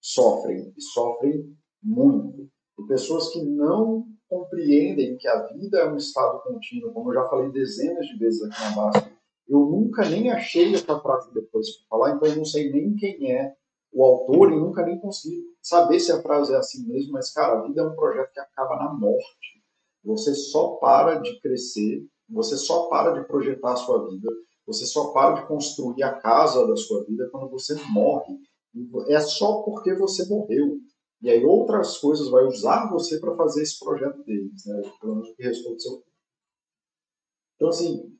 sofrem, 0.00 0.72
e 0.76 0.80
sofrem 0.80 1.56
muito. 1.82 2.50
E 2.78 2.86
pessoas 2.86 3.30
que 3.30 3.42
não 3.42 4.07
compreendem 4.28 5.16
que 5.16 5.26
a 5.26 5.42
vida 5.46 5.78
é 5.78 5.90
um 5.90 5.96
estado 5.96 6.40
contínuo, 6.42 6.92
como 6.92 7.10
eu 7.10 7.14
já 7.14 7.28
falei 7.28 7.50
dezenas 7.50 8.06
de 8.06 8.16
vezes 8.18 8.42
aqui 8.42 8.60
na 8.60 8.70
Basta, 8.70 9.12
eu 9.48 9.60
nunca 9.60 10.08
nem 10.08 10.30
achei 10.30 10.74
essa 10.74 11.00
frase 11.00 11.32
depois 11.32 11.70
para 11.70 11.88
falar, 11.88 12.16
então 12.16 12.28
eu 12.28 12.36
não 12.36 12.44
sei 12.44 12.70
nem 12.70 12.94
quem 12.94 13.32
é 13.32 13.54
o 13.92 14.04
autor 14.04 14.52
e 14.52 14.56
nunca 14.56 14.84
nem 14.84 14.98
consegui 15.00 15.42
saber 15.62 15.98
se 15.98 16.12
a 16.12 16.20
frase 16.20 16.52
é 16.52 16.56
assim 16.56 16.86
mesmo, 16.86 17.12
mas, 17.12 17.32
cara, 17.32 17.58
a 17.58 17.62
vida 17.62 17.80
é 17.80 17.84
um 17.84 17.96
projeto 17.96 18.32
que 18.32 18.40
acaba 18.40 18.76
na 18.76 18.92
morte. 18.92 19.62
Você 20.04 20.34
só 20.34 20.76
para 20.76 21.16
de 21.16 21.40
crescer, 21.40 22.06
você 22.28 22.56
só 22.56 22.88
para 22.88 23.12
de 23.12 23.26
projetar 23.26 23.72
a 23.72 23.76
sua 23.76 24.06
vida, 24.08 24.28
você 24.66 24.84
só 24.84 25.12
para 25.12 25.40
de 25.40 25.48
construir 25.48 26.02
a 26.02 26.12
casa 26.12 26.66
da 26.66 26.76
sua 26.76 27.04
vida 27.04 27.28
quando 27.32 27.50
você 27.50 27.74
morre. 27.90 28.38
É 29.08 29.18
só 29.20 29.62
porque 29.62 29.94
você 29.94 30.28
morreu. 30.28 30.78
E 31.20 31.30
aí 31.30 31.44
outras 31.44 31.98
coisas 31.98 32.30
vai 32.30 32.44
usar 32.44 32.90
você 32.90 33.18
para 33.18 33.36
fazer 33.36 33.62
esse 33.62 33.78
projeto 33.78 34.22
deles, 34.22 34.64
né? 34.66 34.82
Pelo 35.00 35.16
menos 35.16 35.30
o 35.30 35.34
que 35.34 35.42
restou 35.42 35.74
do 35.74 35.80
seu 35.80 36.04
Então, 37.56 37.68
assim, 37.68 38.16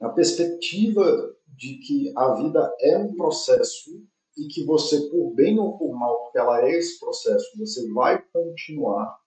a 0.00 0.08
perspectiva 0.10 1.34
de 1.46 1.78
que 1.78 2.12
a 2.16 2.34
vida 2.34 2.74
é 2.80 2.98
um 2.98 3.14
processo 3.14 3.90
e 4.36 4.48
que 4.48 4.64
você, 4.64 5.08
por 5.08 5.34
bem 5.34 5.58
ou 5.58 5.78
por 5.78 5.92
mal, 5.94 6.24
porque 6.24 6.38
ela 6.38 6.62
é 6.62 6.70
esse 6.72 6.98
processo, 6.98 7.58
você 7.58 7.90
vai 7.92 8.22
continuar 8.32 9.18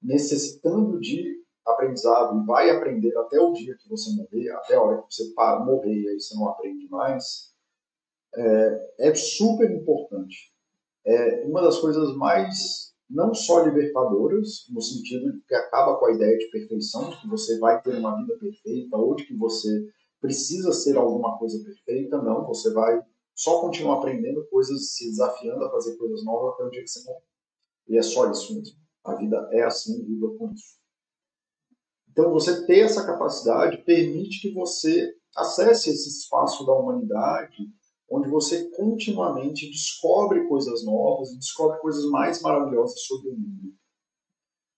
necessitando 0.00 0.98
de 1.00 1.38
aprendizado 1.66 2.40
e 2.40 2.46
vai 2.46 2.70
aprender 2.70 3.16
até 3.18 3.38
o 3.38 3.52
dia 3.52 3.76
que 3.76 3.88
você 3.88 4.10
morrer, 4.14 4.50
até 4.50 4.74
a 4.74 4.82
hora 4.82 5.02
que 5.02 5.14
você 5.14 5.32
para, 5.34 5.64
morrer 5.64 5.94
e 5.94 6.08
aí 6.08 6.20
você 6.20 6.34
não 6.34 6.48
aprende 6.48 6.88
mais, 6.88 7.52
é, 8.34 9.08
é 9.10 9.14
super 9.14 9.70
importante. 9.70 10.52
É 11.08 11.46
uma 11.46 11.62
das 11.62 11.78
coisas 11.78 12.14
mais, 12.16 12.92
não 13.08 13.32
só 13.32 13.64
libertadoras, 13.64 14.66
no 14.70 14.82
sentido 14.82 15.32
de 15.32 15.40
que 15.40 15.54
acaba 15.54 15.96
com 15.98 16.06
a 16.06 16.12
ideia 16.12 16.36
de 16.36 16.50
perfeição, 16.50 17.08
de 17.08 17.20
que 17.20 17.28
você 17.28 17.58
vai 17.58 17.80
ter 17.80 17.96
uma 17.96 18.14
vida 18.16 18.36
perfeita 18.38 18.96
ou 18.96 19.14
de 19.14 19.24
que 19.24 19.34
você 19.34 19.68
precisa 20.20 20.70
ser 20.72 20.98
alguma 20.98 21.38
coisa 21.38 21.62
perfeita, 21.64 22.20
não, 22.20 22.46
você 22.46 22.72
vai 22.72 23.00
só 23.34 23.60
continuar 23.60 23.98
aprendendo 23.98 24.46
coisas, 24.50 24.96
se 24.96 25.08
desafiando 25.08 25.64
a 25.64 25.70
fazer 25.70 25.96
coisas 25.96 26.24
novas 26.24 26.54
até 26.54 26.64
o 26.64 26.70
dia 26.70 26.82
que 26.82 26.90
você 26.90 27.04
morre. 27.04 27.24
E 27.88 27.96
é 27.96 28.02
só 28.02 28.30
isso 28.30 28.54
mesmo. 28.54 28.76
A 29.04 29.14
vida 29.14 29.48
é 29.52 29.62
assim, 29.62 30.04
viva 30.04 30.28
com 30.36 30.52
isso. 30.52 30.76
Então, 32.10 32.32
você 32.32 32.66
ter 32.66 32.80
essa 32.80 33.06
capacidade 33.06 33.84
permite 33.84 34.42
que 34.42 34.52
você 34.52 35.14
acesse 35.36 35.90
esse 35.90 36.08
espaço 36.08 36.66
da 36.66 36.72
humanidade 36.72 37.56
onde 38.10 38.28
você 38.28 38.70
continuamente 38.70 39.70
descobre 39.70 40.46
coisas 40.48 40.84
novas 40.84 41.36
descobre 41.36 41.78
coisas 41.80 42.04
mais 42.10 42.40
maravilhosas 42.40 43.00
sobre 43.02 43.30
o 43.30 43.32
mundo. 43.32 43.74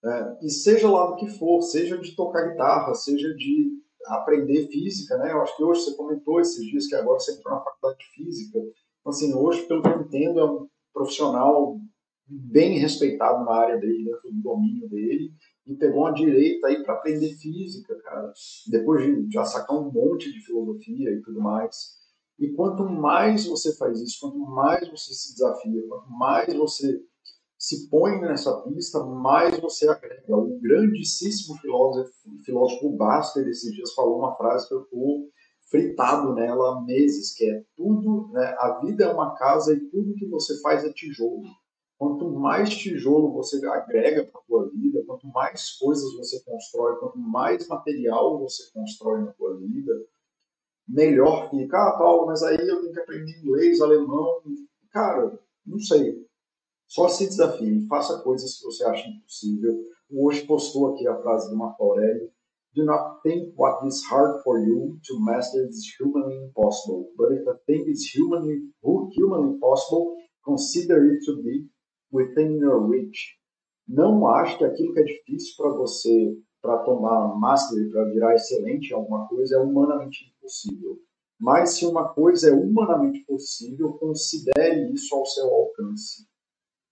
É, 0.03 0.45
e 0.45 0.49
seja 0.49 0.89
lá 0.89 1.07
do 1.07 1.15
que 1.15 1.29
for, 1.29 1.61
seja 1.61 1.97
de 1.97 2.15
tocar 2.15 2.49
guitarra, 2.49 2.93
seja 2.95 3.33
de 3.35 3.69
aprender 4.07 4.67
física, 4.67 5.15
né? 5.17 5.31
Eu 5.31 5.41
acho 5.41 5.55
que 5.55 5.63
hoje 5.63 5.81
você 5.81 5.95
comentou 5.95 6.39
esses 6.39 6.65
dias 6.65 6.87
que 6.87 6.95
agora 6.95 7.19
você 7.19 7.33
entrou 7.33 7.53
na 7.53 7.63
faculdade 7.63 7.99
de 7.99 8.05
física. 8.15 8.57
Então, 8.57 9.11
assim, 9.11 9.33
hoje, 9.33 9.61
pelo 9.67 9.83
que 9.83 9.89
eu 9.89 10.01
entendo, 10.01 10.39
é 10.39 10.45
um 10.45 10.67
profissional 10.91 11.79
bem 12.27 12.79
respeitado 12.79 13.43
na 13.45 13.53
área 13.53 13.77
dele, 13.77 14.05
dentro 14.05 14.31
do 14.31 14.41
domínio 14.41 14.89
dele, 14.89 15.31
e 15.67 15.75
pegou 15.75 16.01
uma 16.01 16.13
direita 16.13 16.67
aí 16.67 16.83
para 16.83 16.95
aprender 16.95 17.35
física, 17.35 17.95
cara. 18.03 18.31
Depois 18.67 19.03
de 19.03 19.31
já 19.31 19.43
sacar 19.43 19.77
um 19.77 19.91
monte 19.91 20.31
de 20.31 20.43
filosofia 20.43 21.11
e 21.11 21.21
tudo 21.21 21.39
mais. 21.39 22.00
E 22.41 22.49
quanto 22.53 22.83
mais 22.83 23.45
você 23.45 23.75
faz 23.75 24.01
isso, 24.01 24.17
quanto 24.19 24.39
mais 24.39 24.89
você 24.89 25.13
se 25.13 25.33
desafia, 25.33 25.87
quanto 25.87 26.09
mais 26.09 26.51
você 26.55 26.99
se 27.55 27.87
põe 27.87 28.19
nessa 28.19 28.63
pista, 28.63 29.03
mais 29.05 29.59
você 29.59 29.87
agrega. 29.87 30.35
O 30.35 30.59
grandíssimo 30.59 31.55
filósofo, 31.59 32.11
filósofo 32.43 32.97
Baster, 32.97 33.47
esses 33.47 33.71
dias, 33.71 33.93
falou 33.93 34.17
uma 34.17 34.35
frase 34.35 34.67
que 34.67 34.73
eu 34.73 34.81
estou 34.81 35.29
fritado 35.69 36.33
nela 36.33 36.77
há 36.77 36.81
meses, 36.81 37.31
que 37.35 37.45
é 37.45 37.63
tudo, 37.77 38.29
né, 38.33 38.55
a 38.57 38.79
vida 38.83 39.03
é 39.05 39.13
uma 39.13 39.35
casa 39.35 39.75
e 39.75 39.79
tudo 39.79 40.15
que 40.15 40.25
você 40.27 40.59
faz 40.61 40.83
é 40.83 40.91
tijolo. 40.91 41.43
Quanto 41.95 42.27
mais 42.31 42.75
tijolo 42.75 43.31
você 43.31 43.63
agrega 43.67 44.25
para 44.25 44.41
a 44.41 44.43
tua 44.43 44.69
vida, 44.71 45.03
quanto 45.05 45.27
mais 45.27 45.73
coisas 45.73 46.11
você 46.17 46.43
constrói, 46.43 46.95
quanto 46.95 47.19
mais 47.19 47.67
material 47.67 48.39
você 48.39 48.63
constrói 48.73 49.21
na 49.21 49.31
tua 49.33 49.55
vida, 49.59 49.93
melhor 50.87 51.49
fica. 51.49 51.77
Ah, 51.77 51.97
Paulo, 51.97 52.27
mas 52.27 52.43
aí 52.43 52.57
eu 52.57 52.81
tenho 52.81 52.93
que 52.93 52.99
aprender 52.99 53.39
inglês, 53.39 53.81
alemão. 53.81 54.41
Cara, 54.91 55.39
não 55.65 55.79
sei. 55.79 56.25
Só 56.87 57.07
se 57.07 57.25
desafie, 57.25 57.87
faça 57.87 58.21
coisas 58.21 58.57
que 58.57 58.65
você 58.65 58.83
acha 58.83 59.07
impossível. 59.07 59.81
Hoje 60.11 60.45
postou 60.45 60.93
aqui 60.93 61.07
a 61.07 61.21
frase 61.21 61.49
do 61.49 61.57
Marco 61.57 61.83
Aurélio. 61.83 62.29
Do 62.73 62.85
not 62.85 63.21
think 63.21 63.53
what 63.57 63.85
is 63.85 64.03
hard 64.09 64.41
for 64.43 64.59
you 64.59 64.99
to 65.05 65.19
master 65.19 65.67
is 65.67 65.93
humanly 65.99 66.37
impossible. 66.45 67.11
But 67.17 67.33
if 67.33 67.47
a 67.47 67.55
thing 67.65 67.89
is 67.89 68.09
humanly, 68.13 68.61
humanly 68.83 69.59
possible, 69.59 70.15
consider 70.43 71.05
it 71.05 71.19
to 71.25 71.41
be 71.41 71.67
within 72.11 72.57
your 72.57 72.87
reach. 72.89 73.37
Não 73.87 74.25
ache 74.27 74.57
que 74.57 74.63
aquilo 74.63 74.93
que 74.93 74.99
é 74.99 75.03
difícil 75.03 75.55
para 75.57 75.71
você, 75.71 76.37
para 76.61 76.77
tomar 76.79 77.35
mastery, 77.39 77.89
para 77.89 78.05
virar 78.05 78.35
excelente 78.35 78.91
em 78.91 78.93
alguma 78.93 79.27
coisa, 79.27 79.55
é 79.55 79.59
humanamente 79.59 80.33
impossível. 80.37 80.99
Mas 81.39 81.71
se 81.71 81.85
uma 81.85 82.09
coisa 82.09 82.49
é 82.49 82.53
humanamente 82.53 83.21
possível, 83.25 83.93
considere 83.93 84.91
isso 84.93 85.15
ao 85.15 85.25
seu 85.25 85.47
alcance 85.47 86.29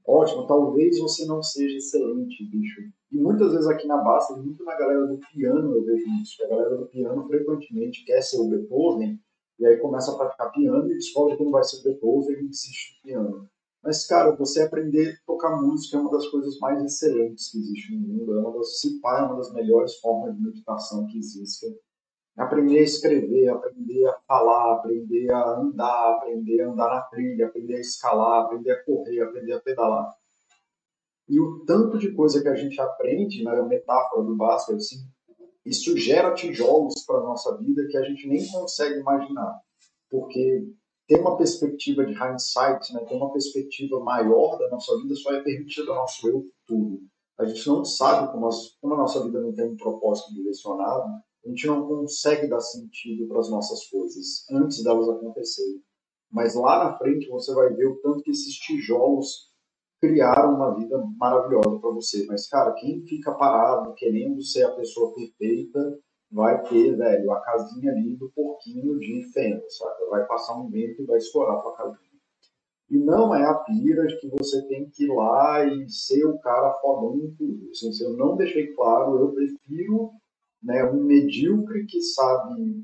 ótimo, 0.10 0.48
talvez 0.48 1.00
você 1.00 1.26
não 1.26 1.44
seja 1.44 1.78
excelente, 1.78 2.44
bicho. 2.50 2.82
E 3.12 3.18
muitas 3.18 3.52
vezes 3.52 3.68
aqui 3.68 3.86
na 3.88 3.98
Basta, 3.98 4.36
muito 4.36 4.64
na 4.64 4.76
galera 4.76 5.06
do 5.06 5.20
piano 5.32 5.76
eu 5.76 5.86
vejo 5.86 6.06
isso, 6.22 6.36
que 6.36 6.44
a 6.44 6.50
galera 6.50 6.78
do 6.78 6.88
piano 6.88 7.28
frequentemente 7.28 8.04
quer 8.06 8.22
ser 8.22 8.40
o 8.40 8.50
Beethoven, 8.50 9.20
e 9.60 9.66
aí 9.66 9.78
começa 9.78 10.12
a 10.12 10.18
praticar 10.18 10.52
piano 10.52 10.90
e 10.92 10.96
descobre 10.96 11.38
que 11.38 11.44
não 11.44 11.52
vai 11.52 11.64
ser 11.64 11.84
Beethoven 11.84 12.40
e 12.40 12.48
desiste 12.48 12.96
do 12.96 13.02
piano. 13.04 13.50
Mas, 13.82 14.06
cara, 14.06 14.36
você 14.36 14.62
aprender 14.62 15.14
a 15.14 15.26
tocar 15.26 15.62
música 15.62 15.98
é 15.98 16.00
uma 16.00 16.12
das 16.12 16.28
coisas 16.28 16.60
mais 16.60 16.84
excelentes 16.84 17.50
que 17.50 17.58
existe 17.60 17.96
no 17.96 18.08
mundo, 18.08 18.34
é 18.36 18.40
uma 18.40 18.58
das, 18.58 18.80
se 18.80 19.00
pá, 19.00 19.20
é 19.20 19.24
uma 19.24 19.38
das 19.38 19.54
melhores 19.54 19.96
formas 20.00 20.36
de 20.36 20.42
meditação 20.42 21.08
que 21.08 21.18
existe 21.18 21.66
aprender 22.40 22.80
a 22.80 22.84
escrever, 22.84 23.50
aprender 23.50 24.08
a 24.08 24.14
falar, 24.26 24.76
aprender 24.76 25.32
a 25.32 25.60
andar, 25.60 26.14
aprender 26.14 26.62
a 26.62 26.70
andar 26.70 26.90
na 26.90 27.02
trilha, 27.02 27.48
aprender 27.48 27.76
a 27.76 27.82
escalar, 27.82 28.46
aprender 28.46 28.72
a 28.72 28.84
correr, 28.86 29.22
aprender 29.22 29.54
a 29.54 29.60
pedalar. 29.60 30.16
E 31.28 31.40
o 31.40 31.66
tanto 31.66 31.98
de 31.98 32.14
coisa 32.14 32.42
que 32.42 32.48
a 32.48 32.56
gente 32.56 32.80
aprende 32.80 33.44
na 33.44 33.62
metáfora 33.64 34.24
do 34.24 34.38
basquete, 34.38 34.78
assim, 34.78 35.06
isso 35.66 35.98
gera 35.98 36.34
tijolos 36.34 37.04
para 37.06 37.18
a 37.18 37.24
nossa 37.24 37.58
vida 37.58 37.86
que 37.88 37.98
a 37.98 38.04
gente 38.04 38.26
nem 38.28 38.48
consegue 38.48 39.00
imaginar. 39.00 39.60
Porque 40.10 40.66
ter 41.10 41.20
uma 41.20 41.36
perspectiva 41.36 42.06
de 42.06 42.14
hindsight, 42.14 42.94
né, 42.94 43.04
ter 43.04 43.16
uma 43.16 43.34
perspectiva 43.34 44.00
maior 44.00 44.60
da 44.60 44.70
nossa 44.70 44.96
vida 45.02 45.16
só 45.16 45.34
é 45.34 45.42
permitido 45.42 45.92
ao 45.92 45.98
nosso 45.98 46.30
eu 46.30 46.44
futuro. 46.44 47.02
A 47.40 47.46
gente 47.46 47.68
não 47.68 47.84
sabe 47.84 48.32
como, 48.32 48.48
como 48.80 48.94
a 48.94 48.98
nossa 48.98 49.24
vida 49.24 49.42
não 49.42 49.52
tem 49.52 49.66
um 49.66 49.76
propósito 49.76 50.36
direcionado, 50.36 51.10
a 51.44 51.50
gente 51.50 51.66
não 51.66 51.88
consegue 51.88 52.48
dar 52.48 52.60
sentido 52.60 53.28
para 53.28 53.40
as 53.40 53.50
nossas 53.50 53.88
coisas 53.88 54.46
antes 54.52 54.84
delas 54.84 55.10
acontecerem. 55.10 55.82
Mas 56.32 56.54
lá 56.54 56.84
na 56.84 56.98
frente 57.00 57.28
você 57.28 57.56
vai 57.56 57.74
ver 57.74 57.88
o 57.88 58.00
tanto 58.02 58.22
que 58.22 58.30
esses 58.30 58.54
tijolos 58.56 59.50
criaram 60.00 60.54
uma 60.56 60.76
vida 60.76 61.02
maravilhosa 61.18 61.80
para 61.80 61.90
você. 61.90 62.24
Mas, 62.28 62.48
cara, 62.48 62.74
quem 62.74 63.02
fica 63.08 63.34
parado 63.34 63.96
querendo 63.96 64.44
ser 64.44 64.64
a 64.64 64.76
pessoa 64.76 65.14
perfeita 65.16 66.00
vai 66.32 66.62
ter, 66.64 66.96
velho, 66.96 67.32
a 67.32 67.42
casinha 67.42 67.92
ali 67.92 68.16
do 68.16 68.30
porquinho 68.30 69.00
de 69.00 69.24
feno, 69.32 69.62
sabe? 69.70 70.06
Vai 70.10 70.26
passar 70.26 70.56
um 70.58 70.70
vento 70.70 71.02
e 71.02 71.06
vai 71.06 71.18
estourar 71.18 71.58
a 71.58 71.62
tua 71.62 71.76
casinha. 71.76 72.10
E 72.90 72.98
não 72.98 73.36
é 73.36 73.46
a 73.46 73.54
pira 73.54 74.08
de 74.08 74.20
que 74.20 74.28
você 74.28 74.68
tem 74.68 74.90
que 74.90 75.06
ir 75.06 75.14
lá 75.14 75.64
e 75.64 75.88
ser 75.90 76.26
o 76.26 76.40
cara 76.40 76.74
fodão 76.76 77.18
em 77.18 77.32
tudo. 77.36 77.70
Assim, 77.70 77.94
se 77.94 78.04
eu 78.04 78.14
não 78.14 78.36
deixei 78.36 78.74
claro, 78.74 79.20
eu 79.20 79.32
prefiro 79.32 80.12
né, 80.62 80.84
um 80.86 81.04
medíocre 81.04 81.86
que 81.86 82.02
sabe 82.02 82.84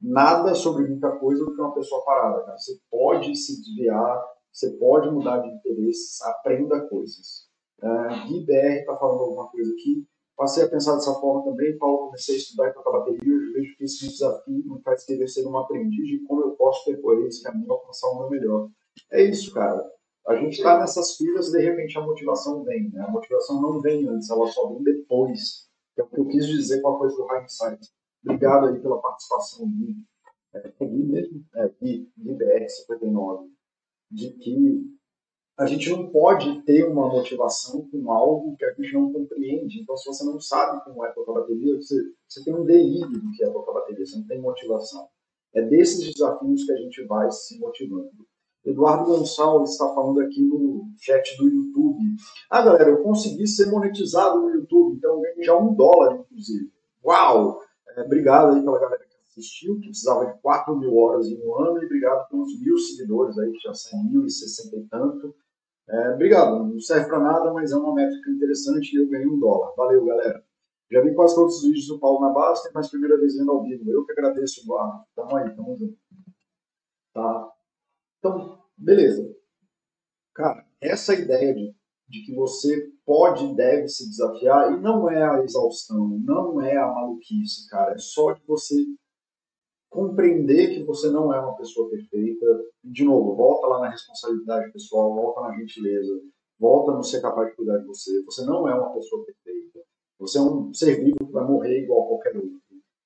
nada 0.00 0.54
sobre 0.54 0.88
muita 0.88 1.16
coisa 1.18 1.44
do 1.44 1.54
que 1.54 1.60
uma 1.60 1.74
pessoa 1.74 2.04
parada. 2.04 2.42
Cara. 2.44 2.58
Você 2.58 2.78
pode 2.90 3.36
se 3.36 3.60
desviar, 3.62 4.24
você 4.50 4.70
pode 4.78 5.10
mudar 5.10 5.38
de 5.38 5.48
interesses, 5.48 6.20
aprenda 6.22 6.88
coisas. 6.88 7.46
Uh, 7.82 8.26
Gui 8.28 8.46
BR 8.46 8.80
está 8.80 8.96
falando 8.96 9.22
alguma 9.22 9.48
coisa 9.48 9.70
aqui. 9.72 10.06
Passei 10.36 10.64
a 10.64 10.68
pensar 10.68 10.94
dessa 10.94 11.14
forma 11.14 11.44
também. 11.44 11.76
Paulo, 11.78 12.06
comecei 12.06 12.34
a 12.34 12.38
estudar 12.38 12.68
e 12.68 12.72
tocar 12.72 12.92
bateria. 12.92 13.32
Eu 13.32 13.52
vejo 13.52 13.76
que 13.76 13.84
esse 13.84 14.08
desafio 14.08 14.64
me 14.64 14.82
faz 14.82 15.04
querer 15.04 15.28
ser 15.28 15.46
uma 15.46 15.62
aprendiz 15.62 16.06
de 16.06 16.24
como 16.26 16.42
eu 16.42 16.50
posso 16.52 16.84
percorrer 16.84 17.26
esse 17.26 17.42
caminho 17.42 17.66
e 17.66 17.70
alcançar 17.70 18.08
o 18.08 18.18
meu 18.20 18.30
melhor. 18.30 18.68
É 19.10 19.22
isso, 19.22 19.52
cara. 19.52 19.84
A 20.26 20.36
gente 20.36 20.58
está 20.58 20.78
nessas 20.78 21.16
filas 21.16 21.48
e 21.48 21.52
de 21.52 21.64
repente 21.64 21.98
a 21.98 22.00
motivação 22.00 22.62
vem. 22.64 22.90
Né? 22.90 23.02
A 23.02 23.10
motivação 23.10 23.60
não 23.60 23.80
vem 23.80 24.08
antes, 24.08 24.30
ela 24.30 24.46
só 24.46 24.68
vem 24.68 24.82
depois. 24.82 25.68
É 25.96 26.02
o 26.02 26.06
que 26.06 26.20
eu 26.20 26.26
quis 26.26 26.46
dizer 26.46 26.80
com 26.80 26.88
a 26.88 26.98
coisa 26.98 27.16
do 27.16 27.26
hindsight. 27.34 27.88
Obrigado 28.24 28.68
aí 28.68 28.80
pela 28.80 29.00
participação, 29.00 29.68
Gui. 29.68 29.96
É, 30.54 30.84
mesmo? 30.84 31.44
É, 31.56 31.68
Gui, 31.80 32.10
Gui 32.16 32.34
BR59. 32.34 33.48
De 34.10 34.30
que 34.34 34.84
a 35.58 35.66
gente 35.66 35.90
não 35.90 36.08
pode 36.08 36.62
ter 36.62 36.84
uma 36.84 37.08
motivação 37.08 37.86
com 37.90 38.10
algo 38.10 38.56
que 38.56 38.64
a 38.64 38.72
gente 38.72 38.92
não 38.94 39.12
compreende. 39.12 39.80
Então, 39.80 39.96
se 39.96 40.06
você 40.06 40.24
não 40.24 40.40
sabe 40.40 40.82
como 40.84 41.04
é 41.04 41.12
tocar 41.12 41.32
bateria, 41.32 41.76
você, 41.76 42.02
você 42.26 42.42
tem 42.42 42.54
um 42.54 42.64
delírio 42.64 43.20
do 43.20 43.30
que 43.32 43.44
é 43.44 43.50
tocar 43.50 43.72
bateria, 43.72 44.04
você 44.04 44.16
não 44.16 44.26
tem 44.26 44.40
motivação. 44.40 45.06
É 45.54 45.62
desses 45.62 46.12
desafios 46.12 46.64
que 46.64 46.72
a 46.72 46.76
gente 46.76 47.04
vai 47.04 47.30
se 47.30 47.58
motivando. 47.58 48.10
Eduardo 48.64 49.04
Gonçalves 49.04 49.72
está 49.72 49.92
falando 49.92 50.20
aqui 50.20 50.40
no 50.40 50.86
chat 50.98 51.36
do 51.36 51.48
YouTube. 51.48 51.98
Ah, 52.48 52.62
galera, 52.62 52.90
eu 52.90 53.02
consegui 53.02 53.46
ser 53.46 53.70
monetizado 53.70 54.40
no 54.40 54.50
YouTube, 54.50 54.96
então 54.96 55.14
eu 55.16 55.20
ganhei 55.20 55.42
já 55.42 55.56
um 55.56 55.74
dólar, 55.74 56.20
inclusive. 56.20 56.70
Uau! 57.04 57.60
É, 57.96 58.02
obrigado 58.02 58.54
aí 58.54 58.62
pela 58.62 58.78
galera 58.78 59.04
que 59.04 59.16
assistiu, 59.28 59.80
que 59.80 59.88
precisava 59.88 60.26
de 60.26 60.40
4 60.40 60.76
mil 60.76 60.96
horas 60.96 61.26
em 61.26 61.42
um 61.44 61.58
ano, 61.58 61.82
e 61.82 61.86
obrigado 61.86 62.28
pelos 62.28 62.58
mil 62.60 62.78
seguidores 62.78 63.36
aí, 63.36 63.50
que 63.50 63.58
já 63.58 63.74
são 63.74 64.02
mil 64.04 64.24
e 64.24 64.30
sessenta 64.30 64.76
e 64.76 64.84
tanto. 64.84 65.34
É, 65.92 66.14
obrigado, 66.14 66.64
não 66.64 66.80
serve 66.80 67.06
para 67.06 67.20
nada, 67.20 67.52
mas 67.52 67.70
é 67.70 67.76
uma 67.76 67.94
métrica 67.94 68.30
interessante 68.30 68.94
e 68.94 68.98
eu 68.98 69.10
ganhei 69.10 69.26
um 69.26 69.38
dólar. 69.38 69.74
Valeu, 69.76 70.02
galera. 70.06 70.42
Já 70.90 71.02
vi 71.02 71.14
quase 71.14 71.34
todos 71.34 71.56
os 71.56 71.62
vídeos 71.64 71.86
do 71.86 72.00
Paulo 72.00 72.20
na 72.20 72.30
base, 72.30 72.70
mas 72.74 72.88
primeira 72.88 73.18
vez 73.18 73.36
vendo 73.36 73.50
ao 73.50 73.62
vivo. 73.62 73.90
Eu 73.90 74.04
que 74.06 74.12
agradeço, 74.12 74.62
Eduardo. 74.62 75.04
Tamo 75.14 75.36
aí, 75.36 75.54
tamo 75.54 75.76
junto. 75.76 75.98
Tá? 77.12 77.52
Então, 78.18 78.62
beleza. 78.76 79.36
Cara, 80.34 80.66
essa 80.80 81.14
ideia 81.14 81.54
de, 81.54 81.74
de 82.08 82.24
que 82.24 82.34
você 82.34 82.90
pode 83.04 83.44
e 83.44 83.54
deve 83.54 83.86
se 83.88 84.08
desafiar, 84.08 84.72
e 84.72 84.80
não 84.80 85.10
é 85.10 85.22
a 85.22 85.44
exaustão, 85.44 86.08
não 86.08 86.58
é 86.60 86.74
a 86.74 86.86
maluquice, 86.86 87.68
cara. 87.68 87.92
É 87.92 87.98
só 87.98 88.32
de 88.32 88.42
você 88.46 88.82
compreender 89.92 90.74
que 90.74 90.82
você 90.84 91.10
não 91.10 91.32
é 91.32 91.38
uma 91.38 91.54
pessoa 91.56 91.88
perfeita. 91.88 92.46
De 92.82 93.04
novo, 93.04 93.36
volta 93.36 93.66
lá 93.66 93.80
na 93.80 93.90
responsabilidade 93.90 94.72
pessoal, 94.72 95.14
volta 95.14 95.42
na 95.42 95.56
gentileza, 95.56 96.20
volta 96.58 96.92
no 96.92 97.04
ser 97.04 97.20
capaz 97.20 97.50
de 97.50 97.56
cuidar 97.56 97.78
de 97.78 97.86
você. 97.86 98.24
Você 98.24 98.44
não 98.44 98.66
é 98.68 98.74
uma 98.74 98.92
pessoa 98.94 99.24
perfeita. 99.24 99.80
Você 100.18 100.38
é 100.38 100.40
um 100.40 100.72
ser 100.72 101.04
vivo 101.04 101.18
que 101.18 101.32
vai 101.32 101.44
morrer 101.44 101.82
igual 101.82 102.08
qualquer 102.08 102.36
outro. 102.36 102.60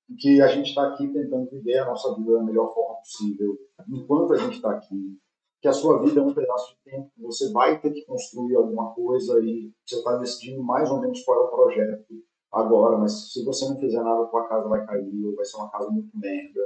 E 0.09 0.15
que 0.15 0.41
a 0.41 0.47
gente 0.47 0.69
está 0.69 0.87
aqui 0.87 1.09
tentando 1.09 1.51
viver 1.51 1.79
a 1.79 1.87
nossa 1.87 2.15
vida 2.15 2.33
da 2.33 2.43
melhor 2.43 2.73
forma 2.73 2.97
possível, 3.01 3.59
enquanto 3.89 4.35
a 4.35 4.37
gente 4.37 4.57
está 4.57 4.71
aqui. 4.71 5.19
Que 5.61 5.69
a 5.69 5.73
sua 5.73 6.01
vida 6.01 6.21
é 6.21 6.23
um 6.23 6.33
pedaço 6.33 6.77
de 6.77 6.91
tempo, 6.93 7.11
você 7.19 7.51
vai 7.51 7.81
ter 7.81 7.91
que 7.91 8.05
construir 8.05 8.55
alguma 8.55 8.95
coisa 8.95 9.41
e 9.41 9.73
você 9.85 9.97
está 9.97 10.17
decidindo 10.19 10.63
mais 10.63 10.89
ou 10.91 11.01
menos 11.01 11.25
qual 11.25 11.41
é 11.41 11.45
o 11.47 11.51
projeto 11.51 12.15
agora, 12.53 12.99
mas 12.99 13.33
se 13.33 13.45
você 13.45 13.69
não 13.69 13.81
fizer 13.81 14.03
nada, 14.03 14.23
a 14.23 14.27
tua 14.27 14.47
casa 14.49 14.69
vai 14.69 14.85
cair 14.87 15.25
ou 15.25 15.35
vai 15.35 15.45
ser 15.45 15.57
uma 15.57 15.71
casa 15.71 15.91
muito 15.91 16.17
merda. 16.17 16.61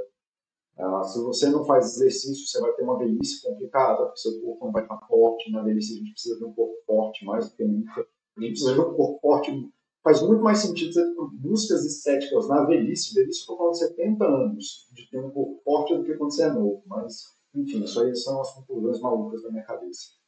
Se 1.03 1.19
você 1.21 1.49
não 1.49 1.65
faz 1.65 1.95
exercício, 1.95 2.45
você 2.45 2.59
vai 2.59 2.71
ter 2.73 2.83
uma 2.83 2.97
velhice 2.97 3.41
complicada, 3.41 4.05
porque 4.05 4.19
seu 4.19 4.41
corpo 4.41 4.65
não 4.65 4.71
vai 4.71 4.83
estar 4.83 4.97
forte. 5.07 5.51
Na 5.51 5.61
velhice, 5.61 5.93
a 5.93 5.97
gente 5.97 6.11
precisa 6.13 6.37
de 6.37 6.45
um 6.45 6.53
corpo 6.53 6.75
forte 6.85 7.25
mais 7.25 7.49
do 7.49 7.55
que 7.55 7.63
nunca. 7.63 8.07
A 8.37 8.41
gente 8.41 8.51
precisa 8.51 8.73
de 8.73 8.79
um 8.79 8.93
corpo 8.93 9.19
forte. 9.19 9.71
Faz 10.03 10.21
muito 10.21 10.41
mais 10.41 10.59
sentido 10.59 10.93
você 10.93 11.03
buscas 11.39 11.85
estéticas 11.85 12.47
na 12.47 12.65
velhice. 12.65 13.13
Velhice 13.13 13.45
foi 13.45 13.55
quando 13.57 13.77
70 13.77 14.25
anos 14.25 14.89
de 14.93 15.09
ter 15.09 15.19
um 15.19 15.29
corpo 15.29 15.61
forte 15.63 15.95
do 15.95 16.03
que 16.03 16.15
quando 16.15 16.33
você 16.33 16.43
é 16.43 16.51
novo. 16.51 16.81
Mas, 16.87 17.25
enfim, 17.53 17.83
isso 17.83 18.01
aí 18.01 18.15
são 18.15 18.41
as 18.41 18.53
conclusões 18.53 18.99
malucas 18.99 19.43
da 19.43 19.51
minha 19.51 19.63
cabeça. 19.63 20.21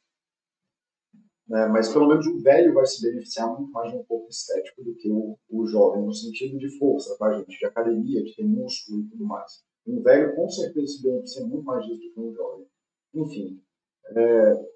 É, 1.50 1.68
mas 1.68 1.92
pelo 1.92 2.08
menos 2.08 2.26
o 2.26 2.38
velho 2.40 2.72
vai 2.72 2.86
se 2.86 3.02
beneficiar 3.02 3.48
muito 3.48 3.70
mais 3.70 3.90
de 3.92 3.98
um 3.98 4.04
corpo 4.04 4.28
estético 4.30 4.82
do 4.82 4.94
que 4.94 5.10
o, 5.10 5.38
o 5.50 5.66
jovem, 5.66 6.02
no 6.02 6.12
sentido 6.12 6.58
de 6.58 6.78
força, 6.78 7.16
tá, 7.18 7.38
gente? 7.38 7.58
De 7.58 7.66
academia, 7.66 8.24
de 8.24 8.34
ter 8.34 8.44
músculo 8.44 9.00
e 9.00 9.08
tudo 9.08 9.26
mais. 9.26 9.62
Um 9.86 10.02
velho 10.02 10.34
com 10.34 10.48
certeza 10.48 10.86
se 10.86 11.02
beneficia 11.02 11.46
muito 11.46 11.64
mais 11.64 11.84
disso 11.84 12.00
do 12.00 12.12
que 12.12 12.20
um 12.20 12.34
jovem. 12.34 12.66
Enfim. 13.14 13.62
É... 14.08 14.74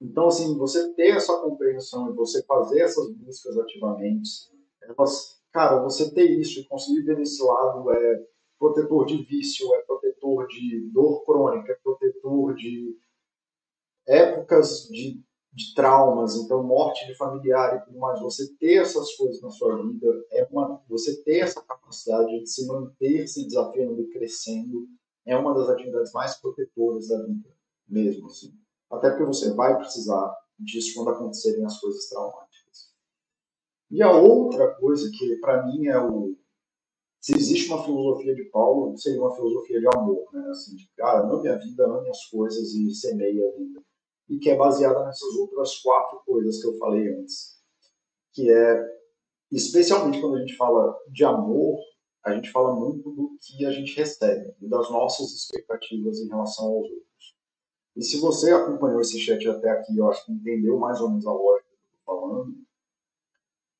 Então, 0.00 0.28
assim, 0.28 0.56
você 0.56 0.92
ter 0.94 1.16
essa 1.16 1.36
compreensão 1.40 2.10
e 2.10 2.14
você 2.14 2.42
fazer 2.44 2.82
essas 2.82 3.10
buscas 3.14 3.58
ativamente, 3.58 4.30
elas, 4.82 5.42
cara, 5.52 5.82
você 5.82 6.12
ter 6.14 6.30
isso 6.38 6.60
e 6.60 6.64
conseguir 6.64 7.02
ver 7.02 7.16
desse 7.16 7.42
lado 7.42 7.90
é 7.90 8.26
protetor 8.58 9.06
de 9.06 9.22
vício, 9.24 9.74
é 9.74 9.82
protetor 9.82 10.46
de 10.46 10.90
dor 10.92 11.24
crônica, 11.24 11.72
é 11.72 11.76
protetor 11.76 12.54
de 12.54 12.96
épocas 14.06 14.88
de 14.88 15.22
de 15.58 15.74
traumas, 15.74 16.36
então 16.36 16.62
morte 16.62 17.04
de 17.04 17.16
familiar 17.16 17.76
e 17.76 17.84
tudo 17.84 17.98
mais, 17.98 18.20
você 18.20 18.54
ter 18.58 18.74
essas 18.74 19.12
coisas 19.16 19.42
na 19.42 19.50
sua 19.50 19.82
vida, 19.82 20.06
é 20.30 20.46
uma, 20.52 20.80
você 20.88 21.20
ter 21.24 21.40
essa 21.40 21.60
capacidade 21.60 22.38
de 22.38 22.46
se 22.48 22.64
manter 22.64 23.26
se 23.26 23.44
desafiando 23.44 24.00
e 24.00 24.08
crescendo, 24.08 24.86
é 25.26 25.36
uma 25.36 25.52
das 25.54 25.68
atividades 25.68 26.12
mais 26.12 26.36
protetoras 26.36 27.08
da 27.08 27.20
vida, 27.26 27.50
mesmo 27.88 28.26
assim. 28.26 28.54
Até 28.88 29.10
porque 29.10 29.24
você 29.24 29.52
vai 29.52 29.76
precisar 29.76 30.32
disso 30.60 30.94
quando 30.94 31.10
acontecerem 31.10 31.64
as 31.64 31.80
coisas 31.80 32.08
traumáticas. 32.08 32.94
E 33.90 34.00
a 34.00 34.12
outra 34.12 34.74
coisa 34.76 35.10
que, 35.10 35.36
para 35.40 35.66
mim, 35.66 35.86
é 35.86 35.98
o. 35.98 36.36
Se 37.20 37.34
existe 37.34 37.68
uma 37.68 37.82
filosofia 37.84 38.34
de 38.34 38.44
Paulo, 38.44 38.96
seria 38.96 39.20
uma 39.20 39.34
filosofia 39.34 39.80
de 39.80 39.88
amor, 39.92 40.24
né? 40.32 40.48
Assim, 40.50 40.76
de, 40.76 40.88
cara, 40.96 41.28
ame 41.28 41.48
a 41.48 41.56
vida, 41.56 41.84
ame 41.84 42.08
as 42.08 42.24
coisas 42.26 42.72
e 42.74 42.94
semeie 42.94 43.44
a 43.44 43.56
vida 43.56 43.82
e 44.28 44.38
que 44.38 44.50
é 44.50 44.56
baseada 44.56 45.04
nessas 45.04 45.34
outras 45.36 45.78
quatro 45.78 46.20
coisas 46.26 46.60
que 46.60 46.66
eu 46.66 46.78
falei 46.78 47.08
antes. 47.14 47.58
Que 48.32 48.50
é, 48.50 48.98
especialmente 49.50 50.20
quando 50.20 50.36
a 50.36 50.40
gente 50.40 50.56
fala 50.56 50.96
de 51.10 51.24
amor, 51.24 51.78
a 52.24 52.34
gente 52.34 52.50
fala 52.50 52.74
muito 52.74 53.10
do 53.10 53.38
que 53.40 53.64
a 53.64 53.70
gente 53.70 53.96
recebe 53.96 54.54
e 54.60 54.68
das 54.68 54.90
nossas 54.90 55.32
expectativas 55.32 56.18
em 56.20 56.28
relação 56.28 56.66
aos 56.66 56.90
outros. 56.90 57.36
E 57.96 58.02
se 58.02 58.20
você 58.20 58.52
acompanhou 58.52 59.00
esse 59.00 59.18
chat 59.18 59.48
até 59.48 59.70
aqui, 59.70 59.96
eu 59.96 60.08
acho 60.08 60.24
que 60.24 60.32
entendeu 60.32 60.78
mais 60.78 61.00
ou 61.00 61.08
menos 61.08 61.26
a 61.26 61.32
lógica 61.32 61.68
que 61.68 61.74
eu 61.74 61.98
estou 61.98 62.20
falando, 62.20 62.56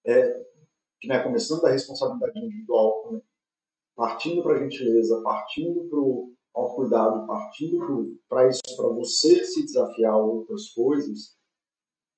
é 0.06 0.48
que 1.00 1.06
né, 1.06 1.22
começando 1.22 1.62
da 1.62 1.70
responsabilidade 1.70 2.38
individual, 2.38 3.12
né, 3.12 3.20
partindo 3.94 4.42
para 4.42 4.54
a 4.54 4.58
gentileza, 4.58 5.20
partindo 5.22 6.36
o 6.58 6.62
autocuidado 6.62 7.26
partindo 7.26 8.18
para 8.28 8.48
isso, 8.48 8.60
para 8.76 8.88
você 8.88 9.44
se 9.44 9.62
desafiar 9.62 10.14
a 10.14 10.18
outras 10.18 10.70
coisas, 10.70 11.36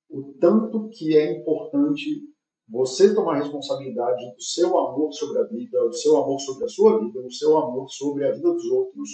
o 0.09 0.35
tanto 0.41 0.89
que 0.89 1.17
é 1.17 1.39
importante 1.39 2.23
você 2.69 3.15
tomar 3.15 3.39
responsabilidade 3.39 4.35
do 4.35 4.43
seu 4.43 4.79
amor 4.79 5.13
sobre 5.13 5.41
a 5.41 5.45
vida, 5.45 5.85
o 5.85 5.93
seu 5.93 6.17
amor 6.17 6.41
sobre 6.41 6.65
a 6.65 6.69
sua 6.69 6.99
vida, 7.01 7.21
o 7.21 7.31
seu 7.31 7.59
amor 7.59 7.89
sobre 7.91 8.25
a 8.25 8.33
vida 8.33 8.53
dos 8.53 8.65
outros, 8.67 9.11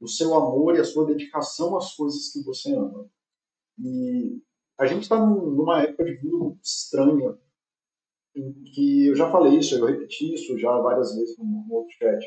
o 0.00 0.08
seu 0.08 0.34
amor 0.34 0.76
e 0.76 0.80
a 0.80 0.84
sua 0.84 1.06
dedicação 1.06 1.76
às 1.76 1.94
coisas 1.94 2.32
que 2.32 2.42
você 2.42 2.72
ama. 2.72 3.06
E 3.78 4.40
a 4.78 4.86
gente 4.86 5.02
está 5.02 5.24
numa 5.24 5.82
época 5.82 6.04
de 6.04 6.16
vida 6.16 6.56
estranha, 6.62 7.38
em 8.34 8.52
que 8.62 9.08
eu 9.08 9.16
já 9.16 9.30
falei 9.30 9.58
isso, 9.58 9.76
eu 9.76 9.84
repeti 9.84 10.32
isso 10.32 10.56
já 10.56 10.78
várias 10.80 11.14
vezes 11.14 11.36
no 11.36 11.66
outro 11.70 11.92
chat 11.98 12.24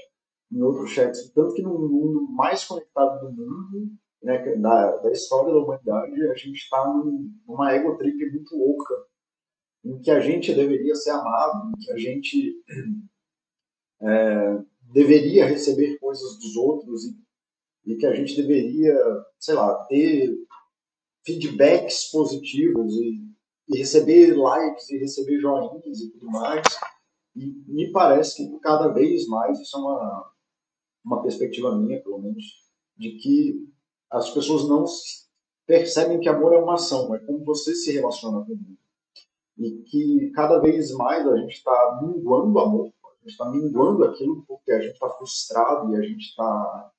em 0.54 0.62
outros 0.62 0.92
chats, 0.92 1.32
tanto 1.32 1.56
que 1.56 1.62
no 1.64 1.78
mundo 1.90 2.28
mais 2.32 2.64
conectado 2.64 3.20
do 3.22 3.32
mundo, 3.32 3.92
né, 4.22 4.56
da, 4.58 4.98
da 4.98 5.12
história 5.12 5.52
da 5.52 5.60
humanidade, 5.60 6.30
a 6.30 6.36
gente 6.36 6.58
está 6.58 6.88
num, 6.88 7.34
numa 7.48 7.74
ego 7.74 7.98
trip 7.98 8.16
muito 8.32 8.56
louca, 8.56 8.94
em 9.84 10.00
que 10.00 10.12
a 10.12 10.20
gente 10.20 10.54
deveria 10.54 10.96
ser 10.96 11.10
amado, 11.10 11.72
em 11.72 11.80
que 11.80 11.92
a 11.92 11.98
gente 11.98 12.54
é, 14.02 14.60
deveria 14.94 15.46
receber 15.46 15.98
coisas 15.98 16.38
dos 16.40 16.56
outros 16.56 17.04
e, 17.04 17.18
e 17.86 17.98
que 17.98 18.06
a 18.06 18.14
gente 18.14 18.36
deveria, 18.36 18.96
sei 19.40 19.56
lá, 19.56 19.84
ter 19.86 20.34
feedbacks 21.26 22.10
positivos 22.12 22.96
e, 22.96 23.22
e 23.70 23.78
receber 23.78 24.38
likes 24.38 24.90
e 24.90 24.98
receber 25.00 25.40
joinhas 25.40 26.00
e 26.00 26.12
tudo 26.12 26.28
mais. 26.28 26.64
E 27.36 27.48
me 27.68 27.92
parece 27.92 28.38
que 28.38 28.60
cada 28.60 28.90
vez 28.90 29.28
mais 29.28 29.60
isso 29.60 29.76
é 29.76 29.80
uma, 29.80 30.33
uma 31.04 31.22
perspectiva 31.22 31.76
minha, 31.76 32.02
pelo 32.02 32.20
menos, 32.20 32.44
de 32.98 33.18
que 33.18 33.68
as 34.10 34.30
pessoas 34.30 34.68
não 34.68 34.86
percebem 35.66 36.20
que 36.20 36.30
amor 36.30 36.54
é 36.54 36.58
uma 36.58 36.76
ação, 36.76 37.14
é 37.16 37.20
como 37.20 37.44
você 37.44 37.74
se 37.76 37.92
relaciona 37.92 38.46
com 38.46 38.54
o 38.54 38.56
mundo. 38.56 38.78
E 39.58 39.84
que 39.84 40.32
cada 40.32 40.60
vez 40.60 40.92
mais 40.94 41.28
a 41.28 41.38
gente 41.38 41.54
está 41.54 42.00
minguando 42.02 42.54
o 42.54 42.60
amor, 42.60 42.94
a 43.04 43.16
gente 43.22 43.32
está 43.32 43.50
minguando 43.50 44.04
aquilo 44.04 44.44
porque 44.48 44.72
a 44.72 44.80
gente 44.80 44.94
está 44.94 45.10
frustrado 45.10 45.94
e 45.94 45.98
a 45.98 46.02
gente 46.02 46.22
está 46.22 46.92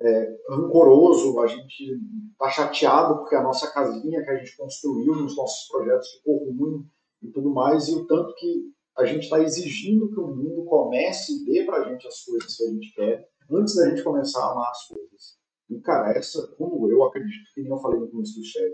é, 0.00 0.36
rancoroso, 0.48 1.38
a 1.40 1.46
gente 1.46 2.00
está 2.32 2.48
chateado 2.48 3.18
porque 3.18 3.34
a 3.34 3.42
nossa 3.42 3.70
casinha 3.70 4.22
que 4.22 4.30
a 4.30 4.36
gente 4.36 4.56
construiu 4.56 5.14
nos 5.16 5.36
nossos 5.36 5.68
projetos 5.68 6.10
ficou 6.12 6.38
ruim 6.44 6.86
e 7.22 7.28
tudo 7.28 7.50
mais, 7.50 7.88
e 7.88 7.94
o 7.94 8.06
tanto 8.06 8.34
que 8.34 8.72
a 8.96 9.04
gente 9.04 9.24
está 9.24 9.40
exigindo 9.40 10.10
que 10.10 10.20
o 10.20 10.34
mundo 10.34 10.64
comece 10.64 11.32
e 11.32 11.44
dê 11.44 11.64
para 11.64 11.78
a 11.78 11.92
gente 11.92 12.06
as 12.06 12.24
coisas 12.24 12.56
que 12.56 12.64
a 12.64 12.70
gente 12.70 12.94
quer 12.94 13.28
antes 13.50 13.74
da 13.74 13.90
gente 13.90 14.02
começar 14.02 14.40
a 14.40 14.52
amar 14.52 14.70
as 14.70 14.86
coisas. 14.86 15.38
E, 15.68 15.80
cara, 15.80 16.16
essa, 16.16 16.46
como 16.56 16.88
eu 16.90 17.02
acredito, 17.04 17.52
que 17.54 17.62
nem 17.62 17.70
eu 17.70 17.78
falei 17.78 17.98
no 17.98 18.10
começo 18.10 18.38
do 18.38 18.44
chat, 18.44 18.72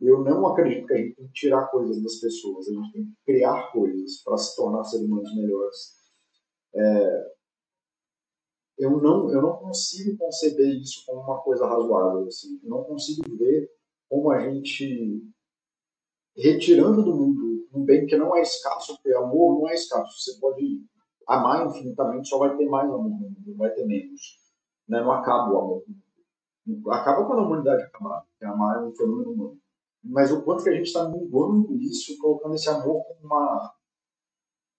eu 0.00 0.24
não 0.24 0.44
acredito 0.46 0.86
que 0.86 0.92
a 0.94 0.96
gente 0.96 1.14
tem 1.14 1.26
que 1.26 1.32
tirar 1.32 1.68
coisas 1.68 2.02
das 2.02 2.16
pessoas, 2.16 2.68
a 2.68 2.72
gente 2.72 2.92
tem 2.92 3.04
que 3.04 3.12
criar 3.24 3.70
coisas 3.70 4.22
para 4.24 4.36
se 4.36 4.56
tornar 4.56 4.82
seres 4.84 5.06
humanos 5.06 5.34
melhores. 5.36 5.76
É, 6.74 7.32
eu 8.78 8.90
não, 9.00 9.30
eu 9.30 9.40
não 9.40 9.56
consigo 9.58 10.18
conceber 10.18 10.74
isso 10.80 11.04
como 11.06 11.20
uma 11.20 11.40
coisa 11.42 11.66
razoável. 11.66 12.26
Assim. 12.26 12.58
Eu 12.64 12.70
não 12.70 12.84
consigo 12.84 13.36
ver 13.36 13.70
como 14.08 14.30
a 14.32 14.40
gente, 14.40 15.22
retirando 16.36 17.04
do 17.04 17.14
mundo 17.14 17.51
um 17.74 17.84
bem 17.84 18.06
que 18.06 18.16
não 18.16 18.36
é 18.36 18.42
escasso, 18.42 18.94
porque 18.94 19.14
amor 19.14 19.60
não 19.60 19.68
é 19.68 19.74
escasso. 19.74 20.20
Você 20.20 20.38
pode 20.38 20.84
amar 21.26 21.66
infinitamente, 21.66 22.28
só 22.28 22.38
vai 22.38 22.56
ter 22.56 22.68
mais 22.68 22.88
amor 22.88 23.10
não 23.10 23.56
vai 23.56 23.70
ter 23.70 23.86
menos. 23.86 24.38
Né? 24.88 25.00
Não 25.00 25.12
acaba 25.12 25.52
o 25.52 25.58
amor. 25.58 25.84
Acaba 26.90 27.26
quando 27.26 27.40
a 27.40 27.46
humanidade 27.46 27.82
acabar, 27.82 28.22
porque 28.22 28.44
amar 28.44 28.82
é 28.82 28.86
um 28.86 28.94
fenômeno 28.94 29.32
humano. 29.32 29.58
Mas 30.04 30.32
o 30.32 30.42
quanto 30.42 30.64
que 30.64 30.70
a 30.70 30.74
gente 30.74 30.86
está 30.86 31.08
minguando 31.08 31.76
isso, 31.76 32.18
colocando 32.18 32.54
esse 32.54 32.68
amor 32.68 33.04
como 33.04 33.20
uma, 33.22 33.74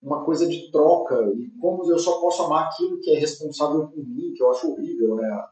uma 0.01 0.25
coisa 0.25 0.47
de 0.47 0.69
troca 0.69 1.15
e 1.35 1.49
como 1.59 1.89
eu 1.89 1.97
só 1.97 2.19
posso 2.19 2.43
amar 2.43 2.67
aquilo 2.67 2.99
que 2.99 3.11
é 3.11 3.19
responsável 3.19 3.87
por 3.87 4.05
mim, 4.05 4.33
que 4.33 4.43
eu 4.43 4.51
acho 4.51 4.71
horrível, 4.71 5.15
né? 5.15 5.45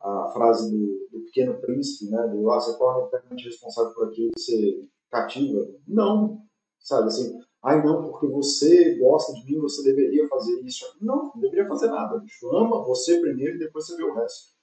A 0.00 0.30
frase 0.32 0.70
do, 0.70 1.08
do, 1.10 1.24
Pequeno 1.26 1.60
Príncipe, 1.60 2.10
né? 2.10 2.26
Do 2.28 2.50
ah, 2.50 2.60
você 2.60 2.78
torna 2.78 3.06
eternamente 3.06 3.44
responsável 3.44 3.92
por 3.92 4.08
aquilo 4.08 4.30
que 4.30 4.40
você 4.40 4.88
cativa. 5.10 5.68
Não, 5.86 6.40
sabe 6.80 7.08
assim, 7.08 7.38
ai 7.62 7.84
não, 7.84 8.02
porque 8.02 8.26
você 8.26 8.96
gosta 8.96 9.32
de 9.34 9.44
mim, 9.44 9.60
você 9.60 9.82
deveria 9.82 10.28
fazer 10.28 10.60
isso. 10.62 10.84
Não, 11.00 11.30
não 11.34 11.40
deveria 11.40 11.68
fazer 11.68 11.88
nada, 11.88 12.18
bicho. 12.18 12.48
Ama 12.56 12.84
você 12.84 13.20
primeiro 13.20 13.56
e 13.56 13.58
depois 13.58 13.86
você 13.86 13.96
vê 13.96 14.02
o 14.02 14.14
resto, 14.14 14.54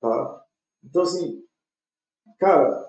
tá? 0.00 0.44
Então, 0.82 1.02
assim, 1.02 1.44
cara, 2.38 2.88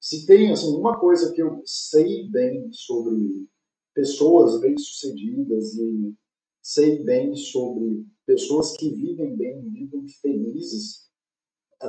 se 0.00 0.26
tem, 0.26 0.52
assim, 0.52 0.74
uma 0.76 0.98
coisa 0.98 1.32
que 1.32 1.42
eu 1.42 1.62
sei 1.64 2.28
bem 2.30 2.72
sobre 2.72 3.48
pessoas 3.94 4.60
bem-sucedidas 4.60 5.74
e 5.74 6.14
sei 6.62 7.02
bem 7.02 7.34
sobre 7.34 8.06
pessoas 8.26 8.76
que 8.76 8.90
vivem 8.90 9.36
bem, 9.36 9.68
vivem 9.70 10.06
felizes, 10.20 11.08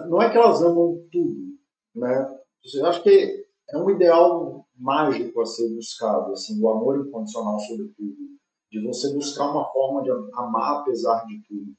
não 0.09 0.21
é 0.21 0.29
que 0.29 0.37
elas 0.37 0.61
amam 0.61 1.05
tudo, 1.11 1.57
né? 1.95 2.39
Eu 2.75 2.85
acho 2.85 3.03
que 3.03 3.45
é 3.69 3.77
um 3.77 3.89
ideal 3.89 4.66
mágico 4.77 5.41
a 5.41 5.45
ser 5.45 5.73
buscado, 5.73 6.31
assim, 6.31 6.61
o 6.61 6.69
amor 6.69 7.05
incondicional 7.05 7.59
sobre 7.59 7.87
tudo, 7.97 8.17
de 8.71 8.85
você 8.85 9.13
buscar 9.13 9.49
uma 9.51 9.65
forma 9.71 10.03
de 10.03 10.11
amar 10.11 10.81
apesar 10.81 11.25
de 11.25 11.41
tudo. 11.47 11.73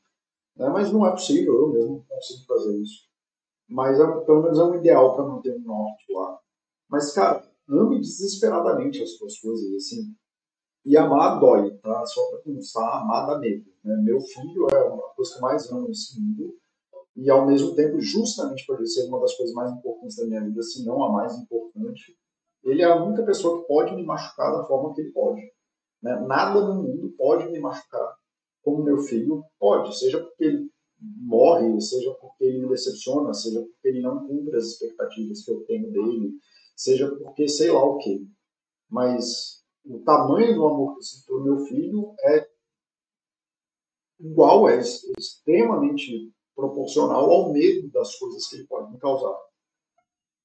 Né? 0.57 0.69
Mas 0.69 0.93
não 0.93 1.07
é 1.07 1.11
possível, 1.11 1.55
eu 1.55 1.73
mesmo 1.73 1.93
não 1.97 2.05
consigo 2.05 2.45
fazer 2.47 2.77
isso. 2.79 3.09
Mas 3.69 4.01
é, 4.01 4.07
pelo 4.25 4.43
menos 4.43 4.59
é 4.59 4.65
um 4.65 4.75
ideal 4.75 5.15
para 5.15 5.27
manter 5.27 5.55
o 5.55 5.61
norte 5.61 6.13
lá. 6.13 6.39
Mas, 6.89 7.13
cara, 7.13 7.45
ame 7.69 8.01
desesperadamente 8.01 9.03
as 9.03 9.17
suas 9.17 9.39
coisas, 9.39 9.73
assim. 9.75 10.15
E 10.85 10.97
amar 10.97 11.39
dói, 11.39 11.77
tá? 11.79 12.07
Só 12.07 12.31
para 12.31 12.43
começar, 12.43 13.01
amar 13.01 13.27
dá 13.27 13.39
medo. 13.39 13.71
Né? 13.85 13.97
Meu 14.03 14.21
filho 14.21 14.67
é 14.73 14.85
uma 14.85 15.09
coisa 15.15 15.33
que 15.33 15.37
eu 15.37 15.43
mais 15.43 15.71
amo 15.71 15.89
nesse 15.89 16.19
mundo. 16.19 16.55
E, 17.15 17.29
ao 17.29 17.47
mesmo 17.47 17.75
tempo, 17.75 18.01
justamente 18.01 18.65
por 18.65 18.77
ele 18.77 18.87
ser 18.87 19.07
uma 19.09 19.21
das 19.21 19.37
coisas 19.37 19.55
mais 19.55 19.71
importantes 19.73 20.17
da 20.17 20.25
minha 20.25 20.43
vida, 20.43 20.63
se 20.63 20.85
não 20.87 21.03
a 21.05 21.13
mais 21.13 21.37
importante, 21.37 22.17
ele 22.65 22.83
é 22.83 22.87
a 22.87 23.03
única 23.03 23.25
pessoa 23.25 23.61
que 23.61 23.69
pode 23.69 23.95
me 23.95 24.05
machucar 24.05 24.53
da 24.53 24.65
forma 24.65 24.95
que 24.95 25.01
ele 25.01 25.13
pode. 25.13 25.41
Né? 26.03 26.19
Nada 26.27 26.61
no 26.61 26.83
mundo 26.83 27.15
pode 27.17 27.51
me 27.51 27.59
machucar 27.59 28.17
como 28.63 28.85
meu 28.85 28.99
filho 28.99 29.45
pode, 29.59 29.97
seja 29.99 30.21
porque 30.21 30.45
ele 30.45 30.71
morre, 31.01 31.81
seja 31.81 32.13
porque 32.15 32.45
ele 32.45 32.63
me 32.63 32.69
decepciona, 32.69 33.33
seja 33.33 33.61
porque 33.61 33.89
ele 33.89 34.01
não 34.01 34.27
cumpre 34.27 34.57
as 34.57 34.67
expectativas 34.67 35.45
que 35.45 35.51
eu 35.51 35.65
tenho 35.65 35.91
dele, 35.91 36.33
seja 36.77 37.11
porque 37.17 37.49
sei 37.49 37.71
lá 37.71 37.85
o 37.85 37.99
que. 37.99 38.27
Mas 38.91 39.63
o 39.85 40.01
tamanho 40.01 40.55
do 40.55 40.67
amor 40.67 40.93
que 40.95 40.99
eu 40.99 41.03
sinto 41.03 41.27
pelo 41.27 41.45
meu 41.45 41.59
filho 41.61 42.15
é 42.21 42.49
igual, 44.21 44.69
é 44.69 44.81
extremamente 45.19 46.33
proporcional 46.55 47.31
ao 47.31 47.53
medo 47.53 47.89
das 47.91 48.17
coisas 48.17 48.47
que 48.49 48.57
ele 48.57 48.67
pode 48.67 48.93
me 48.93 48.99
causar. 48.99 49.37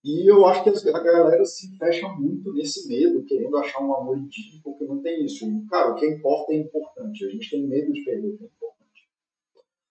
E 0.04 0.30
eu 0.30 0.46
acho 0.46 0.64
que 0.64 0.90
a 0.90 1.00
galera 1.00 1.46
se 1.46 1.78
fecha 1.78 2.08
muito 2.10 2.52
nesse 2.54 2.88
medo, 2.90 3.24
querendo 3.24 3.56
achar 3.58 3.82
um 3.82 3.96
amor 3.96 4.18
idílico 4.18 4.78
que 4.78 4.86
não 4.86 5.02
tem 5.02 5.24
isso. 5.24 5.46
Cara, 5.70 5.92
o 5.92 5.96
que 5.96 6.06
importa 6.06 6.52
é 6.52 6.58
importante. 6.58 7.26
A 7.26 7.30
gente 7.30 7.50
tem 7.50 7.66
medo 7.66 7.94
de 7.94 8.04
perder 8.04 8.28
o 8.28 8.38
que 8.38 8.44
é 8.44 8.48
importante. 8.48 9.10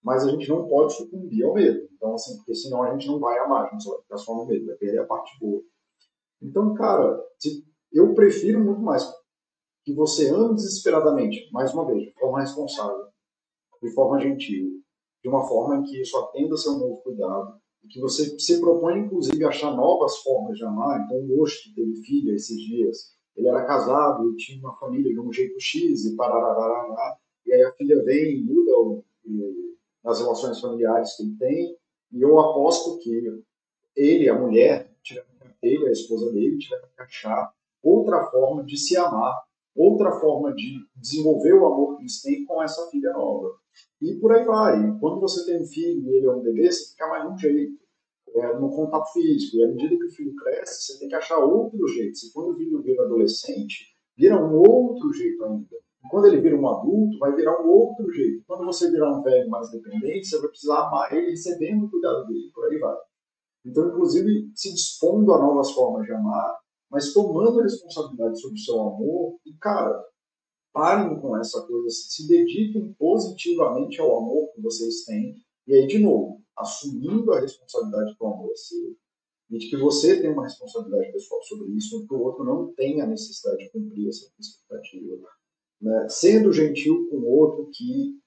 Mas 0.03 0.23
a 0.23 0.29
gente 0.29 0.47
não 0.49 0.67
pode 0.67 0.93
sucumbir 0.93 1.43
ao 1.43 1.55
medo. 1.55 1.89
Então, 1.95 2.13
assim, 2.13 2.37
porque 2.37 2.53
senão 2.53 2.83
a 2.83 2.91
gente 2.91 3.07
não 3.07 3.19
vai 3.19 3.39
amar, 3.39 3.65
a 3.65 3.69
gente 3.71 3.87
vai 3.87 4.01
ficar 4.01 4.17
só 4.17 4.35
no 4.35 4.45
medo, 4.45 4.67
vai 4.67 4.75
perder 4.75 4.99
a 4.99 5.05
parte 5.05 5.39
boa. 5.39 5.63
Então, 6.39 6.75
cara, 6.75 7.19
eu 7.91 8.13
prefiro 8.13 8.59
muito 8.59 8.81
mais 8.81 9.03
que 9.83 9.93
você 9.93 10.29
ame 10.29 10.55
desesperadamente, 10.55 11.49
mais 11.51 11.73
uma 11.73 11.87
vez, 11.87 12.03
de 12.03 12.13
forma 12.13 12.39
responsável, 12.39 13.07
de 13.81 13.89
forma 13.93 14.19
gentil, 14.19 14.81
de 15.23 15.29
uma 15.29 15.47
forma 15.47 15.77
em 15.77 15.83
que 15.83 16.01
isso 16.01 16.17
atenda 16.17 16.55
seu 16.55 16.73
novo 16.73 17.01
cuidado, 17.01 17.59
que 17.89 17.99
você 17.99 18.37
se 18.39 18.59
propõe, 18.59 18.99
inclusive, 18.99 19.43
a 19.43 19.49
achar 19.49 19.75
novas 19.75 20.17
formas 20.17 20.57
de 20.57 20.63
amar. 20.63 21.03
Então, 21.05 21.17
o 21.17 21.41
Osto 21.41 21.73
teve 21.75 21.95
filha 22.03 22.33
esses 22.33 22.57
dias, 22.57 23.13
ele 23.35 23.47
era 23.47 23.65
casado 23.65 24.31
e 24.31 24.35
tinha 24.35 24.59
uma 24.59 24.75
família 24.77 25.11
de 25.11 25.19
um 25.19 25.31
jeito 25.31 25.59
X 25.59 26.05
e 26.05 26.15
parararará, 26.15 27.17
e 27.45 27.53
aí 27.53 27.63
a 27.63 27.73
filha 27.73 28.03
vem 28.03 28.37
e 28.37 28.43
muda 28.43 28.71
o, 28.77 29.03
e, 29.25 29.73
as 30.05 30.19
relações 30.19 30.59
familiares 30.59 31.15
que 31.15 31.23
ele 31.23 31.37
tem, 31.37 31.77
e 32.11 32.21
eu 32.21 32.39
aposto 32.39 32.99
que 32.99 33.43
ele, 33.95 34.29
a 34.29 34.37
mulher, 34.37 34.91
ele, 35.61 35.87
a 35.87 35.91
esposa 35.91 36.31
dele, 36.31 36.57
tiveram 36.57 36.87
que 36.95 37.01
achar 37.01 37.53
outra 37.81 38.25
forma 38.29 38.63
de 38.63 38.77
se 38.77 38.95
amar, 38.97 39.33
outra 39.75 40.11
forma 40.19 40.53
de 40.53 40.79
desenvolver 40.95 41.53
o 41.53 41.65
amor 41.65 41.95
que 41.95 42.03
eles 42.03 42.21
têm 42.21 42.45
com 42.45 42.61
essa 42.61 42.89
filha 42.89 43.11
nova. 43.13 43.49
E 44.01 44.15
por 44.19 44.31
aí 44.33 44.43
vai. 44.45 44.79
E 44.79 44.99
quando 44.99 45.19
você 45.19 45.45
tem 45.45 45.61
um 45.61 45.65
filho 45.65 46.05
e 46.05 46.17
ele 46.17 46.27
é 46.27 46.31
um 46.31 46.41
bebê, 46.41 46.71
você 46.71 46.91
fica 46.91 47.07
mais 47.07 47.31
um 47.31 47.37
jeito, 47.37 47.77
é, 48.35 48.59
no 48.59 48.69
contato 48.69 49.11
físico. 49.13 49.57
E 49.57 49.63
à 49.63 49.67
medida 49.67 49.97
que 49.97 50.05
o 50.05 50.11
filho 50.11 50.35
cresce, 50.35 50.81
você 50.93 50.99
tem 50.99 51.07
que 51.07 51.15
achar 51.15 51.37
outro 51.37 51.87
jeito. 51.87 52.17
E 52.17 52.33
quando 52.33 52.53
o 52.53 52.57
filho 52.57 52.81
vira 52.81 53.03
adolescente, 53.03 53.95
vira 54.17 54.35
um 54.35 54.57
outro 54.57 55.13
jeito 55.13 55.43
ainda. 55.45 55.75
E 56.03 56.09
quando 56.09 56.27
ele 56.27 56.41
vira 56.41 56.57
um 56.57 56.67
adulto, 56.67 57.17
vai 57.17 57.33
virar 57.35 57.61
um 57.61 57.69
outro 57.69 58.11
jeito. 58.11 58.43
Quando 58.45 58.65
você 58.65 58.91
virar 58.91 59.17
um 59.17 59.21
velho 59.21 59.49
mais 59.49 59.71
dependente, 59.71 60.27
você 60.27 60.39
vai 60.39 60.49
precisar 60.49 60.87
amar 60.87 61.13
ele 61.13 61.29
recebendo 61.29 61.85
o 61.85 61.89
cuidado 61.89 62.27
dele. 62.27 62.51
Por 62.53 62.65
aí 62.65 62.77
vai. 62.77 62.97
Então, 63.65 63.87
inclusive, 63.87 64.51
se 64.53 64.73
dispondo 64.73 65.33
a 65.33 65.39
novas 65.39 65.71
formas 65.71 66.05
de 66.05 66.11
amar, 66.11 66.57
mas 66.91 67.13
tomando 67.13 67.61
responsabilidade 67.61 68.39
sobre 68.39 68.57
o 68.57 68.61
seu 68.61 68.81
amor. 68.81 69.39
E, 69.45 69.53
cara, 69.53 70.03
parem 70.73 71.19
com 71.21 71.37
essa 71.37 71.61
coisa, 71.61 71.87
se 71.89 72.27
dediquem 72.27 72.93
positivamente 72.93 74.01
ao 74.01 74.17
amor 74.17 74.51
que 74.53 74.61
vocês 74.61 75.05
têm. 75.05 75.35
E 75.67 75.73
aí, 75.73 75.87
de 75.87 75.99
novo, 75.99 76.41
assumindo 76.57 77.31
a 77.31 77.39
responsabilidade 77.39 78.15
que 78.15 78.23
o 78.23 78.27
amor 78.27 78.51
é 78.51 78.55
seu. 78.55 78.95
E 79.49 79.57
de 79.59 79.69
que 79.69 79.77
você 79.77 80.19
tem 80.19 80.31
uma 80.31 80.43
responsabilidade 80.43 81.11
pessoal 81.11 81.41
sobre 81.43 81.71
isso, 81.73 82.07
que 82.07 82.13
o 82.13 82.21
outro 82.21 82.43
não 82.43 82.73
tem 82.73 83.01
a 83.01 83.05
necessidade 83.05 83.63
de 83.63 83.69
cumprir 83.69 84.09
essa 84.09 84.27
expectativa. 84.39 85.29
Né? 85.79 86.07
Sendo 86.09 86.51
gentil 86.51 87.07
com 87.09 87.17
o 87.17 87.29
outro 87.29 87.69
que 87.71 88.19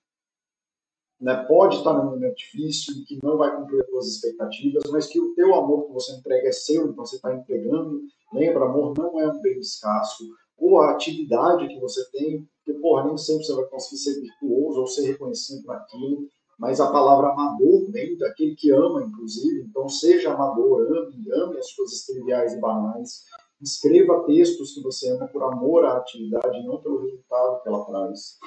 né, 1.21 1.45
pode 1.49 1.77
estar 1.77 1.95
num 1.95 2.11
momento 2.11 2.37
difícil, 2.37 3.05
que 3.07 3.19
não 3.23 3.37
vai 3.37 3.57
cumprir 3.57 3.81
as 3.81 3.89
suas 3.89 4.07
expectativas, 4.07 4.85
mas 4.91 5.07
que 5.07 5.19
o 5.19 5.35
teu 5.35 5.55
amor 5.55 5.87
que 5.87 5.93
você 5.93 6.13
entrega 6.13 6.49
é 6.49 6.53
seu, 6.53 6.91
então 6.91 7.05
você 7.05 7.17
está 7.17 7.35
entregando. 7.35 8.03
Lembra, 8.33 8.67
amor 8.67 8.95
não 8.97 9.19
é 9.19 9.27
um 9.27 9.41
bem 9.41 9.59
escasso. 9.59 10.25
Ou 10.59 10.81
a 10.81 10.93
atividade 10.93 11.69
que 11.69 11.79
você 11.81 12.05
tem, 12.11 12.49
porque, 12.57 12.79
porra, 12.81 13.05
nem 13.05 13.17
sempre 13.17 13.45
você 13.45 13.55
vai 13.55 13.67
conseguir 13.67 13.99
ser 13.99 14.21
virtuoso 14.21 14.81
ou 14.81 14.87
ser 14.87 15.07
reconhecido 15.07 15.67
naquilo, 15.67 16.29
mas 16.59 16.81
a 16.81 16.91
palavra 16.91 17.29
amador 17.29 17.91
vem 17.91 18.17
daquele 18.17 18.55
que 18.55 18.71
ama, 18.71 19.03
inclusive. 19.03 19.67
Então, 19.69 19.89
seja 19.89 20.33
amador, 20.33 20.87
ame, 20.87 21.33
ame 21.33 21.59
as 21.59 21.73
coisas 21.75 22.07
triviais 22.07 22.55
e 22.55 22.61
banais. 22.61 23.25
Escreva 23.61 24.25
textos 24.25 24.75
que 24.75 24.83
você 24.83 25.11
ama 25.11 25.29
por 25.29 25.43
amor 25.43 25.85
à 25.85 25.99
atividade, 25.99 26.67
não 26.67 26.81
pelo 26.81 27.03
resultado 27.03 27.63
que 27.63 27.69
ela 27.69 27.85
traz. 27.85 28.39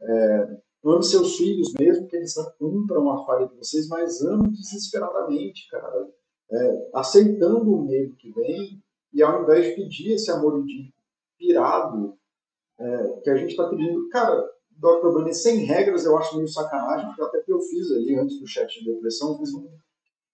É, 0.00 0.58
Ame 0.84 1.02
seus 1.02 1.36
filhos 1.36 1.72
mesmo, 1.78 2.06
que 2.06 2.16
eles 2.16 2.34
não 2.36 2.50
cumpram 2.58 3.10
a 3.10 3.24
falha 3.26 3.48
de 3.48 3.56
vocês, 3.56 3.88
mas 3.88 4.22
ame 4.22 4.48
desesperadamente, 4.50 5.68
cara. 5.70 6.08
É, 6.50 6.90
aceitando 6.94 7.74
o 7.74 7.84
medo 7.84 8.16
que 8.16 8.30
vem 8.30 8.82
e 9.12 9.22
ao 9.22 9.42
invés 9.42 9.66
de 9.66 9.72
pedir 9.74 10.12
esse 10.12 10.30
amor 10.30 10.64
pirado 11.38 12.18
é, 12.78 13.20
que 13.22 13.30
a 13.30 13.36
gente 13.36 13.50
está 13.50 13.68
pedindo. 13.68 14.08
Cara, 14.08 14.48
Dr. 14.70 15.12
Bunny, 15.12 15.34
sem 15.34 15.64
regras 15.64 16.04
eu 16.04 16.16
acho 16.16 16.36
meio 16.36 16.48
sacanagem, 16.48 17.06
porque 17.06 17.22
até 17.22 17.40
que 17.40 17.52
eu 17.52 17.60
fiz 17.60 17.90
ali 17.90 18.16
antes 18.16 18.38
do 18.38 18.46
chat 18.46 18.72
de 18.78 18.92
depressão, 18.92 19.32
eu 19.32 19.38
fiz 19.38 19.54
um, 19.54 19.68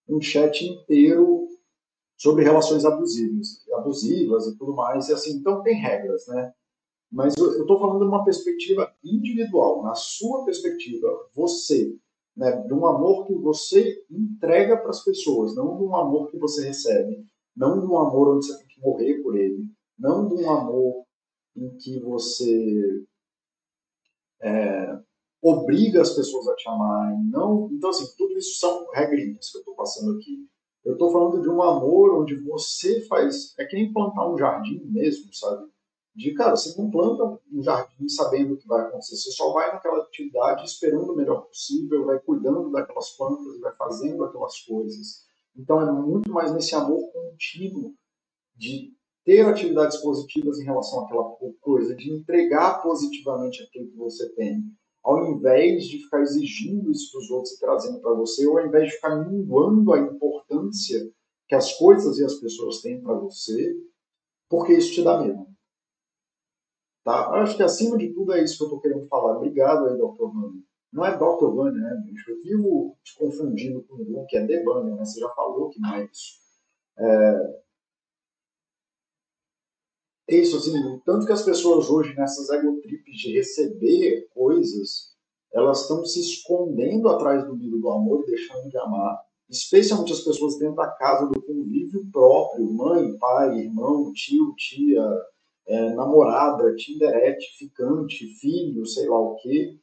um 0.08 0.20
chat 0.20 0.64
inteiro 0.64 1.48
sobre 2.16 2.44
relações 2.44 2.84
abusivas, 2.84 3.66
abusivas 3.72 4.46
e 4.46 4.56
tudo 4.56 4.74
mais. 4.74 5.08
E 5.08 5.12
assim, 5.12 5.32
então 5.32 5.62
tem 5.62 5.76
regras, 5.76 6.26
né? 6.28 6.52
Mas 7.10 7.36
eu 7.36 7.60
estou 7.60 7.78
falando 7.78 8.00
de 8.00 8.06
uma 8.06 8.24
perspectiva 8.24 8.92
individual, 9.04 9.82
na 9.82 9.94
sua 9.94 10.44
perspectiva, 10.44 11.08
você, 11.32 11.96
né, 12.36 12.50
de 12.66 12.74
um 12.74 12.84
amor 12.86 13.26
que 13.26 13.34
você 13.34 14.04
entrega 14.10 14.76
para 14.76 14.90
as 14.90 15.04
pessoas, 15.04 15.54
não 15.54 15.76
de 15.76 15.84
um 15.84 15.94
amor 15.94 16.28
que 16.28 16.36
você 16.36 16.66
recebe, 16.66 17.24
não 17.56 17.78
de 17.78 17.86
um 17.86 17.96
amor 17.98 18.34
onde 18.34 18.46
você 18.46 18.58
tem 18.58 18.66
que 18.66 18.80
morrer 18.80 19.22
por 19.22 19.36
ele, 19.36 19.64
não 19.98 20.28
de 20.28 20.34
um 20.34 20.50
amor 20.50 21.04
em 21.56 21.76
que 21.76 22.00
você 22.00 23.04
é, 24.42 24.98
obriga 25.40 26.02
as 26.02 26.10
pessoas 26.10 26.48
a 26.48 26.56
te 26.56 26.68
amarem, 26.68 27.24
não. 27.24 27.68
Então 27.72 27.90
assim, 27.90 28.06
tudo 28.16 28.36
isso 28.36 28.58
são 28.58 28.90
regrinhas 28.92 29.50
que 29.50 29.58
eu 29.58 29.60
estou 29.60 29.74
passando 29.74 30.16
aqui. 30.16 30.48
Eu 30.84 30.94
estou 30.94 31.10
falando 31.10 31.40
de 31.40 31.48
um 31.48 31.62
amor 31.62 32.20
onde 32.20 32.34
você 32.42 33.00
faz. 33.06 33.54
É 33.58 33.64
que 33.64 33.76
nem 33.76 33.92
plantar 33.92 34.30
um 34.30 34.36
jardim 34.36 34.84
mesmo, 34.84 35.32
sabe? 35.32 35.66
De, 36.14 36.32
cara, 36.34 36.54
você 36.54 36.80
não 36.80 36.90
planta 36.90 37.40
um 37.50 37.62
jardim 37.62 38.08
sabendo 38.08 38.54
o 38.54 38.56
que 38.56 38.68
vai 38.68 38.82
acontecer. 38.82 39.16
Você 39.16 39.32
só 39.32 39.52
vai 39.52 39.72
naquela 39.72 40.02
atividade 40.02 40.64
esperando 40.64 41.12
o 41.12 41.16
melhor 41.16 41.46
possível, 41.46 42.04
vai 42.04 42.20
cuidando 42.20 42.70
daquelas 42.70 43.10
plantas, 43.16 43.58
vai 43.60 43.74
fazendo 43.76 44.24
aquelas 44.24 44.60
coisas. 44.60 45.24
Então 45.56 45.80
é 45.80 45.90
muito 45.90 46.30
mais 46.30 46.52
nesse 46.52 46.74
amor 46.74 47.10
contínuo 47.12 47.94
de 48.54 48.94
ter 49.24 49.46
atividades 49.46 49.96
positivas 49.98 50.58
em 50.58 50.64
relação 50.64 51.04
àquela 51.04 51.24
coisa, 51.60 51.94
de 51.94 52.10
entregar 52.10 52.82
positivamente 52.82 53.62
aquilo 53.62 53.90
que 53.90 53.96
você 53.96 54.28
tem 54.34 54.62
ao 55.04 55.26
invés 55.26 55.84
de 55.84 55.98
ficar 55.98 56.22
exigindo 56.22 56.90
isso 56.90 57.12
dos 57.12 57.30
outros 57.30 57.52
e 57.52 57.60
trazendo 57.60 58.00
para 58.00 58.14
você, 58.14 58.46
ou 58.46 58.58
ao 58.58 58.66
invés 58.66 58.88
de 58.88 58.94
ficar 58.94 59.14
minguando 59.16 59.92
a 59.92 60.00
importância 60.00 60.98
que 61.46 61.54
as 61.54 61.74
coisas 61.74 62.18
e 62.18 62.24
as 62.24 62.34
pessoas 62.36 62.80
têm 62.80 63.02
para 63.02 63.12
você, 63.12 63.76
porque 64.48 64.72
isso 64.72 64.94
te 64.94 65.04
dá 65.04 65.20
medo. 65.20 65.46
Tá? 67.04 67.26
Eu 67.26 67.42
acho 67.42 67.54
que 67.54 67.62
acima 67.62 67.98
de 67.98 68.14
tudo 68.14 68.32
é 68.32 68.42
isso 68.42 68.56
que 68.56 68.62
eu 68.62 68.68
estou 68.68 68.80
querendo 68.80 69.06
falar. 69.08 69.36
Obrigado 69.36 69.88
aí, 69.88 69.94
Dr. 69.94 70.32
Vânia. 70.32 70.62
Não 70.90 71.04
é 71.04 71.14
Dr. 71.14 71.54
Vânia, 71.54 71.82
né, 71.82 72.02
bicho? 72.06 72.30
Eu 72.30 72.40
vivo 72.40 72.96
te 73.04 73.18
confundindo 73.18 73.82
com 73.82 73.96
um 73.96 74.24
que 74.26 74.38
é 74.38 74.46
Debânia, 74.46 74.94
né? 74.94 75.04
Você 75.04 75.20
já 75.20 75.28
falou 75.34 75.68
que 75.68 75.78
não 75.80 75.96
é 75.96 76.04
isso. 76.04 76.40
É 76.96 77.63
isso, 80.28 80.56
assim, 80.56 80.72
tanto 81.04 81.26
que 81.26 81.32
as 81.32 81.42
pessoas 81.42 81.90
hoje, 81.90 82.14
nessas 82.14 82.48
egotrips 82.48 83.18
de 83.18 83.32
receber 83.32 84.26
coisas, 84.34 85.14
elas 85.52 85.82
estão 85.82 86.04
se 86.04 86.20
escondendo 86.20 87.08
atrás 87.08 87.44
do 87.46 87.54
mito 87.54 87.78
do 87.78 87.90
amor 87.90 88.22
e 88.22 88.30
deixando 88.30 88.68
de 88.68 88.78
amar. 88.78 89.20
Especialmente 89.48 90.12
as 90.12 90.20
pessoas 90.20 90.58
dentro 90.58 90.76
da 90.76 90.88
casa 90.88 91.26
do 91.26 91.40
convívio 91.42 92.08
próprio, 92.10 92.72
mãe, 92.72 93.16
pai, 93.18 93.58
irmão, 93.58 94.12
tio, 94.12 94.54
tia, 94.56 95.06
é, 95.66 95.94
namorada, 95.94 96.74
tinderete, 96.74 97.56
ficante, 97.58 98.26
filho, 98.40 98.86
sei 98.86 99.06
lá 99.08 99.18
o 99.18 99.36
quê, 99.36 99.78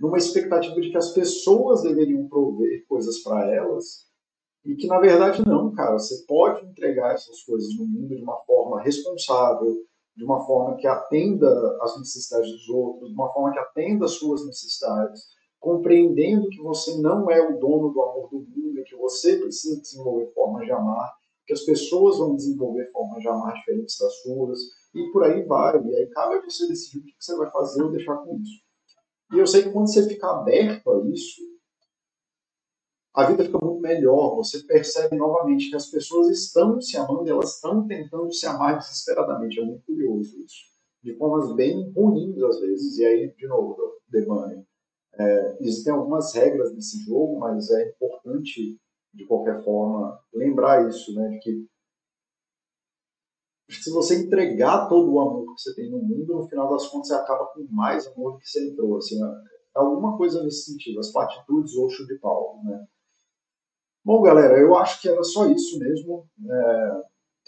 numa 0.00 0.16
expectativa 0.16 0.80
de 0.80 0.90
que 0.90 0.96
as 0.96 1.12
pessoas 1.12 1.82
deveriam 1.82 2.26
prover 2.28 2.86
coisas 2.88 3.18
para 3.18 3.52
elas, 3.54 4.06
e 4.64 4.74
que 4.74 4.86
na 4.86 4.98
verdade 4.98 5.46
não, 5.46 5.72
cara. 5.72 5.98
Você 5.98 6.24
pode 6.26 6.66
entregar 6.66 7.14
essas 7.14 7.42
coisas 7.42 7.74
no 7.76 7.86
mundo 7.86 8.14
de 8.14 8.22
uma 8.22 8.36
forma 8.44 8.82
responsável, 8.82 9.76
de 10.16 10.24
uma 10.24 10.44
forma 10.44 10.76
que 10.76 10.86
atenda 10.86 11.48
às 11.80 11.98
necessidades 11.98 12.50
dos 12.50 12.68
outros, 12.68 13.08
de 13.08 13.14
uma 13.14 13.32
forma 13.32 13.52
que 13.52 13.58
atenda 13.58 14.04
às 14.04 14.12
suas 14.12 14.44
necessidades, 14.44 15.22
compreendendo 15.58 16.48
que 16.48 16.60
você 16.62 16.98
não 16.98 17.30
é 17.30 17.40
o 17.40 17.58
dono 17.58 17.92
do 17.92 18.02
amor 18.02 18.28
do 18.30 18.38
mundo 18.38 18.80
e 18.80 18.84
que 18.84 18.96
você 18.96 19.36
precisa 19.36 19.80
desenvolver 19.80 20.32
formas 20.34 20.66
de 20.66 20.72
amar, 20.72 21.10
que 21.46 21.52
as 21.52 21.62
pessoas 21.62 22.18
vão 22.18 22.34
desenvolver 22.34 22.90
formas 22.92 23.20
de 23.20 23.28
amar 23.28 23.54
diferentes 23.54 23.96
das 23.98 24.14
suas, 24.22 24.58
e 24.94 25.10
por 25.12 25.24
aí 25.24 25.42
vai. 25.44 25.82
E 25.82 25.96
aí 25.96 26.06
cabe 26.08 26.36
a 26.36 26.42
você 26.42 26.66
decidir 26.66 26.98
o 26.98 27.04
que 27.04 27.14
você 27.18 27.36
vai 27.36 27.50
fazer 27.50 27.82
ou 27.82 27.90
deixar 27.90 28.16
com 28.16 28.36
isso. 28.36 28.62
E 29.32 29.38
eu 29.38 29.46
sei 29.46 29.62
que 29.62 29.70
quando 29.70 29.92
você 29.92 30.08
ficar 30.08 30.30
aberto 30.30 30.90
a 30.90 31.06
isso, 31.08 31.40
a 33.14 33.24
vida 33.24 33.44
fica 33.44 33.58
muito 33.64 33.80
melhor. 33.80 34.36
Você 34.36 34.60
percebe 34.60 35.16
novamente 35.16 35.70
que 35.70 35.76
as 35.76 35.86
pessoas 35.86 36.28
estão 36.30 36.80
se 36.80 36.96
amando 36.96 37.28
elas 37.28 37.54
estão 37.56 37.86
tentando 37.86 38.32
se 38.32 38.46
amar 38.46 38.78
desesperadamente. 38.78 39.58
É 39.58 39.64
muito 39.64 39.84
curioso 39.84 40.38
isso. 40.44 40.70
De 41.02 41.14
formas 41.16 41.54
bem 41.54 41.90
ruins, 41.92 42.40
às 42.42 42.60
vezes. 42.60 42.98
E 42.98 43.04
aí, 43.04 43.34
de 43.34 43.46
novo, 43.48 43.76
Devane, 44.08 44.64
é, 45.14 45.56
existem 45.60 45.92
algumas 45.92 46.32
regras 46.34 46.72
nesse 46.72 46.98
jogo, 47.04 47.38
mas 47.38 47.70
é 47.70 47.88
importante, 47.90 48.78
de 49.12 49.26
qualquer 49.26 49.62
forma, 49.64 50.20
lembrar 50.32 50.88
isso, 50.88 51.14
né? 51.14 51.28
De 51.30 51.38
que 51.40 51.66
se 53.70 53.90
você 53.90 54.24
entregar 54.24 54.88
todo 54.88 55.12
o 55.12 55.20
amor 55.20 55.54
que 55.54 55.62
você 55.62 55.74
tem 55.74 55.90
no 55.90 55.98
mundo, 55.98 56.34
no 56.34 56.48
final 56.48 56.70
das 56.70 56.86
contas 56.88 57.08
você 57.08 57.14
acaba 57.14 57.46
com 57.46 57.66
mais 57.70 58.06
amor 58.08 58.32
do 58.32 58.38
que 58.38 58.48
você 58.48 58.68
entrou. 58.68 58.96
Assim, 58.96 59.22
é 59.22 59.78
alguma 59.78 60.16
coisa 60.16 60.42
nesse 60.42 60.70
sentido, 60.70 60.98
as 60.98 61.12
platitudes 61.12 61.74
ou 61.74 61.88
de 61.88 62.18
Paulo, 62.18 62.62
né? 62.64 62.86
Bom, 64.04 64.22
galera, 64.22 64.58
eu 64.58 64.74
acho 64.76 65.00
que 65.00 65.08
era 65.08 65.22
só 65.22 65.46
isso 65.50 65.78
mesmo. 65.78 66.26
É, 66.48 67.02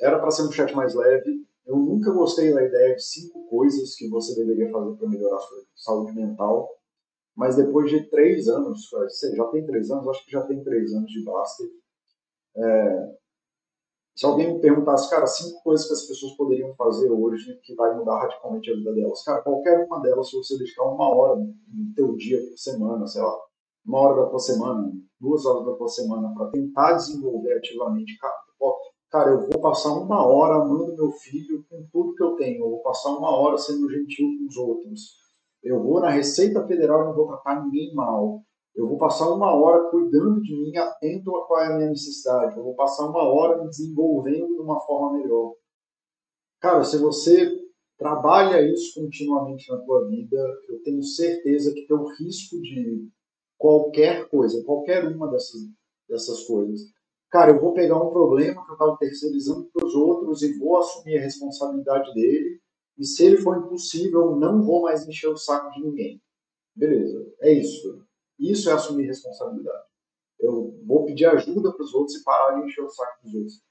era 0.07 0.19
para 0.19 0.31
ser 0.31 0.43
um 0.43 0.53
chat 0.53 0.75
mais 0.75 0.95
leve. 0.95 1.47
Eu 1.67 1.77
nunca 1.77 2.11
gostei 2.13 2.53
da 2.53 2.63
ideia 2.63 2.95
de 2.95 3.03
cinco 3.03 3.47
coisas 3.49 3.95
que 3.95 4.09
você 4.09 4.35
deveria 4.35 4.71
fazer 4.71 4.97
para 4.97 5.09
melhorar 5.09 5.37
a 5.37 5.41
sua 5.41 5.59
saúde 5.75 6.13
mental. 6.15 6.69
Mas 7.35 7.57
depois 7.57 7.91
de 7.91 8.09
três 8.11 8.49
anos, 8.49 8.89
você 8.91 9.35
já 9.35 9.45
tem 9.47 9.65
três 9.65 9.91
anos, 9.91 10.07
acho 10.09 10.25
que 10.25 10.33
já 10.33 10.43
tem 10.43 10.63
três 10.63 10.93
anos 10.93 11.11
de 11.11 11.25
Baster. 11.25 11.67
É, 12.55 13.15
se 14.15 14.27
alguém 14.27 14.53
me 14.53 14.61
perguntasse, 14.61 15.09
cara, 15.09 15.27
cinco 15.27 15.63
coisas 15.63 15.87
que 15.87 15.95
as 15.95 16.03
pessoas 16.03 16.37
poderiam 16.37 16.75
fazer 16.75 17.11
hoje 17.11 17.59
que 17.63 17.75
vai 17.75 17.97
mudar 17.97 18.21
radicalmente 18.21 18.71
a 18.71 18.75
vida 18.75 18.93
delas, 18.93 19.25
cara, 19.25 19.41
qualquer 19.41 19.87
uma 19.87 20.01
delas, 20.01 20.29
se 20.29 20.37
você 20.37 20.59
dedicar 20.59 20.85
uma 20.85 21.09
hora 21.09 21.37
no 21.37 21.95
teu 21.95 22.15
dia 22.17 22.39
por 22.47 22.59
semana, 22.59 23.07
sei 23.07 23.23
lá, 23.23 23.41
uma 23.85 23.99
hora 24.01 24.31
tua 24.31 24.39
semana, 24.39 24.93
duas 25.21 25.45
horas 25.45 25.77
tua 25.77 25.89
semana 25.89 26.33
para 26.35 26.51
tentar 26.51 26.95
desenvolver 26.95 27.55
ativamente, 27.55 28.17
cara, 29.11 29.31
eu 29.31 29.47
vou 29.51 29.61
passar 29.61 29.93
uma 29.93 30.27
hora 30.27 30.63
amando 30.63 30.95
meu 30.95 31.11
filho 31.11 31.65
com 31.69 31.87
tudo 31.93 32.15
que 32.15 32.23
eu 32.23 32.37
tenho, 32.37 32.65
eu 32.65 32.71
vou 32.71 32.83
passar 32.83 33.11
uma 33.11 33.31
hora 33.31 33.59
sendo 33.59 33.91
gentil 33.91 34.27
com 34.39 34.47
os 34.49 34.57
outros, 34.57 35.17
eu 35.63 35.83
vou 35.83 36.01
na 36.01 36.11
Receita 36.11 36.67
Federal 36.67 37.03
e 37.03 37.05
não 37.07 37.15
vou 37.15 37.27
tratar 37.27 37.63
ninguém 37.65 37.95
mal, 37.95 38.43
eu 38.75 38.89
vou 38.89 38.97
passar 38.97 39.31
uma 39.31 39.55
hora 39.55 39.91
cuidando 39.91 40.41
de 40.41 40.55
mim, 40.55 40.77
atento 40.77 41.37
a 41.37 41.47
qual 41.47 41.61
é 41.61 41.67
a 41.67 41.77
minha 41.77 41.91
necessidade, 41.91 42.57
eu 42.57 42.65
vou 42.65 42.75
passar 42.75 43.07
uma 43.07 43.23
hora 43.23 43.63
me 43.63 43.69
desenvolvendo 43.69 44.55
de 44.55 44.61
uma 44.61 44.81
forma 44.81 45.19
melhor. 45.19 45.55
Cara, 46.59 46.83
se 46.83 46.97
você 46.97 47.51
trabalha 47.99 48.63
isso 48.73 48.99
continuamente 49.01 49.71
na 49.71 49.79
tua 49.79 50.09
vida, 50.09 50.37
eu 50.69 50.83
tenho 50.83 51.03
certeza 51.03 51.75
que 51.75 51.87
teu 51.87 52.05
risco 52.19 52.61
de 52.63 53.09
qualquer 53.63 54.29
coisa, 54.29 54.61
qualquer 54.65 55.07
uma 55.07 55.31
dessas, 55.31 55.61
dessas 56.09 56.43
coisas. 56.43 56.81
Cara, 57.31 57.53
eu 57.53 57.61
vou 57.61 57.73
pegar 57.73 57.97
um 57.97 58.11
problema 58.11 58.65
que 58.65 58.71
eu 58.71 58.75
estava 58.75 58.97
terceirizando 58.97 59.71
para 59.73 59.87
os 59.87 59.95
outros 59.95 60.43
e 60.43 60.59
vou 60.59 60.77
assumir 60.79 61.17
a 61.17 61.23
responsabilidade 61.23 62.13
dele. 62.13 62.61
E 62.99 63.05
se 63.07 63.25
ele 63.25 63.37
for 63.37 63.57
impossível, 63.57 64.35
não 64.35 64.61
vou 64.65 64.83
mais 64.83 65.07
encher 65.07 65.29
o 65.29 65.37
saco 65.37 65.71
de 65.71 65.81
ninguém. 65.81 66.21
Beleza, 66.75 67.25
é 67.41 67.53
isso. 67.53 68.05
Isso 68.37 68.69
é 68.69 68.73
assumir 68.73 69.07
responsabilidade. 69.07 69.85
Eu 70.41 70.77
vou 70.85 71.07
pedir 71.07 71.27
ajuda 71.27 71.73
para 71.73 71.85
os 71.85 71.95
outros 71.95 72.17
e 72.17 72.25
parar 72.25 72.59
de 72.59 72.67
encher 72.67 72.83
o 72.83 72.91
saco 72.91 73.23
dos 73.23 73.33
outros. 73.33 73.63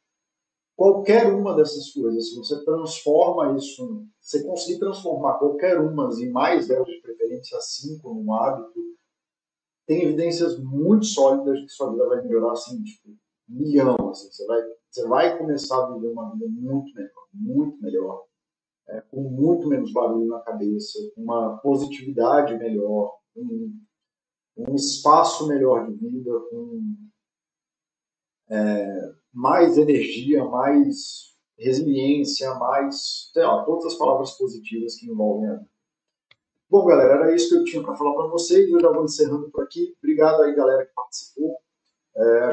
Qualquer 0.74 1.34
uma 1.34 1.54
dessas 1.54 1.92
coisas, 1.92 2.30
se 2.30 2.36
você 2.38 2.64
transforma 2.64 3.58
isso, 3.58 4.06
se 4.22 4.39
você 4.39 4.48
conseguir 4.48 4.80
transformar 4.80 5.38
qualquer 5.38 5.82
uma 5.82 6.10
e 6.18 6.30
mais 6.30 6.70
delas, 6.70 6.88
de 6.88 7.02
preferência 7.02 7.60
cinco, 7.60 8.14
num 8.14 8.34
hábito, 8.34 8.80
tem 9.92 10.04
evidências 10.04 10.58
muito 10.58 11.06
sólidas 11.06 11.60
que 11.60 11.68
sua 11.68 11.92
vida 11.92 12.08
vai 12.08 12.22
melhorar 12.22 12.54
assim, 12.54 12.82
tipo, 12.82 13.10
milhão. 13.46 13.98
Assim, 14.10 14.32
você, 14.32 14.46
vai, 14.46 14.62
você 14.89 15.06
vai 15.06 15.38
começar 15.38 15.84
a 15.84 15.94
viver 15.94 16.08
uma 16.08 16.32
vida 16.32 16.48
muito 16.48 16.96
melhor, 16.96 17.28
muito 17.34 17.82
melhor, 17.82 18.26
é, 18.88 19.02
com 19.02 19.22
muito 19.22 19.68
menos 19.68 19.92
barulho 19.92 20.30
na 20.30 20.39
cabeça, 20.39 20.98
com 21.14 21.24
uma 21.24 21.58
positividade 21.58 22.58
melhor, 22.58 23.18
um, 23.36 23.78
um 24.56 24.76
espaço 24.76 25.46
melhor 25.50 25.86
de 25.86 25.98
vida, 25.98 26.39
com 26.50 26.96
é, 28.50 29.14
mais 29.34 29.78
energia, 29.78 30.46
mais 30.46 31.36
resiliência, 31.60 32.56
mais, 32.56 33.30
sei 33.34 33.44
lá, 33.44 33.66
todas 33.66 33.88
as 33.88 33.96
palavras 33.96 34.32
positivas 34.38 34.96
que 34.96 35.12
envolvem 35.12 35.50
a 35.50 35.56
vida. 35.56 35.70
Bom, 36.72 36.86
galera, 36.86 37.15
era 37.15 37.36
isso 37.36 37.49
que 37.49 37.55
eu 37.55 37.63
tinha 37.65 37.84
para 37.84 37.97
falar 37.97 38.13
para 38.13 38.28
vocês. 38.28 38.69
Eu 38.69 38.80
já 38.80 38.89
vou 38.89 39.03
encerrando 39.03 39.51
por 39.51 39.61
aqui. 39.65 39.93
Obrigado 40.01 40.41
aí, 40.41 40.55
galera, 40.55 40.86
que 40.86 40.93
participou. 40.93 41.57
É... 42.15 42.49